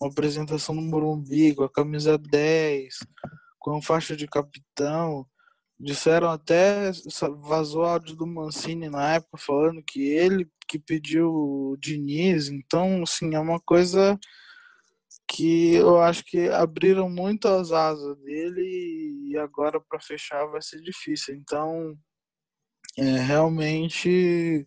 uma 0.00 0.10
apresentação 0.10 0.74
no 0.74 0.82
Morumbi 0.82 1.54
com 1.54 1.64
a 1.64 1.70
camisa 1.70 2.18
10, 2.18 2.98
com 3.58 3.80
faixa 3.80 4.16
de 4.16 4.26
capitão. 4.26 5.26
Disseram 5.78 6.30
até, 6.30 6.90
vazou 7.40 7.84
áudio 7.84 8.16
do 8.16 8.26
Mancini 8.26 8.88
na 8.88 9.14
época 9.14 9.36
falando 9.36 9.82
que 9.82 10.00
ele 10.02 10.48
que 10.66 10.78
pediu 10.78 11.30
o 11.30 11.76
Diniz. 11.78 12.48
Então, 12.48 13.02
assim, 13.02 13.34
é 13.34 13.38
uma 13.38 13.60
coisa 13.60 14.18
que 15.28 15.74
eu 15.74 16.00
acho 16.00 16.24
que 16.24 16.48
abriram 16.48 17.10
muito 17.10 17.46
as 17.48 17.72
asas 17.72 18.16
dele 18.18 19.28
e 19.28 19.36
agora 19.36 19.80
para 19.80 20.00
fechar 20.00 20.46
vai 20.46 20.62
ser 20.62 20.80
difícil. 20.80 21.34
Então, 21.34 21.96
é, 22.96 23.18
realmente 23.18 24.66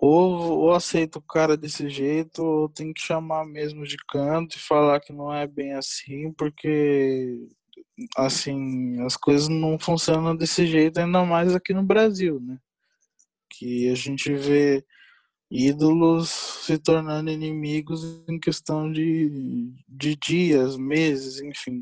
ou, 0.00 0.58
ou 0.60 0.72
aceita 0.74 1.18
o 1.18 1.22
cara 1.22 1.56
desse 1.56 1.88
jeito, 1.88 2.42
ou 2.44 2.68
tem 2.68 2.92
que 2.92 3.00
chamar 3.00 3.46
mesmo 3.46 3.84
de 3.86 3.96
canto 4.08 4.56
e 4.56 4.60
falar 4.60 5.00
que 5.00 5.12
não 5.12 5.32
é 5.32 5.46
bem 5.46 5.72
assim, 5.74 6.32
porque 6.32 7.48
assim, 8.16 9.00
as 9.04 9.16
coisas 9.16 9.48
não 9.48 9.78
funcionam 9.78 10.36
desse 10.36 10.66
jeito, 10.66 10.98
ainda 10.98 11.24
mais 11.24 11.54
aqui 11.54 11.72
no 11.72 11.82
Brasil, 11.82 12.40
né? 12.40 12.58
Que 13.50 13.88
a 13.90 13.94
gente 13.94 14.32
vê 14.34 14.84
ídolos 15.50 16.30
se 16.30 16.78
tornando 16.78 17.30
inimigos 17.30 18.02
em 18.28 18.38
questão 18.40 18.90
de, 18.90 19.72
de 19.88 20.16
dias, 20.16 20.76
meses, 20.76 21.40
enfim. 21.40 21.80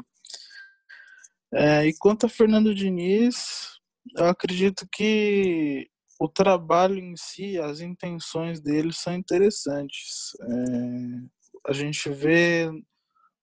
É, 1.54 1.86
e 1.86 1.94
quanto 1.98 2.26
a 2.26 2.28
Fernando 2.28 2.74
Diniz, 2.74 3.78
eu 4.16 4.26
acredito 4.26 4.86
que 4.92 5.88
o 6.18 6.28
trabalho 6.28 6.98
em 6.98 7.16
si, 7.16 7.58
as 7.58 7.80
intenções 7.80 8.60
dele 8.60 8.92
são 8.92 9.14
interessantes. 9.14 10.32
É, 10.40 11.70
a 11.70 11.72
gente 11.72 12.08
vê 12.10 12.70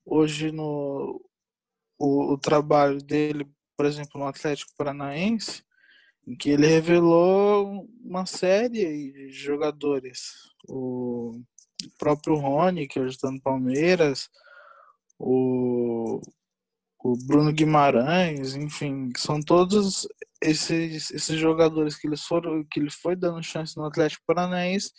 hoje 0.06 0.52
no 0.52 1.22
o, 2.00 2.34
o, 2.34 2.38
trabalho 2.38 3.00
dele, 3.04 3.46
por 3.78 3.86
exemplo, 3.86 4.20
no 4.20 4.26
Atlético 4.26 4.72
Paranaense, 4.78 5.64
em 6.26 6.36
que 6.36 6.50
ele 6.50 6.66
revelou 6.66 7.88
uma 8.04 8.26
série 8.26 9.12
de 9.12 9.32
jogadores. 9.32 10.34
O 10.68 11.42
próprio 11.98 12.36
Rony, 12.36 12.88
que 12.88 13.00
hoje 13.00 13.16
está 13.16 13.30
no 13.30 13.42
Palmeiras, 13.42 14.30
o, 15.18 16.22
o 17.04 17.18
Bruno 17.26 17.52
Guimarães, 17.52 18.56
enfim, 18.56 19.10
são 19.18 19.42
todos 19.42 20.08
esses, 20.42 21.12
esses 21.12 21.38
jogadores 21.38 21.96
que 21.96 22.08
eles 22.08 22.24
foram 22.24 22.64
que 22.64 22.80
ele 22.80 22.90
foi 22.90 23.16
dando 23.16 23.44
chance 23.44 23.76
no 23.76 23.86
Atlético 23.86 24.24
Paranaense 24.26 24.92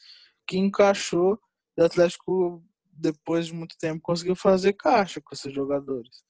que 0.47 0.59
encaixou 0.59 1.39
e 1.77 1.83
o 1.83 1.85
Atlético 1.85 2.63
depois 2.93 3.47
de 3.47 3.55
muito 3.55 3.77
tempo 3.79 4.03
conseguiu 4.03 4.37
fazer 4.37 4.75
caixa 4.75 5.21
com 5.21 5.35
esses 5.35 5.53
jogadores. 5.53 6.23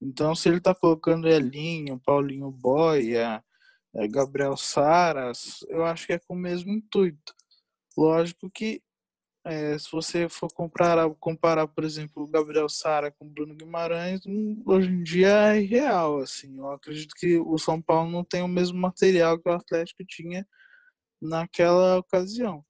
Então 0.00 0.34
se 0.34 0.48
ele 0.48 0.58
está 0.58 0.74
colocando 0.74 1.28
Elinho, 1.28 2.00
Paulinho 2.04 2.50
Boia, 2.50 3.42
é, 3.94 4.08
Gabriel 4.08 4.56
Saras, 4.56 5.64
eu 5.68 5.84
acho 5.84 6.06
que 6.06 6.12
é 6.14 6.18
com 6.18 6.34
o 6.34 6.38
mesmo 6.38 6.72
intuito. 6.72 7.34
Lógico 7.96 8.50
que 8.50 8.82
é, 9.46 9.78
se 9.78 9.90
você 9.92 10.28
for 10.28 10.52
comparar, 10.52 11.08
comparar, 11.20 11.68
por 11.68 11.84
exemplo, 11.84 12.24
o 12.24 12.26
Gabriel 12.26 12.68
Sara 12.68 13.12
com 13.12 13.26
o 13.26 13.30
Bruno 13.30 13.54
Guimarães, 13.54 14.20
hum, 14.26 14.60
hoje 14.66 14.90
em 14.90 15.04
dia 15.04 15.54
é 15.54 15.62
irreal. 15.62 16.18
Assim, 16.18 16.58
eu 16.58 16.72
acredito 16.72 17.14
que 17.14 17.38
o 17.38 17.56
São 17.56 17.80
Paulo 17.80 18.10
não 18.10 18.24
tem 18.24 18.42
o 18.42 18.48
mesmo 18.48 18.76
material 18.78 19.38
que 19.38 19.48
o 19.48 19.52
Atlético 19.52 20.04
tinha 20.04 20.44
naquela 21.22 21.98
ocasião. 21.98 22.64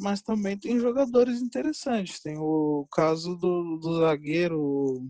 Mas 0.00 0.22
também 0.22 0.58
tem 0.58 0.80
jogadores 0.80 1.42
interessantes. 1.42 2.20
Tem 2.20 2.38
o 2.38 2.88
caso 2.90 3.36
do, 3.36 3.78
do 3.78 3.98
zagueiro, 4.00 5.06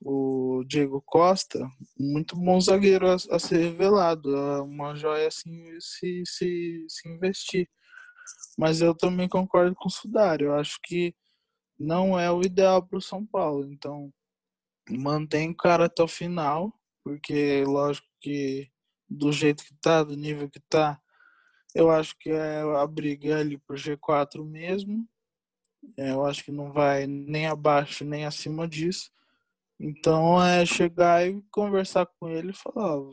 o 0.00 0.64
Diego 0.66 1.02
Costa, 1.04 1.58
muito 1.98 2.34
bom 2.36 2.60
zagueiro 2.60 3.08
a, 3.10 3.14
a 3.14 3.38
ser 3.38 3.58
revelado. 3.58 4.34
É 4.34 4.62
uma 4.62 4.94
joia 4.94 5.28
assim 5.28 5.78
se, 5.80 6.22
se, 6.26 6.86
se 6.88 7.08
investir. 7.08 7.68
Mas 8.58 8.80
eu 8.80 8.94
também 8.94 9.28
concordo 9.28 9.74
com 9.74 9.88
o 9.88 9.92
Sudário. 9.92 10.48
Eu 10.48 10.54
acho 10.54 10.78
que 10.82 11.14
não 11.78 12.18
é 12.18 12.30
o 12.30 12.42
ideal 12.42 12.86
para 12.86 12.98
o 12.98 13.02
São 13.02 13.26
Paulo. 13.26 13.70
Então, 13.72 14.12
mantém 14.90 15.50
o 15.50 15.56
cara 15.56 15.86
até 15.86 16.02
o 16.02 16.08
final, 16.08 16.72
porque 17.04 17.64
lógico 17.64 18.06
que 18.20 18.70
do 19.08 19.32
jeito 19.32 19.64
que 19.64 19.74
tá, 19.80 20.02
do 20.02 20.16
nível 20.16 20.48
que 20.48 20.60
tá, 20.60 21.00
eu 21.74 21.90
acho 21.90 22.16
que 22.18 22.30
é 22.30 22.60
a 22.60 22.86
briga 22.86 23.38
ali 23.38 23.58
pro 23.58 23.76
G4 23.76 24.44
mesmo. 24.44 25.08
É, 25.96 26.10
eu 26.10 26.24
acho 26.24 26.44
que 26.44 26.52
não 26.52 26.72
vai 26.72 27.06
nem 27.06 27.46
abaixo 27.46 28.04
nem 28.04 28.24
acima 28.24 28.68
disso. 28.68 29.10
Então 29.80 30.42
é 30.42 30.66
chegar 30.66 31.26
e 31.26 31.42
conversar 31.50 32.04
com 32.04 32.28
ele 32.28 32.50
e 32.50 32.54
falar, 32.54 32.98
ó, 32.98 33.10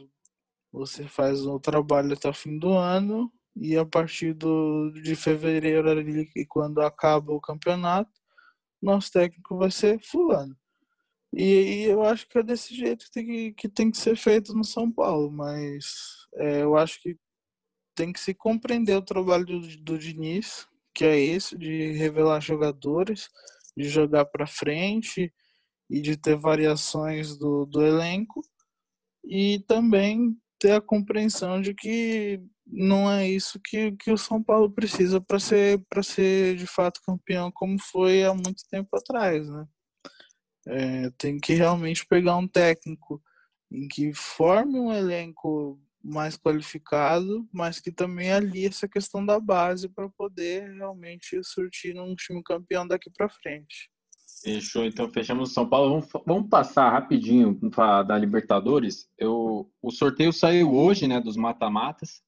você 0.70 1.08
faz 1.08 1.46
o 1.46 1.58
trabalho 1.62 2.12
até 2.12 2.28
o 2.30 2.34
fim 2.34 2.60
do 2.60 2.74
ano, 2.74 3.32
e 3.56 3.78
a 3.78 3.86
partir 3.86 4.34
do, 4.34 4.92
de 4.92 5.16
fevereiro, 5.16 5.90
ali, 5.90 6.30
quando 6.50 6.82
acaba 6.82 7.32
o 7.32 7.40
campeonato, 7.40 8.12
nosso 8.82 9.12
técnico 9.12 9.58
vai 9.58 9.72
ser 9.72 10.00
fulano. 10.04 10.56
E, 11.34 11.44
e, 11.44 11.84
eu 11.86 12.04
acho 12.04 12.28
que 12.28 12.38
é 12.38 12.44
desse 12.44 12.76
jeito 12.76 13.06
que 13.06 13.12
tem 13.12 13.26
que, 13.26 13.54
que, 13.54 13.70
tem 13.70 13.92
que 13.92 13.98
ser 13.98 14.18
feito 14.18 14.54
no 14.54 14.64
São 14.64 14.92
Paulo, 14.92 15.32
mas 15.32 16.28
é, 16.36 16.64
eu 16.64 16.76
acho 16.78 17.02
que 17.02 17.18
tem 17.96 18.12
que 18.12 18.20
se 18.20 18.34
compreender 18.34 18.96
o 18.96 19.02
trabalho 19.02 19.46
do, 19.46 19.60
do 19.84 19.98
Diniz, 19.98 20.68
que 20.94 21.06
é 21.06 21.20
esse, 21.20 21.58
de 21.58 21.94
revelar 21.94 22.42
jogadores, 22.42 23.30
de 23.76 23.86
jogar 23.86 24.26
para 24.26 24.46
frente 24.46 25.34
e 25.90 26.02
de 26.02 26.18
ter 26.18 26.36
variações 26.36 27.38
do, 27.38 27.66
do 27.66 27.86
elenco, 27.86 28.42
e 29.24 29.60
também 29.68 30.38
ter 30.60 30.72
a 30.72 30.82
compreensão 30.82 31.62
de 31.62 31.74
que 31.74 32.42
não 32.66 33.10
é 33.10 33.28
isso 33.30 33.60
que, 33.64 33.92
que 33.94 34.12
o 34.12 34.18
São 34.18 34.42
Paulo 34.44 34.70
precisa 34.72 35.22
para 35.22 35.40
ser 35.40 35.84
para 35.90 36.04
ser 36.04 36.56
de 36.58 36.68
fato 36.68 37.02
campeão 37.06 37.52
como 37.52 37.80
foi 37.80 38.24
há 38.24 38.34
muito 38.34 38.64
tempo 38.70 38.90
atrás, 38.96 39.48
né? 39.50 39.68
É, 40.68 41.10
tem 41.18 41.40
que 41.40 41.54
realmente 41.54 42.06
pegar 42.06 42.36
um 42.36 42.48
técnico 42.48 43.22
em 43.72 43.88
que 43.88 44.14
forme 44.14 44.80
um 44.80 44.92
elenco 44.92 45.80
mais 46.04 46.38
qualificado, 46.38 47.48
mas 47.54 47.80
que 47.80 47.92
também 47.92 48.32
alie 48.32 48.68
essa 48.68 48.88
questão 48.88 49.26
da 49.26 49.40
base 49.40 49.90
para 49.90 50.10
poder 50.10 50.74
realmente 50.74 51.42
surtir 51.44 51.94
num 51.94 52.16
time 52.16 52.42
campeão 52.44 52.88
daqui 52.88 53.10
para 53.10 53.30
frente. 53.30 53.90
Fechou, 54.42 54.86
então 54.86 55.12
fechamos 55.12 55.54
São 55.54 55.68
Paulo. 55.68 55.90
Vamos, 55.90 56.26
vamos 56.26 56.50
passar 56.50 56.90
rapidinho 56.92 57.60
da 58.08 58.18
Libertadores. 58.18 59.10
Eu, 59.18 59.72
o 59.82 59.92
sorteio 59.92 60.32
saiu 60.32 60.74
hoje, 60.74 61.08
né, 61.08 61.20
dos 61.20 61.36
mata-matas. 61.36 62.22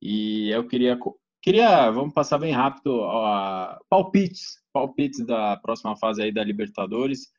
E 0.00 0.50
eu 0.50 0.66
queria, 0.66 0.98
queria, 1.40 1.90
vamos 1.90 2.12
passar 2.12 2.38
bem 2.38 2.52
rápido, 2.52 2.94
ó, 2.94 3.78
palpites, 3.88 4.60
palpites 4.72 5.24
da 5.24 5.56
próxima 5.56 5.96
fase 5.96 6.22
aí 6.22 6.32
da 6.32 6.42
Libertadores. 6.42 7.32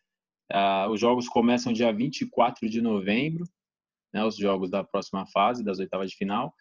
Uh, 0.51 0.89
os 0.91 0.99
jogos 0.99 1.27
começam 1.27 1.73
dia 1.73 1.91
24 1.91 2.69
de 2.69 2.81
novembro, 2.81 3.45
né, 4.13 4.23
os 4.23 4.35
jogos 4.35 4.69
da 4.69 4.83
próxima 4.83 5.25
fase, 5.27 5.63
das 5.63 5.79
oitavas 5.79 6.11
de 6.11 6.17
final. 6.17 6.53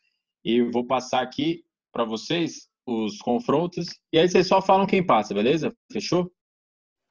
E 0.44 0.56
eu 0.56 0.70
vou 0.70 0.86
passar 0.86 1.22
aqui 1.22 1.64
para 1.92 2.04
vocês 2.04 2.68
os 2.86 3.18
confrontos. 3.18 3.88
E 4.12 4.18
aí 4.18 4.28
vocês 4.28 4.46
só 4.46 4.62
falam 4.62 4.86
quem 4.86 5.04
passa, 5.04 5.34
beleza? 5.34 5.74
Fechou? 5.92 6.32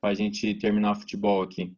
Para 0.01 0.09
a 0.09 0.15
gente 0.15 0.55
terminar 0.55 0.93
o 0.93 0.99
futebol 0.99 1.43
aqui. 1.43 1.73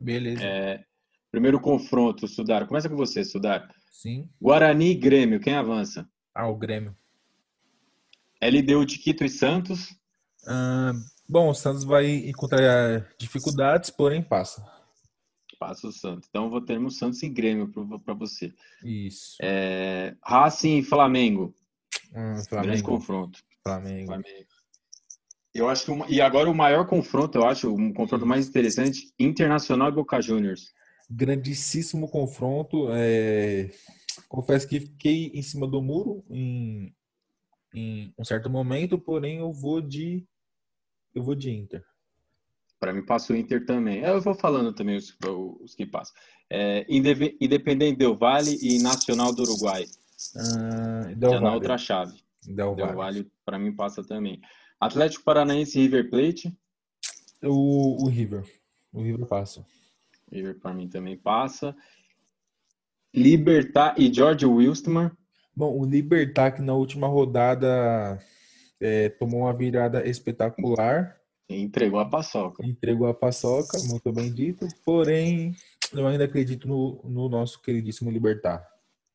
Beleza. 0.00 0.42
É, 0.44 0.84
primeiro 1.30 1.60
confronto, 1.60 2.26
Sudar. 2.26 2.66
Começa 2.66 2.88
com 2.88 2.96
você, 2.96 3.24
Sudar. 3.24 3.72
Sim. 3.90 4.28
Guarani 4.42 4.90
e 4.90 4.94
Grêmio, 4.94 5.40
quem 5.40 5.54
avança? 5.54 6.06
Ah, 6.34 6.48
o 6.48 6.56
Grêmio. 6.56 6.94
LDU 8.42 8.84
de 8.84 8.98
Quito 8.98 9.24
e 9.24 9.28
Santos. 9.28 9.96
Ah, 10.46 10.92
bom, 11.28 11.48
o 11.48 11.54
Santos 11.54 11.84
vai 11.84 12.06
encontrar 12.28 13.08
dificuldades, 13.18 13.90
porém 13.90 14.22
passa. 14.22 14.66
Passa 15.58 15.86
o 15.86 15.92
Santos. 15.92 16.28
Então 16.28 16.50
vou 16.50 16.60
ter 16.60 16.78
Santos 16.90 17.22
e 17.22 17.28
Grêmio 17.28 17.72
para 18.04 18.12
você. 18.12 18.52
Isso. 18.84 19.36
É, 19.40 20.14
Racing 20.22 20.78
e 20.78 20.82
Flamengo. 20.82 21.54
Hum, 22.12 22.32
Grande 22.32 22.48
Flamengo. 22.48 22.82
confronto. 22.82 23.38
Flamengo. 23.62 24.06
Flamengo. 24.06 24.55
Eu 25.56 25.68
acho 25.68 25.84
que 25.84 25.90
uma- 25.90 26.06
e 26.08 26.20
agora 26.20 26.50
o 26.50 26.54
maior 26.54 26.86
confronto, 26.86 27.38
eu 27.38 27.44
acho, 27.46 27.72
um 27.74 27.92
confronto 27.92 28.26
mais 28.26 28.48
interessante, 28.48 29.12
Internacional 29.18 29.88
e 29.88 29.92
Boca 29.92 30.20
Juniors. 30.20 30.72
Grandíssimo 31.10 32.08
confronto. 32.10 32.88
é, 32.92 33.70
Confesso 34.28 34.66
que 34.66 34.80
fiquei 34.80 35.30
em 35.34 35.42
cima 35.42 35.66
do 35.68 35.80
muro 35.82 36.24
em... 36.30 36.92
em 37.74 38.12
um 38.18 38.24
certo 38.24 38.48
momento, 38.50 38.98
porém 38.98 39.38
eu 39.38 39.52
vou 39.52 39.80
de 39.80 40.26
eu 41.14 41.22
vou 41.22 41.34
de 41.34 41.50
Inter. 41.50 41.82
Para 42.78 42.92
mim 42.92 43.04
passa 43.04 43.32
o 43.32 43.36
Inter 43.36 43.64
também. 43.64 44.00
Eu 44.00 44.20
vou 44.20 44.34
falando 44.34 44.72
também 44.74 44.96
os, 44.96 45.16
os 45.60 45.74
que 45.74 45.86
passam. 45.86 46.14
É, 46.50 46.84
Independente 46.88 47.98
Del 47.98 48.16
Vale 48.16 48.58
e 48.60 48.78
Nacional 48.82 49.34
do 49.34 49.42
Uruguai. 49.42 49.84
Ah, 50.36 51.12
Del 51.16 51.30
Já 51.32 51.40
na 51.40 51.54
outra 51.54 51.78
chave. 51.78 52.20
Del 52.46 52.74
Del 52.74 52.86
Valle. 52.86 52.96
Vale 52.96 53.30
para 53.44 53.58
mim 53.58 53.74
passa 53.74 54.02
também. 54.04 54.40
Atlético 54.80 55.24
Paranaense 55.24 55.78
e 55.78 55.82
River 55.82 56.10
Plate. 56.10 56.56
O, 57.42 58.04
o 58.04 58.08
River. 58.08 58.44
O 58.92 59.02
River 59.02 59.26
passa. 59.26 59.64
River 60.30 60.58
para 60.58 60.74
mim 60.74 60.88
também 60.88 61.16
passa. 61.16 61.74
Libertar 63.14 63.94
e 63.98 64.12
George 64.12 64.44
Wilstermann. 64.44 65.10
Bom, 65.54 65.78
o 65.78 65.84
Libertar 65.84 66.52
que 66.52 66.60
na 66.60 66.74
última 66.74 67.06
rodada 67.06 68.18
é, 68.80 69.08
tomou 69.08 69.40
uma 69.40 69.54
virada 69.54 70.06
espetacular, 70.06 71.16
Entregou 71.48 72.00
a 72.00 72.04
paçoca. 72.04 72.66
entregou 72.66 73.06
a 73.06 73.14
paçoca, 73.14 73.78
muito 73.84 74.12
bem 74.12 74.34
dito, 74.34 74.66
porém 74.84 75.54
eu 75.92 76.04
ainda 76.06 76.24
acredito 76.24 76.66
no, 76.66 77.00
no 77.04 77.28
nosso 77.28 77.62
queridíssimo 77.62 78.10
Libertar. 78.10 78.66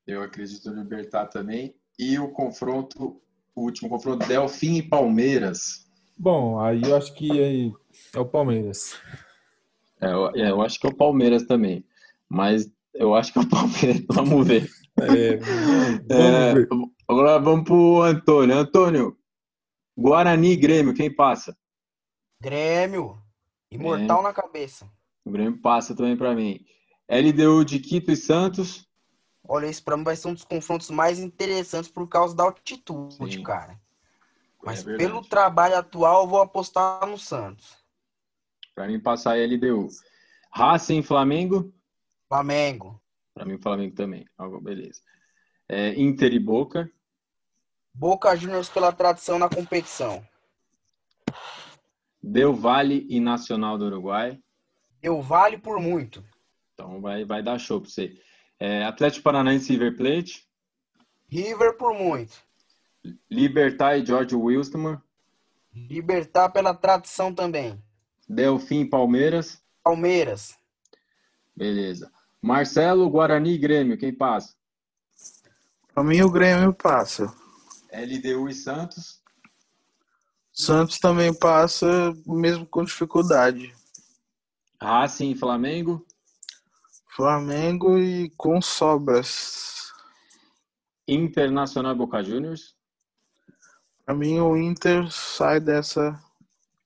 Eu 0.08 0.24
acredito 0.24 0.72
no 0.72 0.82
Libertar 0.82 1.28
também. 1.28 1.76
E 2.00 2.18
o 2.18 2.30
confronto, 2.32 3.22
o 3.56 3.62
último 3.64 3.90
confronto, 3.90 4.26
Delfim 4.28 4.76
e 4.78 4.82
Palmeiras. 4.82 5.86
Bom, 6.18 6.60
aí 6.60 6.82
eu 6.84 6.96
acho 6.96 7.14
que 7.14 7.40
é, 7.40 7.72
é 8.16 8.20
o 8.20 8.26
Palmeiras. 8.26 8.96
É, 10.00 10.08
eu, 10.12 10.30
é, 10.30 10.50
eu 10.52 10.62
acho 10.62 10.80
que 10.80 10.88
é 10.88 10.90
o 10.90 10.96
Palmeiras 10.96 11.44
também. 11.44 11.86
Mas 12.30 12.72
eu 12.94 13.16
acho 13.16 13.34
que 13.34 13.40
é 13.40 13.42
o 13.42 13.50
Palmeiras. 13.50 14.06
Vamos 14.10 14.48
ver. 14.48 14.70
É, 15.00 15.34
É, 16.10 16.54
vamos 16.54 16.54
ver. 16.54 16.68
agora 17.08 17.40
vamos 17.40 17.64
pro 17.66 18.02
Antônio. 18.02 18.56
Antônio, 18.56 19.18
Guarani 19.98 20.52
e 20.52 20.56
Grêmio, 20.58 20.94
quem 20.94 21.14
passa? 21.14 21.58
Grêmio. 22.42 23.18
Imortal 23.72 24.22
na 24.22 24.34
cabeça. 24.34 24.90
O 25.26 25.32
Grêmio 25.32 25.60
passa 25.62 25.96
também 25.96 26.18
para 26.18 26.36
mim. 26.36 26.60
LDU 27.10 27.64
de 27.64 27.80
Quito 27.80 28.12
e 28.12 28.16
Santos. 28.16 28.86
Olha, 29.44 29.66
esse 29.66 29.82
pra 29.82 29.98
mim 29.98 30.04
vai 30.04 30.16
ser 30.16 30.28
um 30.28 30.34
dos 30.34 30.44
confrontos 30.44 30.90
mais 30.90 31.20
interessantes 31.20 31.90
por 31.90 32.08
causa 32.08 32.36
da 32.36 32.44
altitude, 32.44 33.38
Sim. 33.38 33.44
cara. 33.44 33.80
Mas 34.64 34.86
É 34.86 34.98
pelo 34.98 35.22
trabalho 35.24 35.76
atual, 35.76 36.24
eu 36.24 36.28
vou 36.28 36.42
apostar 36.42 37.06
no 37.08 37.18
Santos. 37.18 37.76
Para 38.76 38.88
mim 38.88 39.00
passar 39.00 39.38
é 39.38 39.46
LDU. 39.46 39.88
Racing 40.52 41.02
Flamengo. 41.02 41.74
Flamengo. 42.28 43.02
Para 43.34 43.46
mim 43.46 43.58
Flamengo 43.58 43.96
também. 43.96 44.26
Ah, 44.38 44.48
beleza. 44.62 45.02
É, 45.68 46.00
Inter 46.00 46.34
e 46.34 46.40
Boca. 46.40 46.90
Boca 47.94 48.36
Juniors 48.36 48.70
pela 48.70 48.92
tradição 48.92 49.40
na 49.40 49.50
competição. 49.50 50.26
Del 52.22 52.54
Valle 52.54 53.06
e 53.10 53.20
Nacional 53.20 53.78
do 53.78 53.86
Uruguai. 53.86 54.40
Eu 55.02 55.22
vale 55.22 55.58
por 55.58 55.80
muito. 55.80 56.24
Então 56.74 57.02
vai, 57.02 57.26
vai 57.26 57.42
dar 57.42 57.58
show 57.58 57.82
para 57.82 57.90
você. 57.90 58.22
É, 58.64 58.86
Atlético 58.86 59.24
Paranaense 59.24 59.74
e 59.74 59.76
River 59.76 59.98
Plate. 59.98 60.48
River 61.28 61.78
por 61.78 61.96
muito. 61.96 62.38
Libertar 63.28 63.98
e 63.98 64.06
George 64.06 64.36
Wilstermann. 64.36 65.02
Libertar 65.74 66.50
pela 66.50 66.72
tradição 66.76 67.34
também. 67.34 67.84
Delfim 68.30 68.82
e 68.82 68.86
Palmeiras. 68.88 69.60
Palmeiras. 69.84 70.56
Beleza. 71.56 72.12
Marcelo, 72.40 73.10
Guarani 73.10 73.54
e 73.54 73.58
Grêmio. 73.58 73.98
Quem 73.98 74.14
passa? 74.14 74.54
Pra 75.92 76.04
mim, 76.04 76.22
o 76.22 76.30
Grêmio 76.30 76.72
passa. 76.72 77.34
LDU 77.92 78.48
e 78.48 78.54
Santos. 78.54 79.24
Santos 80.54 81.00
também 81.00 81.34
passa, 81.34 82.16
mesmo 82.28 82.68
com 82.68 82.84
dificuldade. 82.84 83.74
Racing 84.80 85.32
e 85.32 85.36
Flamengo. 85.36 86.06
Flamengo 87.16 87.98
e 87.98 88.30
com 88.38 88.62
sobras. 88.62 89.92
Internacional 91.08 91.94
e 91.94 91.98
Boca 91.98 92.24
Juniors. 92.24 92.76
Pra 94.06 94.16
mim, 94.16 94.40
o 94.40 94.56
Inter 94.56 95.12
sai 95.12 95.60
dessa 95.60 96.18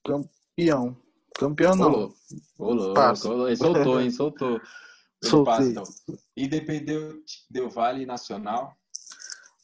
campeão. 0.04 0.96
Campeão 1.34 1.76
não. 1.76 1.90
Rolou. 1.90 2.14
Rolou. 2.58 2.94
Passa. 2.94 3.28
rolou. 3.28 3.46
Ele 3.46 3.56
soltou, 3.56 4.00
hein? 4.00 4.10
Soltou. 4.10 4.60
Soltei. 5.22 5.52
passa, 5.52 5.70
então. 5.70 5.84
Independente 6.36 7.46
Del 7.50 7.70
Vale 7.70 8.04
Nacional. 8.04 8.76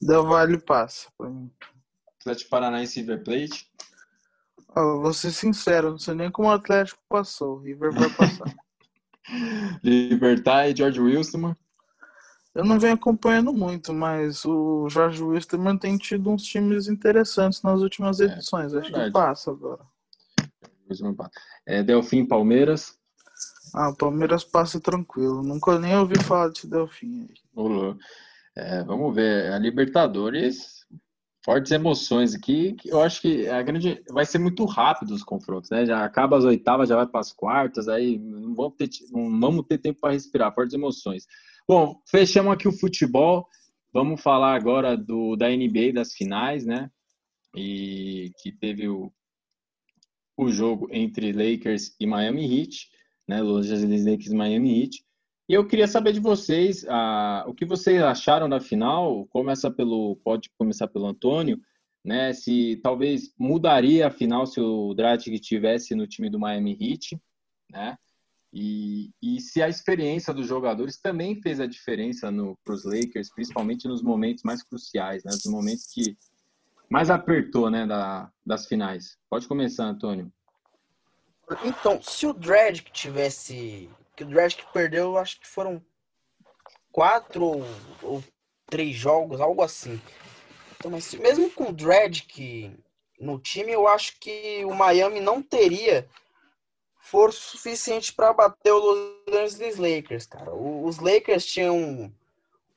Del 0.00 0.24
Valle 0.24 0.58
passa. 0.58 1.08
Atlético 2.20 2.50
Paranaense 2.50 2.98
e 2.98 3.02
River 3.02 3.22
Plate. 3.22 3.70
Ó, 4.74 5.00
vou 5.00 5.12
ser 5.12 5.32
sincero, 5.32 5.90
não 5.90 5.98
sei 5.98 6.14
nem 6.14 6.30
como 6.30 6.48
o 6.48 6.52
Atlético 6.52 7.00
passou. 7.08 7.56
O 7.56 7.62
River 7.62 7.92
vai 7.92 8.10
passar. 8.10 8.44
Libertar 9.82 10.68
e 10.68 10.76
George 10.76 11.00
Wilson. 11.00 11.54
Eu 12.54 12.64
não 12.64 12.78
venho 12.78 12.94
acompanhando 12.94 13.52
muito, 13.52 13.94
mas 13.94 14.44
o 14.44 14.86
Jorge 14.90 15.22
Wilstermann 15.22 15.78
tem 15.78 15.96
tido 15.96 16.30
uns 16.30 16.42
times 16.42 16.86
interessantes 16.86 17.62
nas 17.62 17.80
últimas 17.80 18.20
É, 18.20 18.24
edições. 18.26 18.74
Acho 18.74 18.82
verdade. 18.90 19.06
que 19.06 19.12
passa 19.12 19.50
agora. 19.50 19.80
É, 21.66 21.82
Delfim 21.82 22.26
Palmeiras. 22.26 22.98
Ah, 23.74 23.88
o 23.88 23.96
Palmeiras 23.96 24.44
passa 24.44 24.78
tranquilo. 24.78 25.42
Nunca 25.42 25.78
nem 25.78 25.96
ouvi 25.96 26.18
falar 26.22 26.48
desse 26.48 26.66
Delfim. 26.66 27.26
É, 28.54 28.84
vamos 28.84 29.14
ver. 29.14 29.50
A 29.50 29.58
Libertadores, 29.58 30.81
fortes 31.44 31.72
emoções 31.72 32.34
aqui. 32.34 32.76
Eu 32.84 33.02
acho 33.02 33.20
que 33.20 33.48
a 33.48 33.62
grande 33.62 34.02
vai 34.10 34.24
ser 34.24 34.38
muito 34.38 34.64
rápido 34.64 35.12
os 35.12 35.24
confrontos, 35.24 35.70
né? 35.70 35.84
Já 35.84 36.04
acaba 36.04 36.38
as 36.38 36.44
oitavas, 36.44 36.88
já 36.88 36.96
vai 36.96 37.06
para 37.06 37.20
as 37.20 37.32
quartas, 37.32 37.88
aí 37.88 38.18
não 38.18 38.54
vamos 38.54 38.74
ter, 38.76 38.88
não 39.10 39.40
vamos 39.40 39.66
ter 39.66 39.78
tempo 39.78 40.00
para 40.00 40.12
respirar. 40.12 40.54
Fortes 40.54 40.74
emoções. 40.74 41.26
Bom, 41.66 42.00
fechamos 42.06 42.52
aqui 42.52 42.68
o 42.68 42.78
futebol. 42.78 43.46
Vamos 43.92 44.22
falar 44.22 44.54
agora 44.54 44.96
do 44.96 45.36
da 45.36 45.48
NBA 45.48 45.92
das 45.92 46.12
finais, 46.12 46.64
né? 46.64 46.90
E 47.54 48.32
que 48.42 48.50
teve 48.52 48.88
o, 48.88 49.12
o 50.36 50.50
jogo 50.50 50.88
entre 50.90 51.32
Lakers 51.32 51.94
e 52.00 52.06
Miami 52.06 52.60
Heat, 52.60 52.88
né? 53.28 53.42
Los 53.42 53.70
Angeles 53.70 54.04
Lakers 54.04 54.30
e 54.30 54.34
Miami 54.34 54.80
Heat. 54.80 55.04
E 55.52 55.54
eu 55.54 55.66
queria 55.66 55.86
saber 55.86 56.14
de 56.14 56.18
vocês 56.18 56.82
ah, 56.88 57.44
o 57.46 57.52
que 57.52 57.66
vocês 57.66 58.02
acharam 58.02 58.48
da 58.48 58.58
final. 58.58 59.26
Começa 59.26 59.70
pelo, 59.70 60.16
pode 60.24 60.48
começar 60.56 60.88
pelo 60.88 61.04
Antônio, 61.04 61.60
né? 62.02 62.32
Se 62.32 62.80
talvez 62.82 63.34
mudaria 63.38 64.06
a 64.06 64.10
final 64.10 64.46
se 64.46 64.58
o 64.58 64.94
Dragic 64.94 65.38
tivesse 65.40 65.94
no 65.94 66.06
time 66.06 66.30
do 66.30 66.40
Miami 66.40 66.72
Heat, 66.80 67.20
né? 67.70 67.98
E, 68.50 69.10
e 69.20 69.42
se 69.42 69.62
a 69.62 69.68
experiência 69.68 70.32
dos 70.32 70.46
jogadores 70.46 70.98
também 70.98 71.38
fez 71.42 71.60
a 71.60 71.66
diferença 71.66 72.32
para 72.64 72.72
os 72.72 72.86
Lakers, 72.86 73.30
principalmente 73.30 73.86
nos 73.86 74.02
momentos 74.02 74.44
mais 74.44 74.62
cruciais, 74.62 75.22
né? 75.22 75.32
Nos 75.32 75.52
momentos 75.52 75.84
que 75.92 76.16
mais 76.88 77.10
apertou, 77.10 77.68
né? 77.68 77.86
Da, 77.86 78.32
das 78.46 78.66
finais. 78.66 79.18
Pode 79.28 79.46
começar, 79.46 79.84
Antônio. 79.84 80.32
Então, 81.62 82.00
se 82.00 82.26
o 82.26 82.32
que 82.32 82.90
tivesse. 82.90 83.90
Que 84.16 84.24
o 84.24 84.28
que 84.28 84.72
perdeu, 84.72 85.04
eu 85.04 85.18
acho 85.18 85.40
que 85.40 85.46
foram 85.46 85.82
quatro 86.90 87.44
ou, 87.44 87.64
ou 88.02 88.24
três 88.66 88.94
jogos, 88.94 89.40
algo 89.40 89.62
assim. 89.62 90.00
Então, 90.76 90.90
mas 90.90 91.12
mesmo 91.14 91.50
com 91.50 91.70
o 91.70 91.72
Dredd 91.72 92.26
no 93.18 93.38
time, 93.38 93.72
eu 93.72 93.86
acho 93.86 94.18
que 94.18 94.64
o 94.64 94.74
Miami 94.74 95.20
não 95.20 95.42
teria 95.42 96.08
força 97.00 97.38
suficiente 97.38 98.12
para 98.12 98.32
bater 98.32 98.72
o 98.72 98.78
Los 98.78 99.34
Angeles 99.34 99.76
Lakers, 99.76 100.26
cara. 100.26 100.54
Os 100.54 100.98
Lakers 100.98 101.44
tinham 101.44 102.12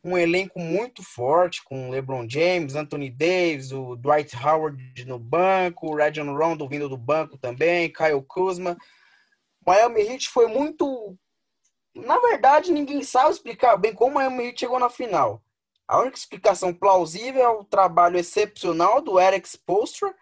um 0.03 0.17
elenco 0.17 0.59
muito 0.59 1.01
forte 1.01 1.63
com 1.63 1.89
LeBron 1.89 2.29
James, 2.29 2.75
Anthony 2.75 3.09
Davis, 3.09 3.71
o 3.71 3.95
Dwight 3.95 4.35
Howard 4.37 5.05
no 5.05 5.17
banco, 5.17 5.87
o 5.87 5.97
Rajon 5.97 6.35
Rondo 6.37 6.67
vindo 6.67 6.87
do 6.87 6.97
banco 6.97 7.39
também, 7.39 7.91
Kyle 7.91 8.21
Kuzma. 8.21 8.77
Miami 9.65 10.01
Heat 10.01 10.29
foi 10.29 10.47
muito. 10.47 11.17
Na 11.95 12.19
verdade, 12.19 12.73
ninguém 12.73 13.01
sabe 13.03 13.31
explicar 13.31 13.77
bem 13.77 13.93
como 13.93 14.11
o 14.11 14.15
Miami 14.15 14.53
chegou 14.55 14.77
na 14.79 14.89
final. 14.89 15.41
A 15.87 15.99
única 15.99 16.17
explicação 16.17 16.73
plausível 16.73 17.41
é 17.41 17.47
o 17.47 17.63
trabalho 17.63 18.17
excepcional 18.17 19.01
do 19.01 19.19
Eric 19.19 19.47
Spoelstra, 19.47 20.13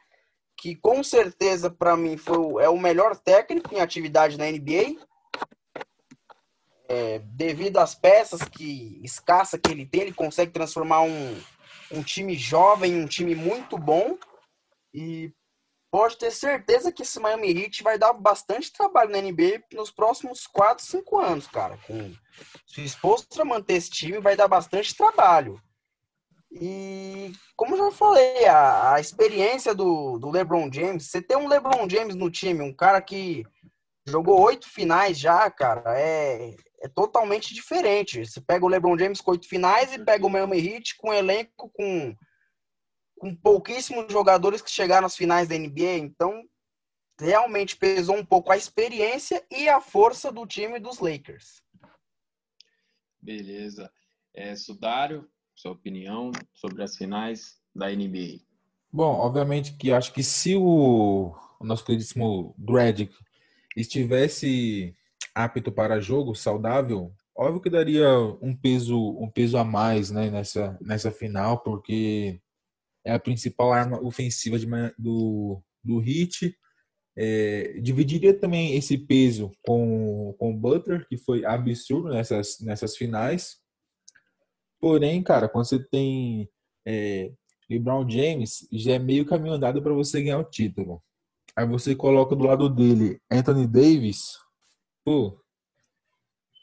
que 0.58 0.76
com 0.76 1.04
certeza 1.04 1.70
para 1.70 1.98
mim 1.98 2.16
foi 2.16 2.38
o, 2.38 2.60
é 2.60 2.70
o 2.70 2.78
melhor 2.78 3.16
técnico 3.18 3.74
em 3.74 3.80
atividade 3.80 4.38
na 4.38 4.46
NBA. 4.46 5.02
É, 6.88 7.20
devido 7.20 7.78
às 7.78 7.96
peças 7.96 8.44
que 8.44 9.00
escassa 9.04 9.58
que 9.58 9.72
ele 9.72 9.86
tem, 9.86 10.02
ele 10.02 10.14
consegue 10.14 10.52
transformar 10.52 11.02
um, 11.02 11.42
um 11.92 12.04
time 12.04 12.36
jovem 12.36 12.92
em 12.92 13.04
um 13.04 13.08
time 13.08 13.34
muito 13.34 13.78
bom. 13.78 14.18
E 14.94 15.34
pode 15.94 16.18
ter 16.18 16.32
certeza 16.32 16.92
que 16.92 17.04
esse 17.04 17.20
Miami 17.20 17.52
Heat 17.52 17.84
vai 17.84 18.00
dar 18.00 18.14
bastante 18.14 18.74
trabalho 18.74 19.12
na 19.12 19.22
NBA 19.22 19.62
nos 19.74 19.92
próximos 19.92 20.48
4, 20.48 20.84
5 20.84 21.20
anos, 21.20 21.46
cara. 21.46 21.78
Com, 21.86 22.12
se 22.66 22.84
exposto 22.84 23.40
a 23.40 23.46
manter 23.46 23.76
esse 23.76 23.92
time, 23.92 24.20
vai 24.20 24.36
dar 24.36 24.48
bastante 24.48 24.98
trabalho. 24.98 25.62
E, 26.52 27.32
como 27.56 27.78
já 27.78 27.92
falei, 27.92 28.44
a, 28.48 28.96
a 28.96 29.00
experiência 29.00 29.76
do, 29.76 30.18
do 30.18 30.32
LeBron 30.32 30.68
James, 30.74 31.12
você 31.12 31.22
ter 31.22 31.38
um 31.38 31.48
LeBron 31.48 31.88
James 31.88 32.16
no 32.16 32.32
time, 32.32 32.64
um 32.64 32.74
cara 32.74 33.00
que 33.00 33.44
jogou 34.08 34.42
oito 34.42 34.68
finais 34.68 35.20
já, 35.20 35.48
cara, 35.52 35.84
é, 35.96 36.56
é 36.82 36.88
totalmente 36.88 37.54
diferente. 37.54 38.26
Você 38.26 38.42
pega 38.42 38.66
o 38.66 38.68
LeBron 38.68 38.98
James 38.98 39.22
com 39.22 39.30
oito 39.30 39.48
finais 39.48 39.94
e 39.94 40.04
pega 40.04 40.26
o 40.26 40.30
Miami 40.30 40.58
Heat 40.58 40.98
com 40.98 41.12
um 41.12 41.14
elenco 41.14 41.70
com 41.72 42.16
com 43.18 43.36
pouquíssimos 43.36 44.12
jogadores 44.12 44.62
que 44.62 44.72
chegaram 44.72 45.06
às 45.06 45.16
finais 45.16 45.48
da 45.48 45.58
NBA, 45.58 45.98
então 45.98 46.44
realmente 47.20 47.78
pesou 47.78 48.16
um 48.16 48.26
pouco 48.26 48.52
a 48.52 48.58
experiência 48.58 49.46
e 49.50 49.70
a 49.70 49.80
força 49.80 50.32
do 50.32 50.46
time 50.46 50.80
dos 50.80 51.00
Lakers. 51.00 51.62
Beleza. 53.22 53.92
É, 54.36 54.56
Sudário, 54.56 55.30
sua 55.56 55.72
opinião 55.72 56.32
sobre 56.54 56.84
as 56.84 56.98
finais 56.98 57.58
da 57.74 57.90
NBA? 57.90 58.42
Bom, 58.92 59.16
obviamente 59.16 59.74
que 59.78 59.92
acho 59.92 60.14
que 60.14 60.24
se 60.24 60.56
o, 60.56 61.34
o 61.60 61.66
nosso 61.66 61.86
queridíssimo 61.86 62.54
Dredd 62.58 63.10
estivesse 63.76 64.96
apto 65.34 65.72
para 65.72 66.00
jogo, 66.00 66.36
saudável, 66.36 67.14
óbvio 67.36 67.62
que 67.62 67.70
daria 67.70 68.08
um 68.42 68.56
peso 68.56 68.98
um 69.20 69.30
peso 69.30 69.58
a 69.58 69.64
mais 69.64 70.12
né, 70.12 70.30
nessa, 70.30 70.78
nessa 70.82 71.12
final, 71.12 71.60
porque 71.60 72.40
é 73.06 73.14
a 73.14 73.20
principal 73.20 73.74
arma 73.74 74.02
ofensiva 74.02 74.58
de, 74.58 74.68
do, 74.98 75.62
do 75.84 76.02
Heat. 76.02 76.56
É, 77.16 77.80
dividiria 77.80 78.34
também 78.34 78.76
esse 78.76 78.98
peso 78.98 79.52
com, 79.64 80.36
com 80.40 80.52
o 80.52 80.58
Butler, 80.58 81.08
que 81.08 81.18
foi 81.18 81.46
absurdo 81.46 82.10
nessas, 82.10 82.60
nessas 82.62 82.98
finais. 82.98 83.58
Porém, 84.80 85.22
cara, 85.22 85.48
quando 85.48 85.66
você 85.66 85.80
tem 85.80 86.50
é, 86.86 87.32
LeBron 87.70 88.10
James, 88.10 88.68
já 88.72 88.94
é 88.94 89.00
meio 89.00 89.26
caminho 89.26 89.54
andado 89.54 89.82
para 89.82 89.94
você 89.94 90.22
ganhar 90.22 90.40
o 90.40 90.44
título. 90.44 91.02
Aí 91.56 91.68
você 91.68 91.96
coloca 91.96 92.36
do 92.36 92.44
lado 92.44 92.68
dele 92.68 93.22
Anthony 93.32 93.68
Davis, 93.68 94.38
pô, 95.06 95.40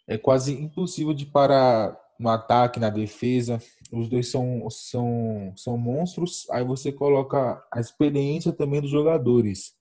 é 0.08 0.18
quase 0.18 0.52
impossível 0.52 1.14
de 1.14 1.24
parar 1.24 1.96
no 2.18 2.28
ataque, 2.28 2.80
na 2.80 2.90
defesa. 2.90 3.62
Os 3.92 4.08
dois 4.08 4.28
são, 4.28 4.68
são, 4.70 5.52
são 5.56 5.76
monstros. 5.76 6.48
Aí 6.50 6.64
você 6.64 6.92
coloca 6.92 7.62
a 7.72 7.80
experiência 7.80 8.52
também 8.52 8.80
dos 8.80 8.90
jogadores. 8.90 9.74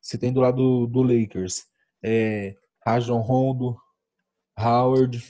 Você 0.00 0.18
tem 0.18 0.32
do 0.32 0.40
lado 0.40 0.86
do 0.86 1.02
Lakers 1.02 1.64
é, 2.04 2.54
Rajon 2.86 3.20
Rondo, 3.20 3.76
Howard, 4.58 5.24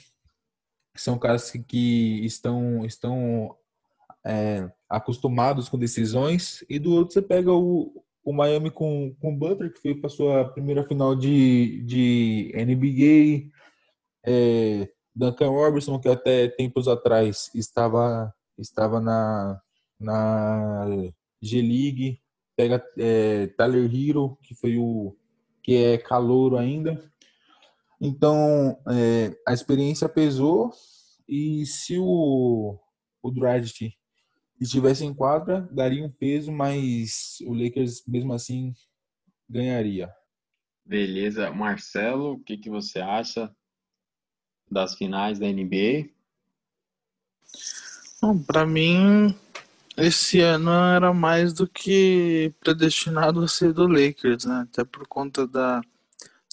são 0.93 1.17
caras 1.17 1.49
que, 1.49 1.59
que 1.59 2.25
estão, 2.25 2.85
estão 2.85 3.55
é, 4.25 4.69
acostumados 4.89 5.69
com 5.69 5.79
decisões. 5.79 6.65
E 6.69 6.77
do 6.77 6.93
outro 6.93 7.13
você 7.13 7.21
pega 7.21 7.51
o, 7.51 8.03
o 8.23 8.33
Miami 8.33 8.69
com, 8.69 9.15
com 9.21 9.33
o 9.33 9.37
Butler, 9.37 9.73
que 9.73 9.81
foi 9.81 9.95
para 9.95 10.09
sua 10.09 10.49
primeira 10.49 10.85
final 10.85 11.15
de, 11.15 11.81
de 11.83 12.51
NBA. 12.55 13.51
É, 14.27 14.89
Duncan 15.15 15.49
Robertson, 15.49 15.99
que 15.99 16.09
até 16.09 16.47
tempos 16.49 16.87
atrás 16.87 17.49
estava, 17.55 18.33
estava 18.57 18.99
na, 18.99 19.61
na 19.99 20.85
G-League, 21.41 22.19
pega 22.55 22.83
é, 22.97 23.47
Tyler 23.47 23.89
Hero, 23.93 24.37
que 24.43 24.53
foi 24.53 24.77
o 24.77 25.15
que 25.63 25.75
é 25.75 25.97
calouro 25.97 26.57
ainda. 26.57 27.01
Então, 27.99 28.77
é, 28.89 29.35
a 29.47 29.53
experiência 29.53 30.09
pesou 30.09 30.71
e 31.27 31.65
se 31.65 31.97
o, 31.97 32.77
o 33.23 33.31
Dragic 33.31 33.93
estivesse 34.59 35.05
em 35.05 35.13
quadra, 35.13 35.67
daria 35.71 36.05
um 36.05 36.11
peso, 36.11 36.51
mas 36.51 37.37
o 37.45 37.53
Lakers 37.53 38.03
mesmo 38.05 38.33
assim 38.33 38.73
ganharia. 39.49 40.13
Beleza. 40.85 41.51
Marcelo, 41.51 42.33
o 42.33 42.39
que, 42.39 42.57
que 42.57 42.69
você 42.69 42.99
acha 42.99 43.51
das 44.69 44.95
finais 44.95 45.39
da 45.39 45.47
NBA? 45.47 46.09
Para 48.47 48.65
mim, 48.65 49.35
esse 49.97 50.39
ano 50.41 50.71
era 50.71 51.13
mais 51.13 51.53
do 51.53 51.67
que 51.67 52.53
predestinado 52.59 53.41
a 53.41 53.47
ser 53.47 53.71
do 53.71 53.87
Lakers, 53.87 54.45
né? 54.45 54.67
Até 54.69 54.83
por 54.83 55.07
conta 55.07 55.47
da, 55.47 55.81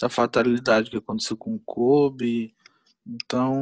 da 0.01 0.09
fatalidade 0.09 0.91
que 0.91 0.97
aconteceu 0.97 1.37
com 1.37 1.55
o 1.55 1.61
Kobe. 1.61 2.55
Então, 3.07 3.61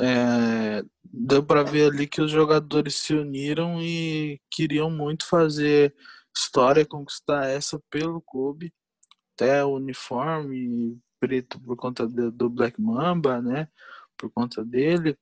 é, 0.00 0.82
deu 1.04 1.42
para 1.42 1.62
ver 1.62 1.90
ali 1.92 2.06
que 2.06 2.22
os 2.22 2.30
jogadores 2.30 2.94
se 2.96 3.12
uniram 3.14 3.82
e 3.82 4.40
queriam 4.50 4.90
muito 4.90 5.26
fazer 5.26 5.94
história, 6.34 6.86
conquistar 6.86 7.46
essa 7.46 7.78
pelo 7.90 8.20
Kobe, 8.20 8.72
até 9.34 9.64
o 9.64 9.74
uniforme, 9.76 10.98
preto 11.20 11.60
por 11.60 11.76
conta 11.76 12.06
do, 12.06 12.30
do 12.30 12.48
Black 12.48 12.80
Mamba, 12.80 13.40
né? 13.40 13.68
Por 14.16 14.30
conta 14.30 14.64
dele. 14.64 15.18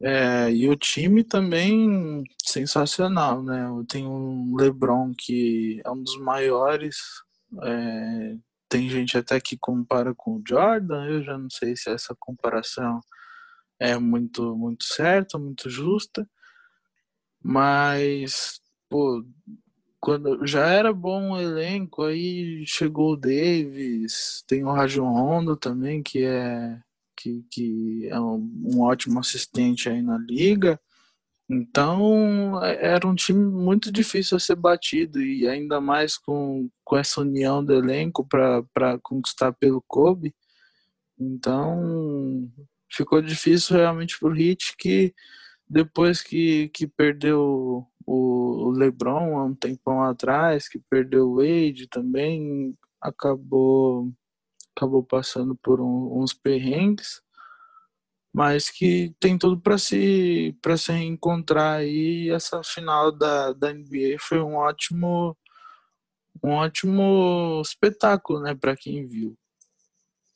É, 0.00 0.50
e 0.52 0.68
o 0.68 0.76
time 0.76 1.24
também 1.24 2.22
sensacional, 2.42 3.42
né? 3.42 3.66
Tem 3.88 4.06
um 4.06 4.54
LeBron 4.56 5.12
que 5.16 5.80
é 5.84 5.90
um 5.90 6.02
dos 6.02 6.16
maiores. 6.18 6.96
É, 7.62 8.36
tem 8.68 8.88
gente 8.88 9.16
até 9.18 9.40
que 9.40 9.56
compara 9.58 10.14
com 10.14 10.36
o 10.36 10.42
Jordan. 10.46 11.04
Eu 11.06 11.22
já 11.22 11.36
não 11.36 11.50
sei 11.50 11.76
se 11.76 11.90
essa 11.90 12.14
comparação 12.18 13.00
é 13.80 13.98
muito 13.98 14.56
muito 14.56 14.84
certa, 14.84 15.38
muito 15.38 15.68
justa. 15.68 16.28
Mas 17.42 18.60
pô, 18.88 19.24
quando 20.00 20.46
já 20.46 20.66
era 20.66 20.92
bom 20.92 21.32
o 21.32 21.40
elenco, 21.40 22.04
aí 22.04 22.64
chegou 22.66 23.12
o 23.12 23.16
Davis, 23.16 24.44
tem 24.46 24.64
o 24.64 24.72
Rajon 24.72 25.10
Rondo 25.12 25.56
também, 25.56 26.02
que 26.02 26.24
é 26.24 26.80
que, 27.16 27.44
que 27.50 28.08
é 28.08 28.20
um, 28.20 28.36
um, 28.64 28.80
ótimo 28.80 29.18
assistente 29.18 29.88
aí 29.88 30.00
na 30.00 30.16
liga. 30.18 30.80
Então 31.50 32.62
é, 32.62 32.94
era 32.94 33.06
um 33.08 33.14
time 33.14 33.44
muito 33.44 33.90
difícil 33.90 34.36
a 34.36 34.40
ser 34.40 34.54
batido 34.54 35.20
e 35.20 35.48
ainda 35.48 35.80
mais 35.80 36.16
com, 36.16 36.70
com 36.84 36.96
essa 36.96 37.20
união 37.20 37.64
do 37.64 37.74
elenco 37.74 38.24
para 38.26 38.98
conquistar 39.02 39.52
pelo 39.52 39.82
Kobe. 39.88 40.34
Então 41.18 42.48
ficou 42.90 43.20
difícil 43.20 43.76
realmente 43.76 44.18
para 44.18 44.28
o 44.28 44.32
Hit 44.32 44.74
que 44.78 45.12
depois 45.68 46.22
que, 46.22 46.68
que 46.68 46.86
perdeu 46.86 47.86
o 48.10 48.70
LeBron 48.70 49.38
há 49.38 49.44
um 49.44 49.54
tempão 49.54 50.02
atrás, 50.02 50.68
que 50.68 50.78
perdeu 50.78 51.28
o 51.28 51.36
Wade 51.36 51.86
também, 51.88 52.74
acabou 53.00 54.10
acabou 54.74 55.02
passando 55.02 55.56
por 55.56 55.80
um, 55.80 56.20
uns 56.20 56.32
perrengues, 56.32 57.20
mas 58.32 58.70
que 58.70 59.12
tem 59.18 59.36
tudo 59.36 59.60
para 59.60 59.76
se 59.76 60.56
para 60.62 60.76
se 60.76 60.92
reencontrar 60.92 61.80
aí. 61.80 62.30
Essa 62.30 62.62
final 62.62 63.10
da, 63.12 63.52
da 63.52 63.72
NBA 63.72 64.16
foi 64.20 64.40
um 64.40 64.54
ótimo 64.54 65.36
um 66.42 66.50
ótimo 66.52 67.60
espetáculo, 67.62 68.40
né, 68.40 68.54
para 68.54 68.76
quem 68.76 69.06
viu. 69.06 69.36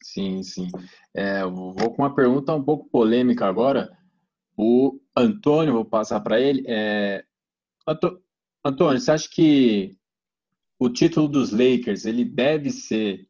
Sim, 0.03 0.43
sim. 0.43 0.69
É, 1.15 1.45
vou 1.45 1.95
com 1.95 2.03
uma 2.03 2.15
pergunta 2.15 2.53
um 2.53 2.63
pouco 2.63 2.89
polêmica 2.91 3.47
agora. 3.47 3.97
O 4.57 5.01
Antônio, 5.17 5.73
vou 5.73 5.85
passar 5.85 6.21
para 6.21 6.41
ele. 6.41 6.65
É, 6.67 7.25
Antônio, 8.65 9.01
você 9.01 9.11
acha 9.11 9.29
que 9.29 9.97
o 10.79 10.89
título 10.89 11.29
dos 11.29 11.51
Lakers 11.51 12.05
ele 12.05 12.25
deve 12.25 12.71
ser 12.71 13.29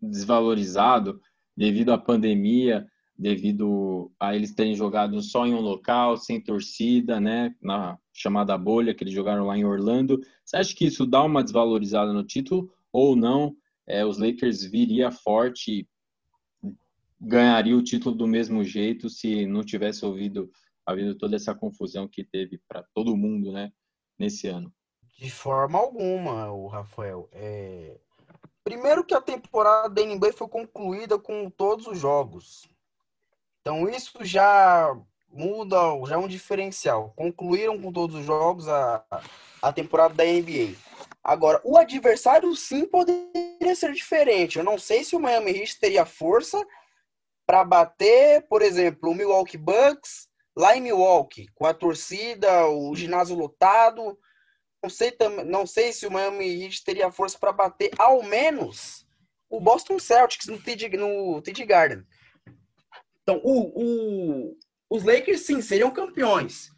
desvalorizado 0.00 1.20
devido 1.56 1.92
à 1.92 1.98
pandemia, 1.98 2.86
devido 3.18 4.12
a 4.20 4.36
eles 4.36 4.54
terem 4.54 4.74
jogado 4.74 5.20
só 5.22 5.46
em 5.46 5.54
um 5.54 5.60
local, 5.60 6.16
sem 6.16 6.40
torcida, 6.40 7.18
né, 7.18 7.54
na 7.62 7.98
chamada 8.12 8.56
bolha 8.58 8.94
que 8.94 9.02
eles 9.02 9.14
jogaram 9.14 9.46
lá 9.46 9.56
em 9.56 9.64
Orlando. 9.64 10.20
Você 10.44 10.56
acha 10.56 10.74
que 10.74 10.86
isso 10.86 11.06
dá 11.06 11.22
uma 11.22 11.42
desvalorizada 11.42 12.12
no 12.12 12.24
título 12.24 12.70
ou 12.92 13.16
não? 13.16 13.56
É, 13.86 14.04
os 14.04 14.18
Lakers 14.18 14.64
viria 14.64 15.10
forte, 15.10 15.88
ganharia 17.20 17.76
o 17.76 17.82
título 17.82 18.14
do 18.14 18.26
mesmo 18.26 18.62
jeito 18.62 19.08
se 19.08 19.46
não 19.46 19.62
tivesse 19.62 20.04
ouvido 20.04 20.50
havendo 20.84 21.14
toda 21.14 21.36
essa 21.36 21.54
confusão 21.54 22.06
que 22.06 22.22
teve 22.22 22.60
para 22.68 22.84
todo 22.94 23.16
mundo, 23.16 23.50
né, 23.52 23.72
nesse 24.18 24.48
ano? 24.48 24.72
De 25.18 25.30
forma 25.30 25.78
alguma, 25.78 26.50
o 26.52 26.66
Rafael. 26.66 27.28
É... 27.32 27.96
Primeiro 28.62 29.04
que 29.04 29.14
a 29.14 29.20
temporada 29.20 29.88
da 29.88 30.02
NBA 30.02 30.32
foi 30.32 30.48
concluída 30.48 31.18
com 31.18 31.48
todos 31.48 31.86
os 31.86 31.98
jogos. 31.98 32.68
Então 33.60 33.88
isso 33.88 34.24
já 34.24 34.94
muda, 35.28 35.76
já 36.06 36.16
é 36.16 36.18
um 36.18 36.28
diferencial. 36.28 37.12
Concluíram 37.16 37.80
com 37.80 37.92
todos 37.92 38.16
os 38.16 38.24
jogos 38.24 38.68
a, 38.68 39.04
a 39.62 39.72
temporada 39.72 40.14
da 40.14 40.24
NBA. 40.24 40.74
Agora, 41.22 41.60
o 41.64 41.76
adversário 41.76 42.54
sim 42.54 42.86
poderia 42.86 43.74
ser 43.74 43.92
diferente. 43.92 44.58
Eu 44.58 44.64
não 44.64 44.78
sei 44.78 45.02
se 45.02 45.16
o 45.16 45.20
Miami 45.20 45.50
Heat 45.50 45.78
teria 45.80 46.06
força 46.06 46.64
para 47.46 47.64
bater, 47.64 48.46
por 48.48 48.62
exemplo, 48.62 49.10
o 49.10 49.14
Milwaukee 49.14 49.58
Bucks 49.58 50.28
lá 50.56 50.76
em 50.76 50.80
Milwaukee, 50.80 51.48
com 51.54 51.66
a 51.66 51.74
torcida, 51.74 52.66
o 52.66 52.94
ginásio 52.94 53.36
lotado. 53.36 54.18
Não 54.82 54.90
sei, 54.90 55.16
não 55.46 55.66
sei 55.66 55.92
se 55.92 56.06
o 56.06 56.10
Miami 56.10 56.64
Heat 56.64 56.84
teria 56.84 57.10
força 57.10 57.38
para 57.38 57.52
bater 57.52 57.90
ao 57.98 58.22
menos 58.22 59.06
o 59.48 59.60
Boston 59.60 59.98
Celtics 59.98 60.46
no 60.46 60.58
TD, 60.58 60.96
no 60.96 61.40
TD 61.42 61.64
Garden. 61.64 62.04
Então, 63.22 63.40
o, 63.42 63.72
o, 63.74 64.56
os 64.88 65.04
Lakers, 65.04 65.40
sim, 65.40 65.60
seriam 65.60 65.90
campeões. 65.90 66.70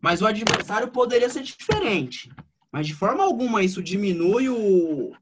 Mas 0.00 0.22
o 0.22 0.26
adversário 0.26 0.90
poderia 0.90 1.28
ser 1.28 1.42
diferente. 1.42 2.30
Mas 2.70 2.86
de 2.86 2.94
forma 2.94 3.24
alguma 3.24 3.62
isso 3.62 3.82
diminui 3.82 4.48
o, 4.48 5.12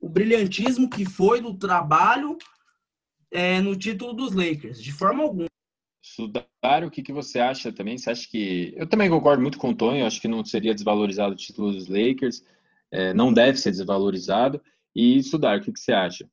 o 0.00 0.08
brilhantismo 0.08 0.88
que 0.88 1.04
foi 1.04 1.40
do 1.40 1.56
trabalho 1.56 2.36
é, 3.30 3.60
no 3.60 3.76
título 3.76 4.12
dos 4.12 4.32
Lakers. 4.32 4.82
De 4.82 4.92
forma 4.92 5.22
alguma. 5.22 5.48
Sudário, 6.14 6.88
o 6.88 6.90
que, 6.90 7.02
que 7.02 7.12
você 7.12 7.38
acha 7.38 7.72
também? 7.72 7.98
Você 7.98 8.10
acha 8.10 8.28
que. 8.28 8.72
Eu 8.76 8.86
também 8.86 9.10
concordo 9.10 9.42
muito 9.42 9.58
com 9.58 9.70
o 9.70 9.74
Tonho, 9.74 10.06
acho 10.06 10.20
que 10.20 10.28
não 10.28 10.44
seria 10.44 10.74
desvalorizado 10.74 11.32
o 11.32 11.36
título 11.36 11.72
dos 11.72 11.88
Lakers, 11.88 12.42
é, 12.90 13.12
não 13.12 13.32
deve 13.32 13.58
ser 13.58 13.70
desvalorizado. 13.70 14.60
E 14.94 15.22
Sudário, 15.22 15.60
o 15.60 15.64
que, 15.64 15.72
que 15.72 15.80
você 15.80 15.92
acha? 15.92 16.28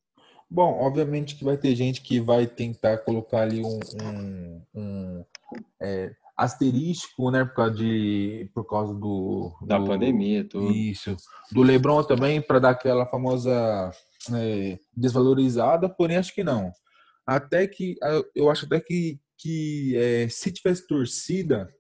Bom, 0.50 0.80
obviamente 0.82 1.36
que 1.36 1.44
vai 1.44 1.58
ter 1.58 1.76
gente 1.76 2.02
que 2.02 2.20
vai 2.20 2.46
tentar 2.46 3.00
colocar 3.00 3.42
ali 3.42 3.62
um, 3.64 3.80
um, 4.02 4.62
um 4.74 5.26
é, 5.82 6.16
asterístico, 6.38 7.32
né, 7.32 7.46
por 7.46 7.56
causa, 7.56 7.74
de, 7.76 8.50
por 8.54 8.64
causa 8.66 8.94
do, 8.94 9.54
da 9.62 9.78
do, 9.78 9.86
pandemia, 9.86 10.44
tudo. 10.44 10.72
Isso. 10.72 11.16
Do 11.52 11.64
LeBron 11.64 12.04
também, 12.04 12.42
para 12.42 12.60
dar 12.60 12.70
aquela 12.72 13.06
famosa 13.06 13.92
é, 14.34 14.78
desvalorizada, 14.96 15.90
porém 15.90 16.18
acho 16.18 16.34
que 16.34 16.44
não. 16.44 16.72
Até 17.26 17.68
que, 17.68 17.96
eu 18.36 18.50
acho 18.52 18.66
até 18.66 18.80
que, 18.80 19.20
que 19.38 19.96
é, 19.98 20.30
se 20.30 20.52
tivesse 20.52 20.88
torcida, 20.88 21.74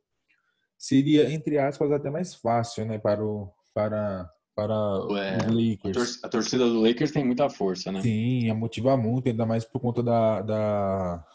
seria, 0.78 1.32
entre 1.32 1.58
aspas, 1.58 1.92
até 1.92 2.10
mais 2.10 2.36
fácil, 2.36 2.86
né, 2.86 2.98
para 2.98 3.24
o, 3.24 3.52
para, 3.74 4.30
para 4.56 4.74
é, 4.74 5.38
os 5.38 5.54
Lakers. 5.54 6.24
A 6.24 6.30
torcida 6.30 6.66
do 6.66 6.82
Lakers 6.82 7.12
tem 7.12 7.26
muita 7.26 7.50
força, 7.50 7.92
né? 7.92 8.02
Sim, 8.02 8.50
a 8.50 8.56
motiva 8.56 8.96
muito, 8.96 9.30
ainda 9.30 9.46
mais 9.46 9.66
por 9.66 9.80
conta 9.80 10.02
da, 10.02 10.42
da, 10.42 11.26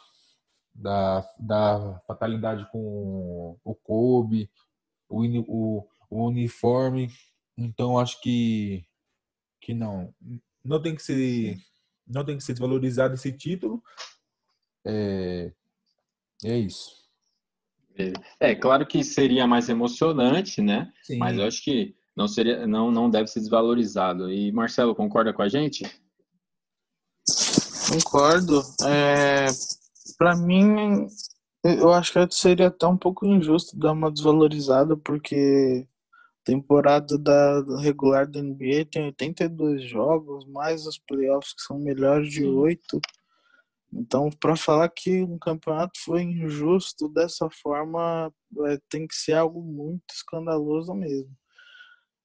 da, 0.75 1.29
da 1.39 2.01
fatalidade 2.07 2.67
com 2.71 3.59
o 3.63 3.75
Kobe, 3.75 4.51
o, 5.09 5.23
o, 5.41 5.89
o 6.09 6.27
uniforme. 6.27 7.11
Então 7.57 7.99
acho 7.99 8.21
que 8.21 8.85
que 9.61 9.75
não, 9.75 10.15
não 10.65 10.81
tem 10.81 10.97
que 10.97 11.03
ser 11.03 11.59
não 12.07 12.25
tem 12.25 12.37
que 12.37 12.43
ser 12.43 12.53
desvalorizado 12.53 13.15
esse 13.15 13.31
título. 13.31 13.83
É, 14.85 15.53
é 16.45 16.59
isso. 16.59 17.01
É, 18.39 18.55
claro 18.55 18.87
que 18.87 19.05
seria 19.05 19.47
mais 19.47 19.69
emocionante, 19.69 20.63
né? 20.63 20.93
Sim. 21.03 21.19
Mas 21.19 21.37
eu 21.37 21.45
acho 21.45 21.63
que 21.63 21.95
não 22.17 22.27
seria, 22.27 22.67
não, 22.67 22.91
não 22.91 23.11
deve 23.11 23.27
ser 23.27 23.41
desvalorizado. 23.41 24.31
E 24.31 24.51
Marcelo 24.53 24.95
concorda 24.95 25.33
com 25.33 25.43
a 25.43 25.49
gente? 25.49 25.85
Concordo. 27.89 28.63
É, 28.87 29.47
para 30.17 30.37
mim, 30.37 31.07
eu 31.65 31.93
acho 31.93 32.13
que 32.13 32.35
seria 32.35 32.69
até 32.69 32.87
um 32.87 32.97
pouco 32.97 33.27
injusto 33.27 33.77
dar 33.77 33.93
uma 33.93 34.11
desvalorizada, 34.11 34.97
porque 34.97 35.87
temporada 36.45 37.19
da 37.19 37.63
regular 37.81 38.27
da 38.27 38.43
NBA 38.43 38.87
tem 38.91 39.07
82 39.07 39.85
jogos, 39.85 40.47
mais 40.47 40.87
os 40.87 40.99
playoffs 40.99 41.53
que 41.53 41.63
são 41.63 41.79
melhores 41.79 42.31
de 42.31 42.45
oito. 42.45 43.01
Então, 43.93 44.31
para 44.31 44.57
falar 44.57 44.89
que 44.89 45.23
um 45.23 45.39
campeonato 45.39 45.99
foi 46.05 46.23
injusto 46.23 47.09
dessa 47.09 47.49
forma, 47.51 48.33
é, 48.67 48.79
tem 48.89 49.07
que 49.07 49.15
ser 49.15 49.35
algo 49.35 49.63
muito 49.63 50.05
escandaloso 50.15 50.95
mesmo. 50.95 51.35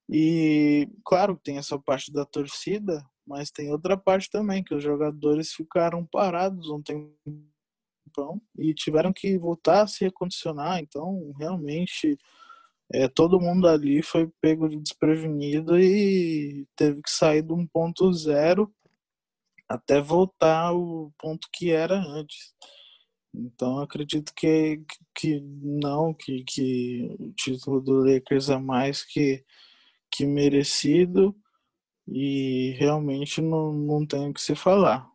E 0.10 0.88
claro, 1.04 1.40
tem 1.44 1.58
essa 1.58 1.80
parte 1.80 2.12
da 2.12 2.26
torcida, 2.26 3.04
mas 3.26 3.50
tem 3.50 3.72
outra 3.72 3.98
parte 3.98 4.30
também, 4.30 4.64
que 4.64 4.76
os 4.76 4.84
jogadores 4.84 5.52
ficaram 5.54 6.06
parados 6.06 6.70
um 6.70 6.82
tempão 6.82 8.42
e 8.58 8.74
tiveram 8.74 9.12
que 9.12 9.38
voltar 9.38 9.82
a 9.84 9.88
se 9.88 10.06
recondicionar. 10.06 10.80
Então, 10.80 11.34
realmente, 11.40 12.18
é, 12.94 13.08
todo 13.08 13.40
mundo 13.40 13.68
ali 13.68 14.04
foi 14.04 14.30
pego 14.42 14.70
de 14.70 14.78
desprevenido 14.78 15.80
e 15.80 16.68
teve 16.76 17.02
que 17.02 17.10
sair 17.10 17.42
de 17.42 17.54
um 17.54 17.66
ponto 17.68 18.12
zero 18.14 18.72
até 19.68 20.02
voltar 20.02 20.68
ao 20.68 21.12
ponto 21.18 21.48
que 21.54 21.72
era 21.72 21.96
antes. 21.96 22.54
Então 23.34 23.80
acredito 23.80 24.34
que, 24.36 24.82
que 25.14 25.42
não, 25.42 26.14
que, 26.14 26.44
que 26.48 27.16
o 27.20 27.34
título 27.34 27.82
do 27.82 28.04
Lakers 28.04 28.50
é 28.50 28.58
mais 28.58 29.04
que 29.04 29.44
que 30.16 30.26
merecido 30.26 31.36
e 32.08 32.76
realmente 32.78 33.42
não, 33.42 33.74
não 33.74 34.06
tem 34.06 34.30
o 34.30 34.34
que 34.34 34.40
se 34.42 34.56
falar. 34.56 35.10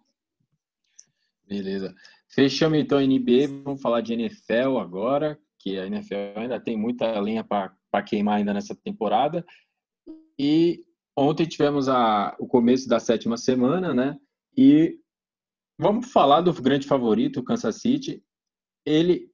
Beleza. 1.46 1.94
Fechamos 2.28 2.78
então 2.78 2.98
a 2.98 3.02
NBA, 3.02 3.62
vamos 3.64 3.80
falar 3.80 4.02
de 4.02 4.12
NFL 4.12 4.78
agora, 4.78 5.38
que 5.58 5.78
a 5.78 5.86
NFL 5.86 6.36
ainda 6.36 6.60
tem 6.60 6.76
muita 6.76 7.18
linha 7.18 7.42
para 7.42 8.02
queimar 8.06 8.38
ainda 8.38 8.52
nessa 8.52 8.74
temporada. 8.74 9.44
E 10.38 10.84
ontem 11.16 11.46
tivemos 11.46 11.88
a, 11.88 12.36
o 12.38 12.46
começo 12.46 12.88
da 12.88 13.00
sétima 13.00 13.36
semana, 13.36 13.94
né? 13.94 14.18
E 14.56 14.98
vamos 15.78 16.10
falar 16.12 16.40
do 16.40 16.52
grande 16.52 16.86
favorito, 16.86 17.40
o 17.40 17.44
Kansas 17.44 17.76
City. 17.76 18.22
Ele 18.84 19.30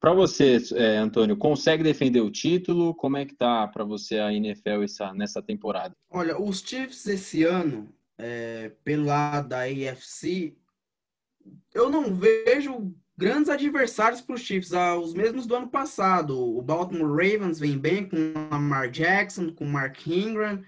para 0.00 0.12
você, 0.12 0.58
é, 0.74 0.98
Antônio, 0.98 1.36
consegue 1.36 1.82
defender 1.82 2.20
o 2.20 2.30
título? 2.30 2.94
Como 2.94 3.16
é 3.16 3.24
que 3.24 3.34
tá 3.34 3.66
para 3.66 3.82
você 3.82 4.18
a 4.18 4.32
NFL 4.32 4.82
essa, 4.84 5.12
nessa 5.12 5.42
temporada? 5.42 5.96
Olha, 6.10 6.40
os 6.40 6.60
Chiefs 6.60 7.06
esse 7.06 7.42
ano, 7.44 7.92
é, 8.18 8.70
pelo 8.84 9.06
lado 9.06 9.48
da 9.48 9.62
AFC, 9.62 10.56
eu 11.74 11.90
não 11.90 12.14
vejo 12.14 12.94
grandes 13.16 13.48
adversários 13.48 14.20
para 14.20 14.34
os 14.34 14.42
Chiefs, 14.42 14.74
ah, 14.74 14.96
os 14.96 15.14
mesmos 15.14 15.46
do 15.46 15.56
ano 15.56 15.68
passado. 15.68 16.38
O 16.38 16.60
Baltimore 16.60 17.10
Ravens 17.10 17.58
vem 17.58 17.78
bem 17.78 18.08
com 18.08 18.32
Lamar 18.50 18.90
Jackson, 18.90 19.52
com 19.52 19.64
Mark 19.64 20.06
Ingram, 20.06 20.62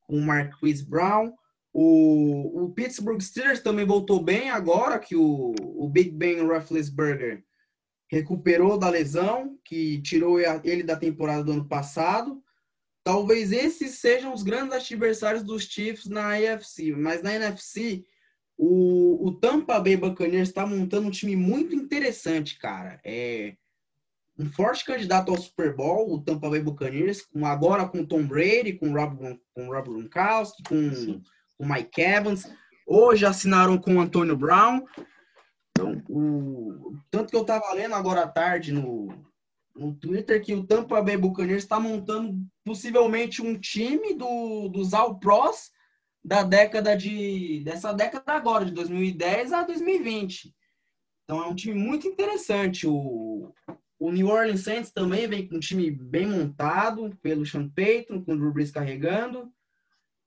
com 0.00 0.18
Marquise 0.20 0.84
Brown. 0.84 1.32
O, 1.78 2.64
o 2.64 2.70
Pittsburgh 2.70 3.20
Steelers 3.20 3.60
também 3.60 3.84
voltou 3.84 4.18
bem 4.18 4.48
agora 4.48 4.98
que 4.98 5.14
o, 5.14 5.54
o 5.60 5.86
Big 5.90 6.08
Ben 6.10 6.40
Roethlisberger 6.40 7.44
recuperou 8.10 8.78
da 8.78 8.88
lesão, 8.88 9.58
que 9.62 10.00
tirou 10.00 10.40
ele 10.64 10.82
da 10.82 10.96
temporada 10.96 11.44
do 11.44 11.52
ano 11.52 11.68
passado. 11.68 12.42
Talvez 13.04 13.52
esses 13.52 13.98
sejam 13.98 14.32
os 14.32 14.42
grandes 14.42 14.72
adversários 14.72 15.42
dos 15.42 15.64
Chiefs 15.64 16.06
na 16.06 16.30
AFC, 16.30 16.92
mas 16.92 17.22
na 17.22 17.34
NFC 17.34 18.06
o, 18.56 19.26
o 19.28 19.32
Tampa 19.38 19.78
Bay 19.78 19.98
Buccaneers 19.98 20.48
está 20.48 20.66
montando 20.66 21.08
um 21.08 21.10
time 21.10 21.36
muito 21.36 21.76
interessante, 21.76 22.58
cara. 22.58 22.98
É 23.04 23.54
um 24.38 24.46
forte 24.46 24.82
candidato 24.82 25.30
ao 25.30 25.38
Super 25.38 25.76
Bowl, 25.76 26.10
o 26.10 26.22
Tampa 26.22 26.48
Bay 26.48 26.60
Buccaneers, 26.60 27.20
com, 27.20 27.44
agora 27.44 27.86
com 27.86 28.02
Tom 28.02 28.26
Brady, 28.26 28.78
com 28.78 28.94
Rob, 28.94 29.38
com 29.52 29.66
Rob 29.66 29.90
Gronkowski, 29.90 30.62
com, 30.62 31.20
com 31.56 31.66
Mike 31.66 32.00
Evans. 32.00 32.50
Hoje 32.86 33.26
assinaram 33.26 33.78
com 33.78 34.00
Antonio 34.00 34.36
Brown. 34.36 34.84
Então, 35.70 36.02
o, 36.08 36.96
tanto 37.10 37.30
que 37.30 37.36
eu 37.36 37.42
estava 37.42 37.72
lendo 37.74 37.94
agora 37.94 38.22
à 38.22 38.28
tarde 38.28 38.72
no, 38.72 39.08
no 39.74 39.94
Twitter 39.94 40.42
que 40.42 40.54
o 40.54 40.64
Tampa 40.64 41.02
Bay 41.02 41.16
Buccaneers 41.16 41.62
está 41.62 41.78
montando 41.78 42.34
possivelmente 42.64 43.42
um 43.42 43.58
time 43.58 44.14
do, 44.14 44.68
dos 44.68 44.94
All 44.94 45.18
Pros 45.18 45.70
da 46.24 46.42
década 46.42 46.96
de 46.96 47.62
dessa 47.64 47.92
década 47.92 48.32
agora 48.32 48.64
de 48.64 48.72
2010 48.72 49.52
a 49.52 49.62
2020. 49.62 50.54
Então 51.24 51.42
é 51.42 51.46
um 51.46 51.54
time 51.54 51.74
muito 51.74 52.06
interessante. 52.06 52.86
O, 52.86 53.52
o 53.98 54.10
New 54.10 54.28
Orleans 54.28 54.62
Saints 54.62 54.90
também 54.90 55.28
vem 55.28 55.46
com 55.46 55.56
um 55.56 55.60
time 55.60 55.90
bem 55.90 56.26
montado 56.26 57.16
pelo 57.22 57.44
Sean 57.44 57.68
Payton, 57.68 58.24
com 58.24 58.32
o 58.32 58.36
Drew 58.36 58.52
Brees 58.52 58.70
carregando. 58.70 59.52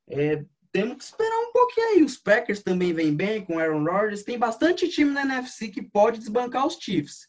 É, 0.07 0.43
temos 0.71 0.97
que 0.97 1.03
esperar 1.03 1.39
um 1.47 1.51
pouquinho 1.51 1.87
aí. 1.87 2.03
Os 2.03 2.17
Packers 2.17 2.61
também 2.63 2.93
vêm 2.93 3.15
bem 3.15 3.43
com 3.43 3.59
Aaron 3.59 3.83
Rodgers. 3.83 4.23
Tem 4.23 4.37
bastante 4.37 4.87
time 4.89 5.11
na 5.11 5.21
NFC 5.23 5.69
que 5.69 5.81
pode 5.81 6.19
desbancar 6.19 6.65
os 6.67 6.75
Chiefs. 6.75 7.27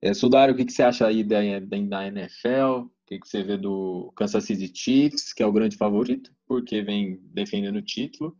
É, 0.00 0.12
Sudário, 0.12 0.52
o 0.52 0.56
que, 0.56 0.64
que 0.64 0.72
você 0.72 0.82
acha 0.82 1.06
aí 1.06 1.22
da, 1.22 1.38
da, 1.60 2.06
NFL? 2.08 2.86
O 2.86 2.90
que, 3.06 3.20
que 3.20 3.28
você 3.28 3.42
vê 3.42 3.56
do 3.56 4.12
Kansas 4.16 4.44
City 4.44 4.72
Chiefs, 4.74 5.32
que 5.32 5.42
é 5.42 5.46
o 5.46 5.52
grande 5.52 5.76
favorito, 5.76 6.34
porque 6.46 6.82
vem 6.82 7.20
defendendo 7.32 7.76
o 7.76 7.82
título? 7.82 8.36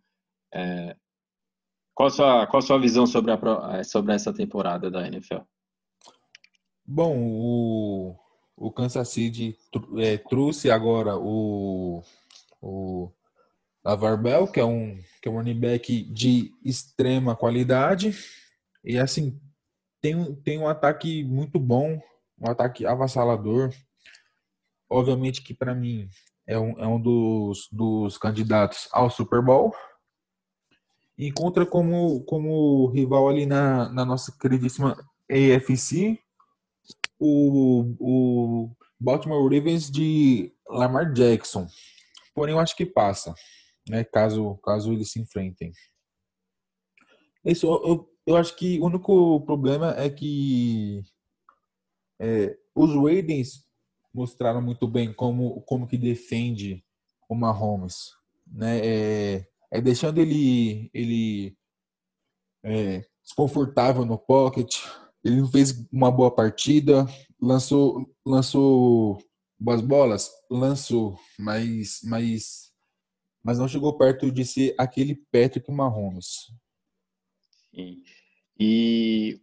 É, 0.53 0.96
qual, 1.94 2.09
a 2.09 2.11
sua, 2.11 2.46
qual 2.46 2.59
a 2.59 2.66
sua 2.66 2.78
visão 2.78 3.07
sobre, 3.07 3.32
a, 3.32 3.84
sobre 3.84 4.14
essa 4.14 4.32
temporada 4.32 4.90
da 4.90 5.07
NFL? 5.07 5.40
Bom, 6.84 7.16
o, 7.18 8.16
o 8.57 8.72
Kansas 8.72 9.09
City 9.09 9.57
é, 9.98 10.18
trouxe 10.18 10.70
agora 10.70 11.16
o, 11.16 12.03
o 12.61 13.11
Lavar 13.84 14.20
Bell, 14.20 14.46
que 14.46 14.61
é 14.61 14.64
um 14.64 14.98
que 15.22 15.28
é 15.28 15.30
um 15.30 15.36
running 15.36 15.59
back 15.59 16.03
de 16.12 16.53
extrema 16.64 17.36
qualidade. 17.36 18.12
E 18.82 18.98
assim, 18.98 19.40
tem, 20.00 20.34
tem 20.42 20.59
um 20.59 20.66
ataque 20.66 21.22
muito 21.22 21.61
bom, 21.61 22.00
um 22.36 22.50
ataque 22.50 22.84
avassalador. 22.84 23.72
Obviamente 24.90 25.40
que 25.40 25.55
para 25.55 25.74
mim 25.74 26.09
é 26.44 26.59
um, 26.59 26.72
é 26.72 26.86
um 26.86 27.00
dos, 27.00 27.68
dos 27.70 28.18
candidatos 28.18 28.88
ao 28.92 29.09
Super 29.09 29.40
Bowl. 29.40 29.72
Encontra 31.19 31.67
como, 31.67 32.25
como 32.25 32.87
rival 32.89 33.29
ali 33.29 33.47
na, 33.47 33.89
na 33.91 34.05
nossa 34.05 34.33
queridíssima 34.39 34.97
AFC 35.31 36.19
o, 37.19 37.95
o 38.01 38.77
Baltimore 38.99 39.43
Ravens 39.43 39.91
de 39.91 40.53
Lamar 40.69 41.13
Jackson. 41.13 41.67
Porém, 42.35 42.55
eu 42.55 42.61
acho 42.61 42.75
que 42.75 42.87
passa, 42.87 43.35
né? 43.89 44.05
Caso, 44.05 44.57
caso 44.65 44.93
eles 44.93 45.13
se 45.13 45.21
enfrentem. 45.21 45.73
Isso, 47.45 47.67
eu, 47.67 48.09
eu 48.27 48.37
acho 48.37 48.57
que 48.57 48.81
o 48.81 48.87
único 48.87 49.41
problema 49.43 49.95
é 49.97 50.09
que 50.09 51.03
é, 52.21 52.57
os 52.75 52.95
Ravens 52.95 53.65
mostraram 54.15 54.63
muito 54.63 54.87
bem 54.87 55.13
como, 55.13 55.61
como 55.63 55.87
que 55.87 55.97
defende 55.97 56.85
o 57.29 57.35
Mahomes, 57.35 58.13
né? 58.47 58.81
É, 58.85 59.47
é 59.73 59.81
deixando 59.81 60.18
ele 60.18 60.91
ele 60.93 61.57
é, 62.62 63.05
desconfortável 63.23 64.05
no 64.05 64.18
pocket, 64.18 64.79
ele 65.25 65.41
não 65.41 65.51
fez 65.51 65.87
uma 65.91 66.11
boa 66.11 66.35
partida, 66.35 67.07
lançou, 67.41 68.09
lançou 68.25 69.18
boas 69.59 69.81
bolas, 69.81 70.31
lançou, 70.51 71.18
mas, 71.39 72.01
mas, 72.05 72.73
mas 73.43 73.59
não 73.59 73.68
chegou 73.68 73.97
perto 73.97 74.31
de 74.31 74.45
ser 74.45 74.75
aquele 74.79 75.16
Patrick 75.31 75.70
Mahomes. 75.70 76.53
Sim. 77.75 78.03
E 78.59 79.41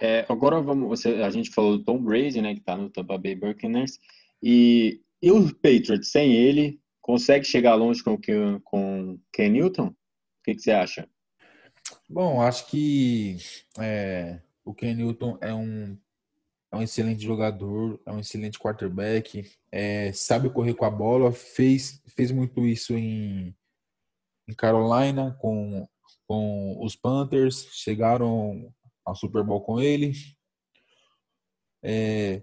é, 0.00 0.26
agora 0.28 0.60
vamos, 0.60 0.88
você, 0.88 1.14
a 1.22 1.30
gente 1.30 1.50
falou 1.50 1.78
do 1.78 1.84
Tom 1.84 2.02
Brady, 2.02 2.40
né, 2.40 2.54
que 2.54 2.60
está 2.60 2.76
no 2.76 2.90
Tampa 2.90 3.18
Bay 3.18 3.34
Buccaneers, 3.34 3.98
e, 4.42 5.02
e 5.22 5.30
o 5.30 5.54
Patriots 5.54 6.10
sem 6.10 6.32
ele 6.34 6.80
consegue 7.06 7.44
chegar 7.44 7.76
longe 7.76 8.02
com 8.02 8.18
com 8.64 9.20
Ken 9.32 9.48
Newton? 9.48 9.86
O 9.86 9.94
que, 10.44 10.56
que 10.56 10.60
você 10.60 10.72
acha? 10.72 11.08
Bom, 12.10 12.42
acho 12.42 12.66
que 12.66 13.36
é, 13.78 14.40
o 14.64 14.74
Ken 14.74 14.92
Newton 14.92 15.38
é 15.40 15.54
um, 15.54 15.96
é 16.72 16.76
um 16.76 16.82
excelente 16.82 17.22
jogador, 17.22 18.00
é 18.04 18.10
um 18.10 18.18
excelente 18.18 18.58
quarterback, 18.58 19.48
é, 19.70 20.12
sabe 20.12 20.50
correr 20.50 20.74
com 20.74 20.84
a 20.84 20.90
bola, 20.90 21.30
fez, 21.30 22.02
fez 22.08 22.32
muito 22.32 22.66
isso 22.66 22.94
em, 22.94 23.54
em 24.48 24.54
Carolina 24.54 25.38
com, 25.40 25.88
com 26.26 26.84
os 26.84 26.96
Panthers, 26.96 27.68
chegaram 27.70 28.68
ao 29.04 29.14
Super 29.14 29.44
Bowl 29.44 29.60
com 29.60 29.80
ele. 29.80 30.12
É, 31.84 32.42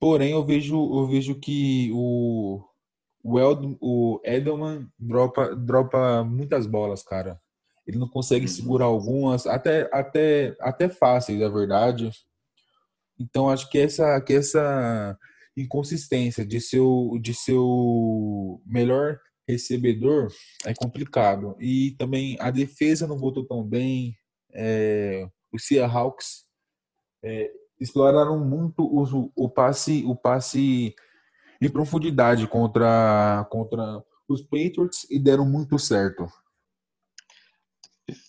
porém, 0.00 0.32
eu 0.32 0.44
vejo, 0.44 0.74
eu 0.74 1.06
vejo 1.06 1.38
que 1.38 1.92
o, 1.92 2.64
o, 3.24 3.40
Eld, 3.40 3.76
o 3.80 4.20
Edelman 4.22 4.86
dropa, 4.98 5.56
dropa 5.56 6.22
muitas 6.22 6.66
bolas, 6.66 7.02
cara. 7.02 7.40
Ele 7.86 7.98
não 7.98 8.08
consegue 8.08 8.44
uhum. 8.44 8.52
segurar 8.52 8.84
algumas, 8.84 9.46
até, 9.46 9.88
até, 9.90 10.54
até 10.60 10.88
fáceis, 10.90 11.40
é 11.40 11.48
verdade. 11.48 12.10
Então 13.18 13.48
acho 13.48 13.70
que 13.70 13.78
essa, 13.78 14.20
que 14.20 14.34
essa 14.34 15.18
inconsistência 15.56 16.44
de 16.44 16.60
seu, 16.60 17.18
de 17.20 17.32
seu 17.32 18.60
melhor 18.66 19.18
recebedor 19.48 20.28
é 20.66 20.74
complicado. 20.74 21.56
E 21.58 21.92
também 21.98 22.36
a 22.40 22.50
defesa 22.50 23.06
não 23.06 23.18
voltou 23.18 23.46
tão 23.46 23.64
bem. 23.64 24.14
É, 24.52 25.26
os 25.50 25.66
Seahawks 25.66 26.44
é, 27.22 27.50
exploraram 27.80 28.38
muito 28.38 28.82
o, 28.82 29.32
o 29.34 29.48
passe 29.48 30.04
o 30.06 30.14
passe 30.14 30.94
em 31.60 31.70
profundidade 31.70 32.46
contra, 32.46 33.46
contra 33.50 34.04
os 34.28 34.42
Patriots 34.42 35.06
e 35.10 35.18
deram 35.18 35.46
muito 35.46 35.78
certo. 35.78 36.26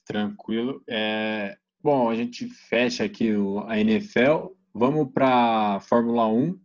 Tranquilo. 0.05 0.83
É, 0.87 1.57
bom, 1.81 2.09
a 2.09 2.15
gente 2.15 2.47
fecha 2.47 3.03
aqui 3.03 3.31
a 3.67 3.79
NFL. 3.79 4.53
Vamos 4.73 5.11
para 5.11 5.75
a 5.75 5.79
Fórmula 5.79 6.27
1. 6.27 6.59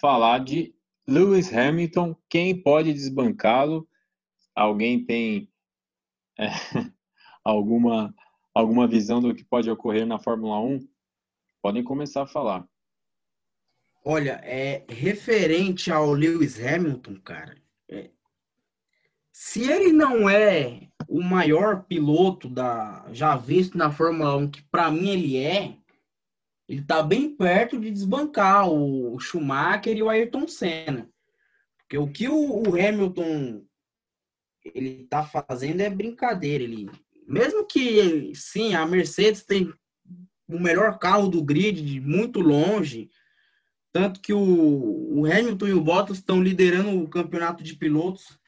Falar 0.00 0.38
de 0.38 0.74
Lewis 1.06 1.52
Hamilton. 1.52 2.16
Quem 2.28 2.60
pode 2.62 2.92
desbancá-lo? 2.92 3.88
Alguém 4.54 5.04
tem 5.04 5.50
é, 6.38 6.46
alguma, 7.44 8.14
alguma 8.54 8.86
visão 8.86 9.20
do 9.20 9.34
que 9.34 9.44
pode 9.44 9.70
ocorrer 9.70 10.06
na 10.06 10.18
Fórmula 10.18 10.60
1? 10.60 10.80
Podem 11.62 11.84
começar 11.84 12.22
a 12.22 12.26
falar. 12.26 12.66
Olha, 14.04 14.40
é 14.44 14.84
referente 14.88 15.90
ao 15.90 16.12
Lewis 16.12 16.58
Hamilton, 16.58 17.16
cara. 17.20 17.56
É, 17.88 18.10
se 19.32 19.70
ele 19.70 19.92
não 19.92 20.28
é 20.28 20.88
o 21.08 21.22
maior 21.22 21.84
piloto 21.84 22.48
da 22.48 23.06
já 23.12 23.36
visto 23.36 23.76
na 23.76 23.90
Fórmula 23.90 24.36
1, 24.36 24.50
que 24.50 24.62
para 24.62 24.90
mim 24.90 25.10
ele 25.10 25.36
é, 25.36 25.76
ele 26.68 26.82
tá 26.82 27.02
bem 27.02 27.34
perto 27.34 27.78
de 27.78 27.90
desbancar 27.90 28.70
o 28.70 29.18
Schumacher 29.18 29.96
e 29.96 30.02
o 30.02 30.08
Ayrton 30.08 30.46
Senna. 30.46 31.10
Porque 31.78 31.98
o 31.98 32.06
que 32.06 32.28
o, 32.28 32.68
Hamilton 32.68 33.64
ele 34.64 35.06
tá 35.10 35.24
fazendo 35.24 35.80
é 35.80 35.90
brincadeira, 35.90 36.62
ele 36.62 36.88
mesmo 37.26 37.64
que 37.64 38.32
sim, 38.34 38.74
a 38.74 38.84
Mercedes 38.86 39.44
tem 39.44 39.72
o 40.48 40.58
melhor 40.58 40.98
carro 40.98 41.28
do 41.28 41.42
grid 41.42 41.80
de 41.80 42.00
muito 42.00 42.40
longe, 42.40 43.08
tanto 43.92 44.20
que 44.20 44.32
o, 44.32 45.20
o 45.20 45.26
Hamilton 45.26 45.66
e 45.66 45.72
o 45.72 45.80
Bottas 45.80 46.18
estão 46.18 46.42
liderando 46.42 47.02
o 47.02 47.08
campeonato 47.08 47.62
de 47.62 47.74
pilotos 47.74 48.40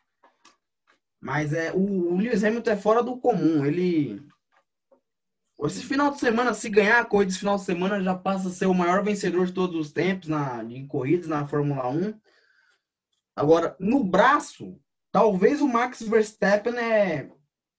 mas 1.23 1.53
é, 1.53 1.73
o, 1.73 2.15
o 2.15 2.17
Lewis 2.17 2.43
Hamilton 2.43 2.71
é 2.73 2.77
fora 2.77 3.01
do 3.01 3.17
comum. 3.17 3.65
Ele. 3.65 4.21
Esse 5.65 5.85
final 5.85 6.11
de 6.11 6.19
semana, 6.19 6.53
se 6.53 6.69
ganhar 6.69 6.99
a 6.99 7.05
corrida 7.05 7.31
esse 7.31 7.39
final 7.39 7.55
de 7.55 7.63
semana, 7.63 8.03
já 8.03 8.17
passa 8.17 8.49
a 8.49 8.51
ser 8.51 8.67
o 8.67 8.75
maior 8.75 9.05
vencedor 9.05 9.47
de 9.47 9.53
todos 9.53 9.77
os 9.77 9.93
tempos 9.93 10.29
na, 10.29 10.65
de 10.65 10.85
corridas 10.89 11.29
na 11.29 11.47
Fórmula 11.47 11.89
1. 11.89 12.21
Agora, 13.37 13.77
no 13.79 14.03
braço, 14.03 14.77
talvez 15.13 15.61
o 15.61 15.69
Max 15.69 16.03
Verstappen 16.03 16.77
é, 16.77 17.31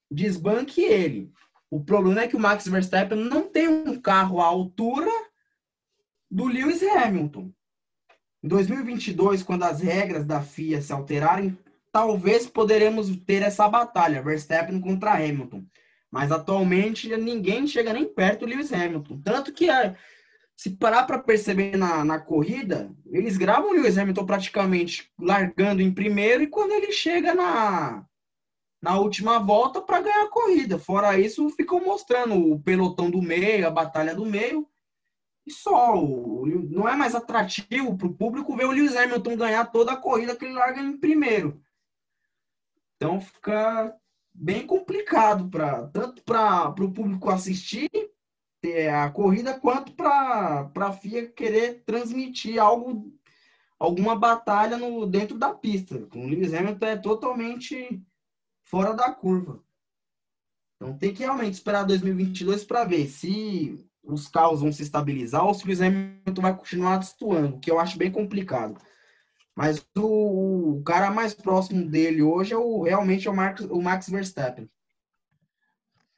desbanque 0.09 0.81
ele. 0.81 1.29
O 1.69 1.83
problema 1.83 2.21
é 2.21 2.27
que 2.29 2.37
o 2.37 2.39
Max 2.39 2.65
Verstappen 2.65 3.17
não 3.17 3.49
tem 3.49 3.67
um 3.67 3.99
carro 3.99 4.39
à 4.39 4.45
altura 4.45 5.11
do 6.33 6.47
Lewis 6.47 6.81
Hamilton. 6.81 7.51
Em 8.43 8.47
2022, 8.47 9.43
quando 9.43 9.63
as 9.63 9.81
regras 9.81 10.25
da 10.25 10.41
FIA 10.41 10.81
se 10.81 10.91
alterarem, 10.91 11.55
talvez 11.91 12.47
poderemos 12.47 13.15
ter 13.17 13.43
essa 13.43 13.69
batalha, 13.69 14.23
Verstappen 14.23 14.81
contra 14.81 15.13
Hamilton. 15.13 15.63
Mas 16.09 16.31
atualmente 16.31 17.15
ninguém 17.17 17.67
chega 17.67 17.93
nem 17.93 18.11
perto 18.11 18.41
do 18.41 18.45
Lewis 18.47 18.73
Hamilton. 18.73 19.21
Tanto 19.23 19.53
que 19.53 19.69
é, 19.69 19.95
se 20.57 20.71
parar 20.71 21.03
para 21.03 21.19
perceber 21.19 21.77
na, 21.77 22.03
na 22.03 22.19
corrida, 22.19 22.91
eles 23.11 23.37
gravam 23.37 23.69
o 23.69 23.73
Lewis 23.73 23.99
Hamilton 23.99 24.25
praticamente 24.25 25.11
largando 25.19 25.83
em 25.83 25.93
primeiro 25.93 26.41
e 26.41 26.47
quando 26.47 26.71
ele 26.71 26.91
chega 26.91 27.35
na, 27.35 28.03
na 28.81 28.97
última 28.97 29.37
volta 29.37 29.79
para 29.79 30.01
ganhar 30.01 30.23
a 30.23 30.29
corrida. 30.29 30.79
Fora 30.79 31.19
isso, 31.19 31.47
ficam 31.51 31.79
mostrando 31.79 32.33
o 32.33 32.59
pelotão 32.59 33.11
do 33.11 33.21
meio, 33.21 33.67
a 33.67 33.71
batalha 33.71 34.15
do 34.15 34.25
meio. 34.25 34.67
E 35.45 35.51
só, 35.51 35.95
não 35.95 36.87
é 36.87 36.95
mais 36.95 37.13
atrativo 37.13 37.97
para 37.97 38.07
o 38.07 38.13
público 38.13 38.55
ver 38.55 38.65
o 38.65 38.71
Lewis 38.71 38.95
Hamilton 38.95 39.35
ganhar 39.35 39.65
toda 39.65 39.91
a 39.91 39.97
corrida 39.97 40.35
que 40.35 40.45
ele 40.45 40.53
larga 40.53 40.81
em 40.81 40.97
primeiro. 40.97 41.61
Então 42.95 43.19
fica 43.19 43.93
bem 44.33 44.65
complicado 44.65 45.49
para 45.49 45.87
tanto 45.89 46.23
para 46.23 46.69
o 46.69 46.93
público 46.93 47.29
assistir 47.29 47.89
a 48.93 49.09
corrida 49.09 49.59
quanto 49.59 49.91
para 49.93 50.71
a 50.73 50.93
FIA 50.93 51.29
querer 51.29 51.83
transmitir 51.83 52.57
algo 52.61 53.13
alguma 53.77 54.15
batalha 54.15 54.77
no 54.77 55.05
dentro 55.05 55.37
da 55.37 55.53
pista. 55.53 56.07
O 56.15 56.25
Lewis 56.25 56.53
Hamilton 56.53 56.85
é 56.85 56.95
totalmente 56.95 58.01
fora 58.63 58.93
da 58.93 59.11
curva. 59.11 59.61
Então 60.75 60.97
tem 60.97 61.13
que 61.13 61.23
realmente 61.23 61.55
esperar 61.55 61.83
2022 61.83 62.63
para 62.63 62.85
ver 62.85 63.07
se 63.07 63.85
os 64.03 64.27
carros 64.27 64.61
vão 64.61 64.71
se 64.71 64.83
estabilizar 64.83 65.45
ou 65.45 65.53
se 65.53 65.65
o 65.65 65.83
Hamilton 65.83 66.41
vai 66.41 66.55
continuar 66.55 66.97
destoando, 66.97 67.59
que 67.59 67.71
eu 67.71 67.79
acho 67.79 67.97
bem 67.97 68.11
complicado. 68.11 68.77
Mas 69.55 69.85
o, 69.95 70.77
o, 70.77 70.83
cara 70.83 71.11
mais 71.11 71.33
próximo 71.33 71.87
dele 71.87 72.21
hoje 72.21 72.53
é 72.53 72.57
o, 72.57 72.81
realmente 72.81 73.27
é 73.27 73.31
o, 73.31 73.35
Marcos, 73.35 73.65
o 73.65 73.81
Max 73.81 74.09
Verstappen. 74.09 74.69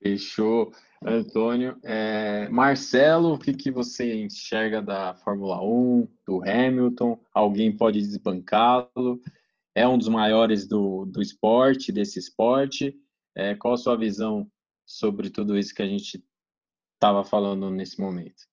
Fechou, 0.01 0.71
Antônio. 1.03 1.77
É, 1.83 2.47
Marcelo, 2.49 3.33
o 3.33 3.39
que, 3.39 3.53
que 3.53 3.71
você 3.71 4.15
enxerga 4.15 4.81
da 4.81 5.13
Fórmula 5.15 5.61
1, 5.61 6.07
do 6.25 6.41
Hamilton? 6.43 7.19
Alguém 7.33 7.75
pode 7.75 7.99
desbancá-lo? 7.99 9.21
É 9.73 9.85
um 9.85 9.97
dos 9.97 10.07
maiores 10.07 10.65
do, 10.65 11.05
do 11.05 11.21
esporte, 11.21 11.91
desse 11.91 12.19
esporte. 12.19 12.95
É, 13.35 13.53
qual 13.53 13.73
a 13.73 13.77
sua 13.77 13.97
visão 13.97 14.49
sobre 14.85 15.29
tudo 15.29 15.57
isso 15.57 15.75
que 15.75 15.81
a 15.81 15.87
gente 15.87 16.23
estava 16.95 17.23
falando 17.23 17.69
nesse 17.69 17.99
momento? 17.99 18.43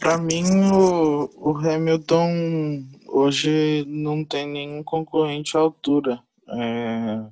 Para 0.00 0.18
mim, 0.18 0.44
o, 0.72 1.30
o, 1.36 1.56
Hamilton 1.56 2.84
hoje 3.06 3.84
não 3.86 4.24
tem 4.24 4.46
nenhum 4.46 4.82
concorrente 4.82 5.56
à 5.56 5.60
altura. 5.60 6.20
É, 6.48 7.30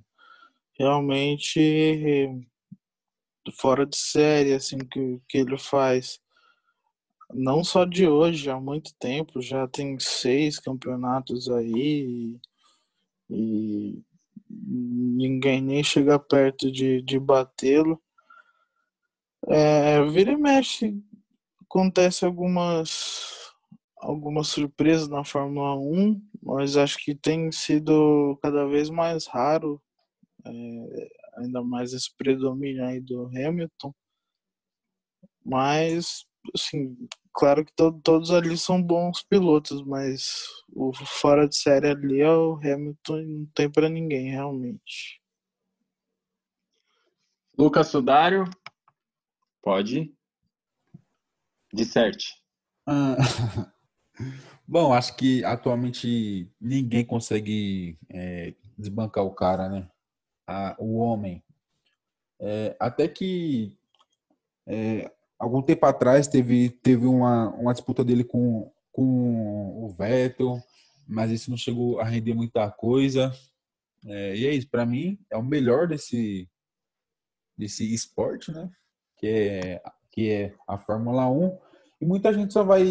realmente 0.79 2.29
fora 3.53 3.85
de 3.85 3.97
série, 3.97 4.53
assim, 4.53 4.79
que, 4.79 5.21
que 5.29 5.39
ele 5.39 5.59
faz. 5.59 6.21
Não 7.33 7.65
só 7.65 7.85
de 7.85 8.07
hoje, 8.07 8.51
há 8.51 8.61
muito 8.61 8.95
tempo, 8.99 9.41
já 9.41 9.67
tem 9.67 9.99
seis 9.99 10.59
campeonatos 10.59 11.51
aí 11.51 12.39
e, 13.29 13.31
e 13.31 14.03
ninguém 14.49 15.61
nem 15.61 15.83
chega 15.83 16.19
perto 16.19 16.71
de, 16.71 17.03
de 17.03 17.19
batê-lo. 17.19 18.01
É, 19.49 20.03
vira 20.05 20.33
e 20.33 20.37
mexe, 20.37 20.95
acontece 21.63 22.25
algumas 22.25 23.45
algumas 24.05 24.49
surpresas 24.49 25.09
na 25.09 25.25
Fórmula 25.25 25.75
1, 25.77 26.21
mas 26.43 26.77
acho 26.77 26.99
que 26.99 27.15
tem 27.15 27.51
sido 27.51 28.39
cada 28.43 28.67
vez 28.67 28.91
mais 28.91 29.27
raro, 29.27 29.81
é, 30.45 31.09
ainda 31.39 31.63
mais 31.63 31.95
esse 31.95 32.15
predomínio 32.15 32.85
aí 32.85 33.01
do 33.01 33.27
Hamilton. 33.29 33.95
Mas, 35.45 36.27
assim, 36.55 36.97
claro 37.33 37.65
que 37.65 37.73
to 37.75 37.93
todos 38.03 38.31
ali 38.31 38.57
são 38.59 38.83
bons 38.83 39.23
pilotos, 39.23 39.83
mas 39.83 40.45
o 40.71 40.93
fora 40.93 41.49
de 41.49 41.57
série 41.57 41.89
ali 41.89 42.21
é 42.21 42.31
o 42.31 42.57
Hamilton 42.57 43.23
não 43.23 43.47
tem 43.55 43.71
para 43.71 43.89
ninguém, 43.89 44.31
realmente. 44.31 45.21
Lucas 47.57 47.89
Sudário, 47.89 48.45
pode. 49.65 50.15
Disserte. 51.73 52.27
Ah, 52.87 53.17
bom, 54.69 54.93
acho 54.93 55.17
que 55.17 55.43
atualmente 55.43 56.49
ninguém 56.61 57.05
consegue 57.05 57.99
é, 58.11 58.55
desbancar 58.77 59.25
o 59.25 59.35
cara, 59.35 59.69
né? 59.69 59.89
O 60.79 60.99
homem. 60.99 61.43
É, 62.39 62.77
até 62.79 63.09
que 63.09 63.75
é, 64.67 65.11
algum 65.39 65.63
tempo 65.63 65.87
atrás 65.87 66.29
teve, 66.29 66.69
teve 66.69 67.07
uma, 67.07 67.49
uma 67.55 67.73
disputa 67.73 68.05
dele 68.05 68.23
com, 68.23 68.71
com 68.93 69.85
o 69.85 69.89
Vettel, 69.89 70.63
mas 71.09 71.31
isso 71.31 71.51
não 71.51 71.57
chegou 71.57 71.99
a 71.99 72.05
render 72.05 72.35
muita 72.35 72.71
coisa. 72.71 73.33
É, 74.07 74.37
e 74.37 74.47
é 74.47 74.55
isso, 74.55 74.69
para 74.69 74.85
mim, 74.85 75.19
é 75.31 75.37
o 75.39 75.43
melhor 75.43 75.89
desse, 75.89 76.47
desse 77.57 77.95
esporte, 77.95 78.53
né? 78.53 78.71
Que 79.17 79.27
é, 79.27 79.83
que 80.11 80.31
é 80.31 80.55
a 80.67 80.79
Fórmula 80.79 81.31
1. 81.31 81.59
E 82.01 82.07
muita 82.07 82.33
gente 82.33 82.53
só 82.53 82.63
vai 82.63 82.83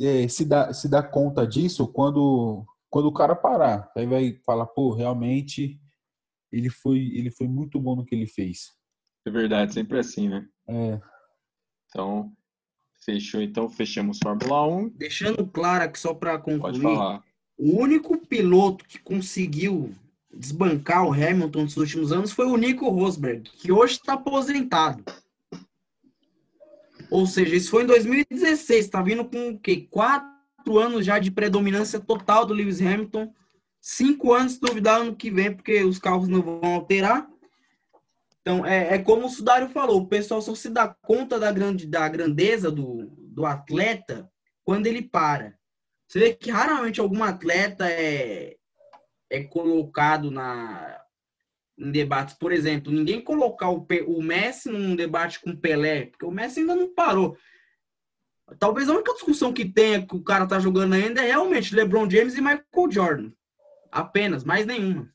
é, 0.00 0.28
se, 0.28 0.44
dar, 0.44 0.72
se 0.72 0.88
dar 0.88 1.04
conta 1.04 1.46
disso 1.46 1.86
quando, 1.88 2.64
quando 2.90 3.06
o 3.06 3.12
cara 3.12 3.36
parar. 3.36 3.90
Aí 3.96 4.06
vai 4.06 4.38
falar, 4.44 4.66
pô, 4.66 4.92
realmente 4.92 5.80
ele 6.50 6.70
foi, 6.70 6.98
ele 7.14 7.30
foi 7.30 7.46
muito 7.46 7.80
bom 7.80 7.96
no 7.96 8.04
que 8.04 8.14
ele 8.14 8.26
fez. 8.26 8.72
É 9.26 9.30
verdade, 9.30 9.74
sempre 9.74 9.98
assim, 9.98 10.28
né? 10.28 10.46
É. 10.66 11.00
Então, 11.88 12.32
fechou. 13.04 13.40
Então, 13.42 13.68
fechamos 13.68 14.18
Fórmula 14.22 14.66
1. 14.66 14.88
Deixando 14.90 15.46
claro 15.46 15.84
aqui, 15.84 15.98
só 15.98 16.14
para 16.14 16.38
concluir, 16.38 17.20
o 17.58 17.80
único 17.80 18.16
piloto 18.26 18.84
que 18.84 18.98
conseguiu 18.98 19.94
desbancar 20.32 21.06
o 21.06 21.12
Hamilton 21.12 21.62
nos 21.62 21.76
últimos 21.76 22.12
anos 22.12 22.32
foi 22.32 22.46
o 22.46 22.56
Nico 22.56 22.88
Rosberg, 22.88 23.42
que 23.42 23.72
hoje 23.72 23.94
está 23.94 24.14
aposentado. 24.14 25.04
Ou 27.10 27.26
seja, 27.26 27.56
isso 27.56 27.70
foi 27.70 27.84
em 27.84 27.86
2016, 27.86 28.84
está 28.84 29.02
vindo 29.02 29.24
com 29.24 29.50
o 29.50 29.58
quê? 29.58 29.86
Quatro 29.90 30.78
anos 30.78 31.06
já 31.06 31.18
de 31.18 31.30
predominância 31.30 31.98
total 31.98 32.44
do 32.44 32.54
Lewis 32.54 32.80
Hamilton. 32.80 33.32
Cinco 33.80 34.32
anos, 34.32 34.54
se 34.54 34.60
duvidar, 34.60 35.00
ano 35.00 35.16
que 35.16 35.30
vem, 35.30 35.54
porque 35.54 35.82
os 35.84 35.98
carros 35.98 36.28
não 36.28 36.42
vão 36.42 36.60
alterar. 36.62 37.26
Então, 38.40 38.64
é, 38.64 38.94
é 38.94 38.98
como 38.98 39.26
o 39.26 39.30
Sudário 39.30 39.68
falou, 39.68 40.00
o 40.00 40.08
pessoal 40.08 40.40
só 40.40 40.54
se 40.54 40.68
dá 40.70 40.88
conta 41.02 41.38
da, 41.38 41.52
grande, 41.52 41.86
da 41.86 42.08
grandeza 42.08 42.70
do, 42.70 43.06
do 43.16 43.46
atleta 43.46 44.30
quando 44.64 44.86
ele 44.86 45.02
para. 45.02 45.56
Você 46.06 46.18
vê 46.18 46.34
que 46.34 46.50
raramente 46.50 47.00
algum 47.00 47.22
atleta 47.22 47.86
é, 47.90 48.56
é 49.30 49.44
colocado 49.44 50.30
na, 50.30 50.97
em 51.78 51.90
debates. 51.90 52.34
Por 52.34 52.52
exemplo, 52.52 52.92
ninguém 52.92 53.20
colocar 53.20 53.70
o, 53.70 53.86
o 54.06 54.22
Messi 54.22 54.68
num 54.68 54.96
debate 54.96 55.40
com 55.40 55.50
o 55.50 55.56
Pelé, 55.56 56.06
porque 56.06 56.24
o 56.24 56.30
Messi 56.30 56.60
ainda 56.60 56.74
não 56.74 56.92
parou. 56.92 57.36
Talvez 58.58 58.88
a 58.88 58.94
única 58.94 59.12
discussão 59.12 59.52
que 59.52 59.64
tenha 59.64 60.04
que 60.06 60.16
o 60.16 60.22
cara 60.22 60.46
tá 60.46 60.58
jogando 60.58 60.94
ainda 60.94 61.22
é 61.22 61.26
realmente 61.26 61.74
LeBron 61.74 62.08
James 62.08 62.34
e 62.34 62.40
Michael 62.40 62.90
Jordan. 62.90 63.32
Apenas, 63.92 64.44
mais 64.44 64.66
nenhuma. 64.66 65.12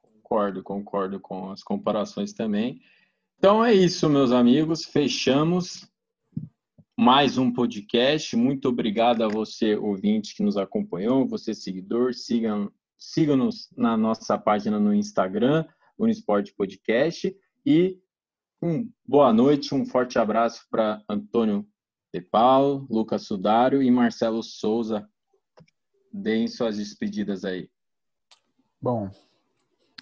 Concordo, 0.00 0.62
concordo 0.62 1.20
com 1.20 1.50
as 1.50 1.62
comparações 1.62 2.32
também. 2.32 2.80
Então 3.38 3.64
é 3.64 3.72
isso, 3.72 4.08
meus 4.08 4.32
amigos. 4.32 4.84
Fechamos 4.84 5.88
mais 6.98 7.38
um 7.38 7.52
podcast. 7.52 8.34
Muito 8.34 8.68
obrigado 8.68 9.22
a 9.22 9.28
você, 9.28 9.76
ouvinte, 9.76 10.34
que 10.34 10.42
nos 10.42 10.56
acompanhou, 10.56 11.28
você, 11.28 11.54
seguidor. 11.54 12.14
Sigam, 12.14 12.72
sigam-nos 12.98 13.68
na 13.76 13.96
nossa 13.96 14.38
página 14.38 14.78
no 14.78 14.94
Instagram, 14.94 15.64
Unisport 15.98 16.52
Podcast. 16.56 17.36
E 17.64 18.00
um 18.62 18.90
boa 19.06 19.32
noite, 19.32 19.74
um 19.74 19.84
forte 19.84 20.18
abraço 20.18 20.66
para 20.70 21.02
Antônio 21.08 21.66
De 22.12 22.20
Paulo, 22.20 22.86
Lucas 22.90 23.22
Sudário 23.22 23.82
e 23.82 23.90
Marcelo 23.90 24.42
Souza. 24.42 25.08
Deem 26.12 26.48
suas 26.48 26.78
despedidas 26.78 27.44
aí. 27.44 27.70
Bom, 28.80 29.10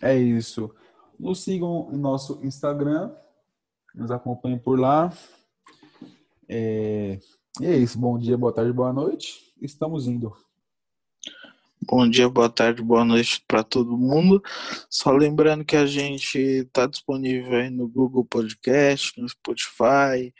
é 0.00 0.16
isso. 0.16 0.74
Nos 1.18 1.42
sigam 1.42 1.88
no 1.90 1.98
nosso 1.98 2.40
Instagram, 2.44 3.14
nos 3.94 4.10
acompanhem 4.10 4.58
por 4.58 4.78
lá. 4.78 5.12
É, 6.48 7.18
e 7.60 7.66
é 7.66 7.76
isso. 7.76 7.98
Bom 7.98 8.18
dia, 8.18 8.36
boa 8.36 8.52
tarde, 8.52 8.72
boa 8.72 8.92
noite. 8.92 9.54
Estamos 9.60 10.06
indo. 10.06 10.36
Bom 11.86 12.08
dia, 12.08 12.28
boa 12.28 12.48
tarde, 12.48 12.80
boa 12.82 13.04
noite 13.04 13.42
para 13.46 13.62
todo 13.62 13.96
mundo. 13.96 14.42
Só 14.88 15.10
lembrando 15.10 15.64
que 15.64 15.76
a 15.76 15.84
gente 15.86 16.38
está 16.38 16.86
disponível 16.86 17.58
aí 17.58 17.68
no 17.68 17.86
Google 17.88 18.24
Podcast, 18.24 19.20
no 19.20 19.28
Spotify, 19.28 20.32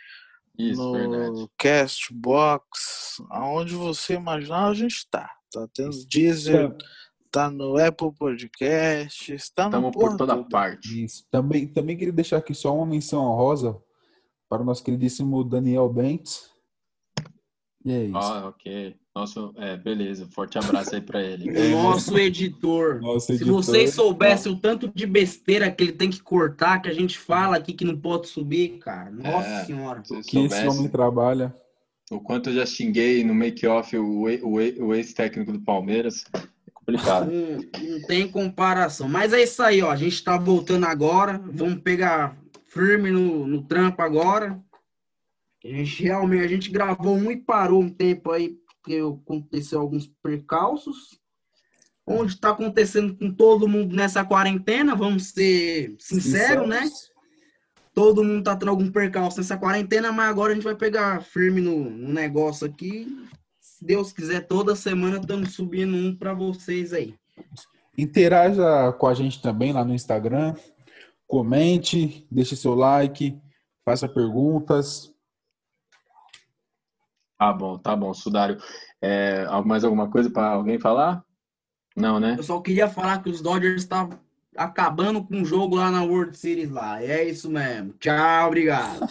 Isso, 0.59 0.81
no 0.81 0.93
verdade. 0.93 1.49
Castbox, 1.59 3.21
aonde 3.31 3.75
você 3.75 4.15
imaginar 4.15 4.69
a 4.69 4.75
gente 4.75 4.95
está. 4.97 5.31
Tá 5.53 5.69
tendo 5.75 5.91
Deezer, 6.07 6.71
É. 6.71 6.77
tá 7.31 7.51
no 7.51 7.77
Apple 7.77 8.13
Podcast, 8.19 9.35
está 9.35 9.65
no 9.65 9.89
Estamos 9.89 9.93
por 9.93 10.17
toda 10.17 10.43
parte. 10.45 11.05
Isso. 11.05 11.27
Também, 11.31 11.67
também 11.67 11.97
queria 11.97 12.13
deixar 12.13 12.39
aqui 12.39 12.55
só 12.55 12.75
uma 12.75 12.87
menção 12.87 13.23
honrosa 13.25 13.77
para 14.49 14.63
o 14.63 14.65
nosso 14.65 14.83
queridíssimo 14.83 15.45
Daniel 15.45 15.89
Bentes. 15.89 16.54
E 17.85 17.93
é 17.93 18.05
isso. 18.05 18.17
Ah, 18.17 18.49
ok. 18.49 18.97
Nosso, 19.15 19.53
é, 19.59 19.77
beleza. 19.77 20.27
Forte 20.31 20.59
abraço 20.59 20.95
aí 20.95 21.01
para 21.01 21.23
ele. 21.23 21.51
O 21.51 21.71
nosso 21.83 22.19
editor. 22.19 23.01
Nosso 23.01 23.27
Se 23.27 23.33
editor. 23.35 23.53
vocês 23.53 23.95
soubessem 23.95 24.51
o 24.53 24.57
tanto 24.57 24.91
de 24.93 25.07
besteira 25.07 25.71
que 25.71 25.85
ele 25.85 25.93
tem 25.93 26.11
que 26.11 26.21
cortar, 26.23 26.81
que 26.81 26.89
a 26.89 26.95
gente 26.95 27.19
fala 27.19 27.57
aqui 27.57 27.73
que 27.73 27.85
não 27.85 27.97
pode 27.97 28.27
subir, 28.29 28.79
cara. 28.79 29.11
Nossa 29.11 29.49
É. 29.49 29.65
senhora. 29.67 30.03
Se 30.05 30.15
que 30.15 30.21
esse 30.21 30.31
soubesse 30.31 30.67
homem 30.69 30.89
trabalha. 30.89 31.55
o 32.11 32.19
quanto 32.19 32.51
eu 32.51 32.55
já 32.55 32.67
xinguei 32.67 33.23
no 33.23 33.35
make-off 33.35 33.97
o, 33.97 34.25
o, 34.43 34.55
o 34.87 34.95
ex-técnico 34.95 35.53
do 35.53 35.61
Palmeiras, 35.61 36.25
é 36.35 36.71
complicado. 36.73 37.31
Não, 37.31 37.91
não 37.91 38.03
tem 38.07 38.27
comparação. 38.27 39.09
Mas 39.09 39.33
é 39.33 39.43
isso 39.43 39.63
aí, 39.63 39.81
ó. 39.83 39.91
A 39.91 39.97
gente 39.97 40.25
tá 40.25 40.37
voltando 40.39 40.87
agora. 40.87 41.41
Vamos 41.53 41.81
pegar 41.83 42.37
firme 42.67 43.11
no, 43.13 43.47
no 43.47 43.63
trampo 43.63 44.03
agora. 44.03 44.59
A 45.65 45.69
gente 45.69 46.03
realmente 46.03 46.45
a 46.45 46.49
gente 46.49 46.71
gravou 46.71 47.17
um 47.17 47.31
e 47.31 47.37
parou 47.37 47.83
um 47.83 47.91
tempo 47.91 48.31
aí, 48.31 48.57
porque 48.77 49.01
aconteceu 49.01 49.81
alguns 49.81 50.07
percalços. 50.23 51.19
Onde 52.07 52.35
está 52.35 52.51
acontecendo 52.51 53.17
com 53.17 53.33
todo 53.33 53.67
mundo 53.67 53.97
nessa 53.97 54.23
quarentena, 54.23 54.95
vamos 54.95 55.31
ser 55.31 55.97
sinceros, 55.99 56.69
né? 56.69 56.83
todo 57.95 58.25
mundo 58.25 58.43
tá 58.43 58.57
tendo 58.57 58.71
algum 58.71 58.91
percalço 58.91 59.39
nessa 59.39 59.57
quarentena, 59.57 60.11
mas 60.11 60.29
agora 60.29 60.51
a 60.53 60.55
gente 60.55 60.65
vai 60.65 60.75
pegar 60.75 61.23
firme 61.23 61.61
no, 61.61 61.89
no 61.89 62.13
negócio 62.13 62.67
aqui. 62.67 63.07
Se 63.61 63.85
Deus 63.85 64.13
quiser, 64.13 64.41
toda 64.47 64.75
semana 64.75 65.19
estamos 65.19 65.55
subindo 65.55 65.95
um 65.97 66.15
para 66.15 66.35
vocês 66.35 66.93
aí. 66.93 67.15
Interaja 67.97 68.93
com 68.99 69.07
a 69.07 69.15
gente 69.15 69.41
também 69.41 69.73
lá 69.73 69.85
no 69.85 69.95
Instagram. 69.95 70.55
Comente, 71.27 72.27
deixe 72.31 72.57
seu 72.57 72.75
like, 72.75 73.39
faça 73.85 74.09
perguntas. 74.09 75.14
Tá 77.45 77.53
bom, 77.53 77.79
tá 77.79 77.95
bom, 77.95 78.15
Sudário. 78.15 78.59
É, 79.03 79.47
mais 79.67 79.85
alguma 79.85 80.11
coisa 80.11 80.31
para 80.31 80.47
alguém 80.47 80.79
falar? 80.79 81.23
Não, 81.95 82.19
né? 82.19 82.37
Eu 82.39 82.43
só 82.43 82.59
queria 82.61 82.89
falar 82.89 83.23
que 83.23 83.29
os 83.29 83.43
Dodgers 83.43 83.83
estão 83.83 84.09
tá 84.09 84.19
acabando 84.57 85.23
com 85.23 85.43
o 85.43 85.45
jogo 85.45 85.77
lá 85.77 85.91
na 85.91 86.03
World 86.03 86.37
Series 86.39 86.71
lá. 86.71 87.03
É 87.03 87.23
isso 87.23 87.51
mesmo. 87.51 87.93
Tchau, 88.01 88.47
obrigado. 88.47 89.07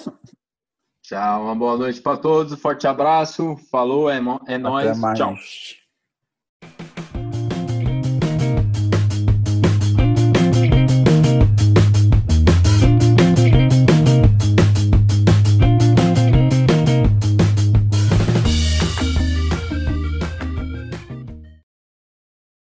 Tchau, 1.04 1.44
uma 1.44 1.56
boa 1.56 1.78
noite 1.78 2.02
para 2.02 2.18
todos. 2.18 2.60
Forte 2.60 2.88
abraço. 2.88 3.56
Falou, 3.70 4.10
é, 4.10 4.18
é 4.48 4.58
nóis. 4.58 5.00
Tchau. 5.16 5.36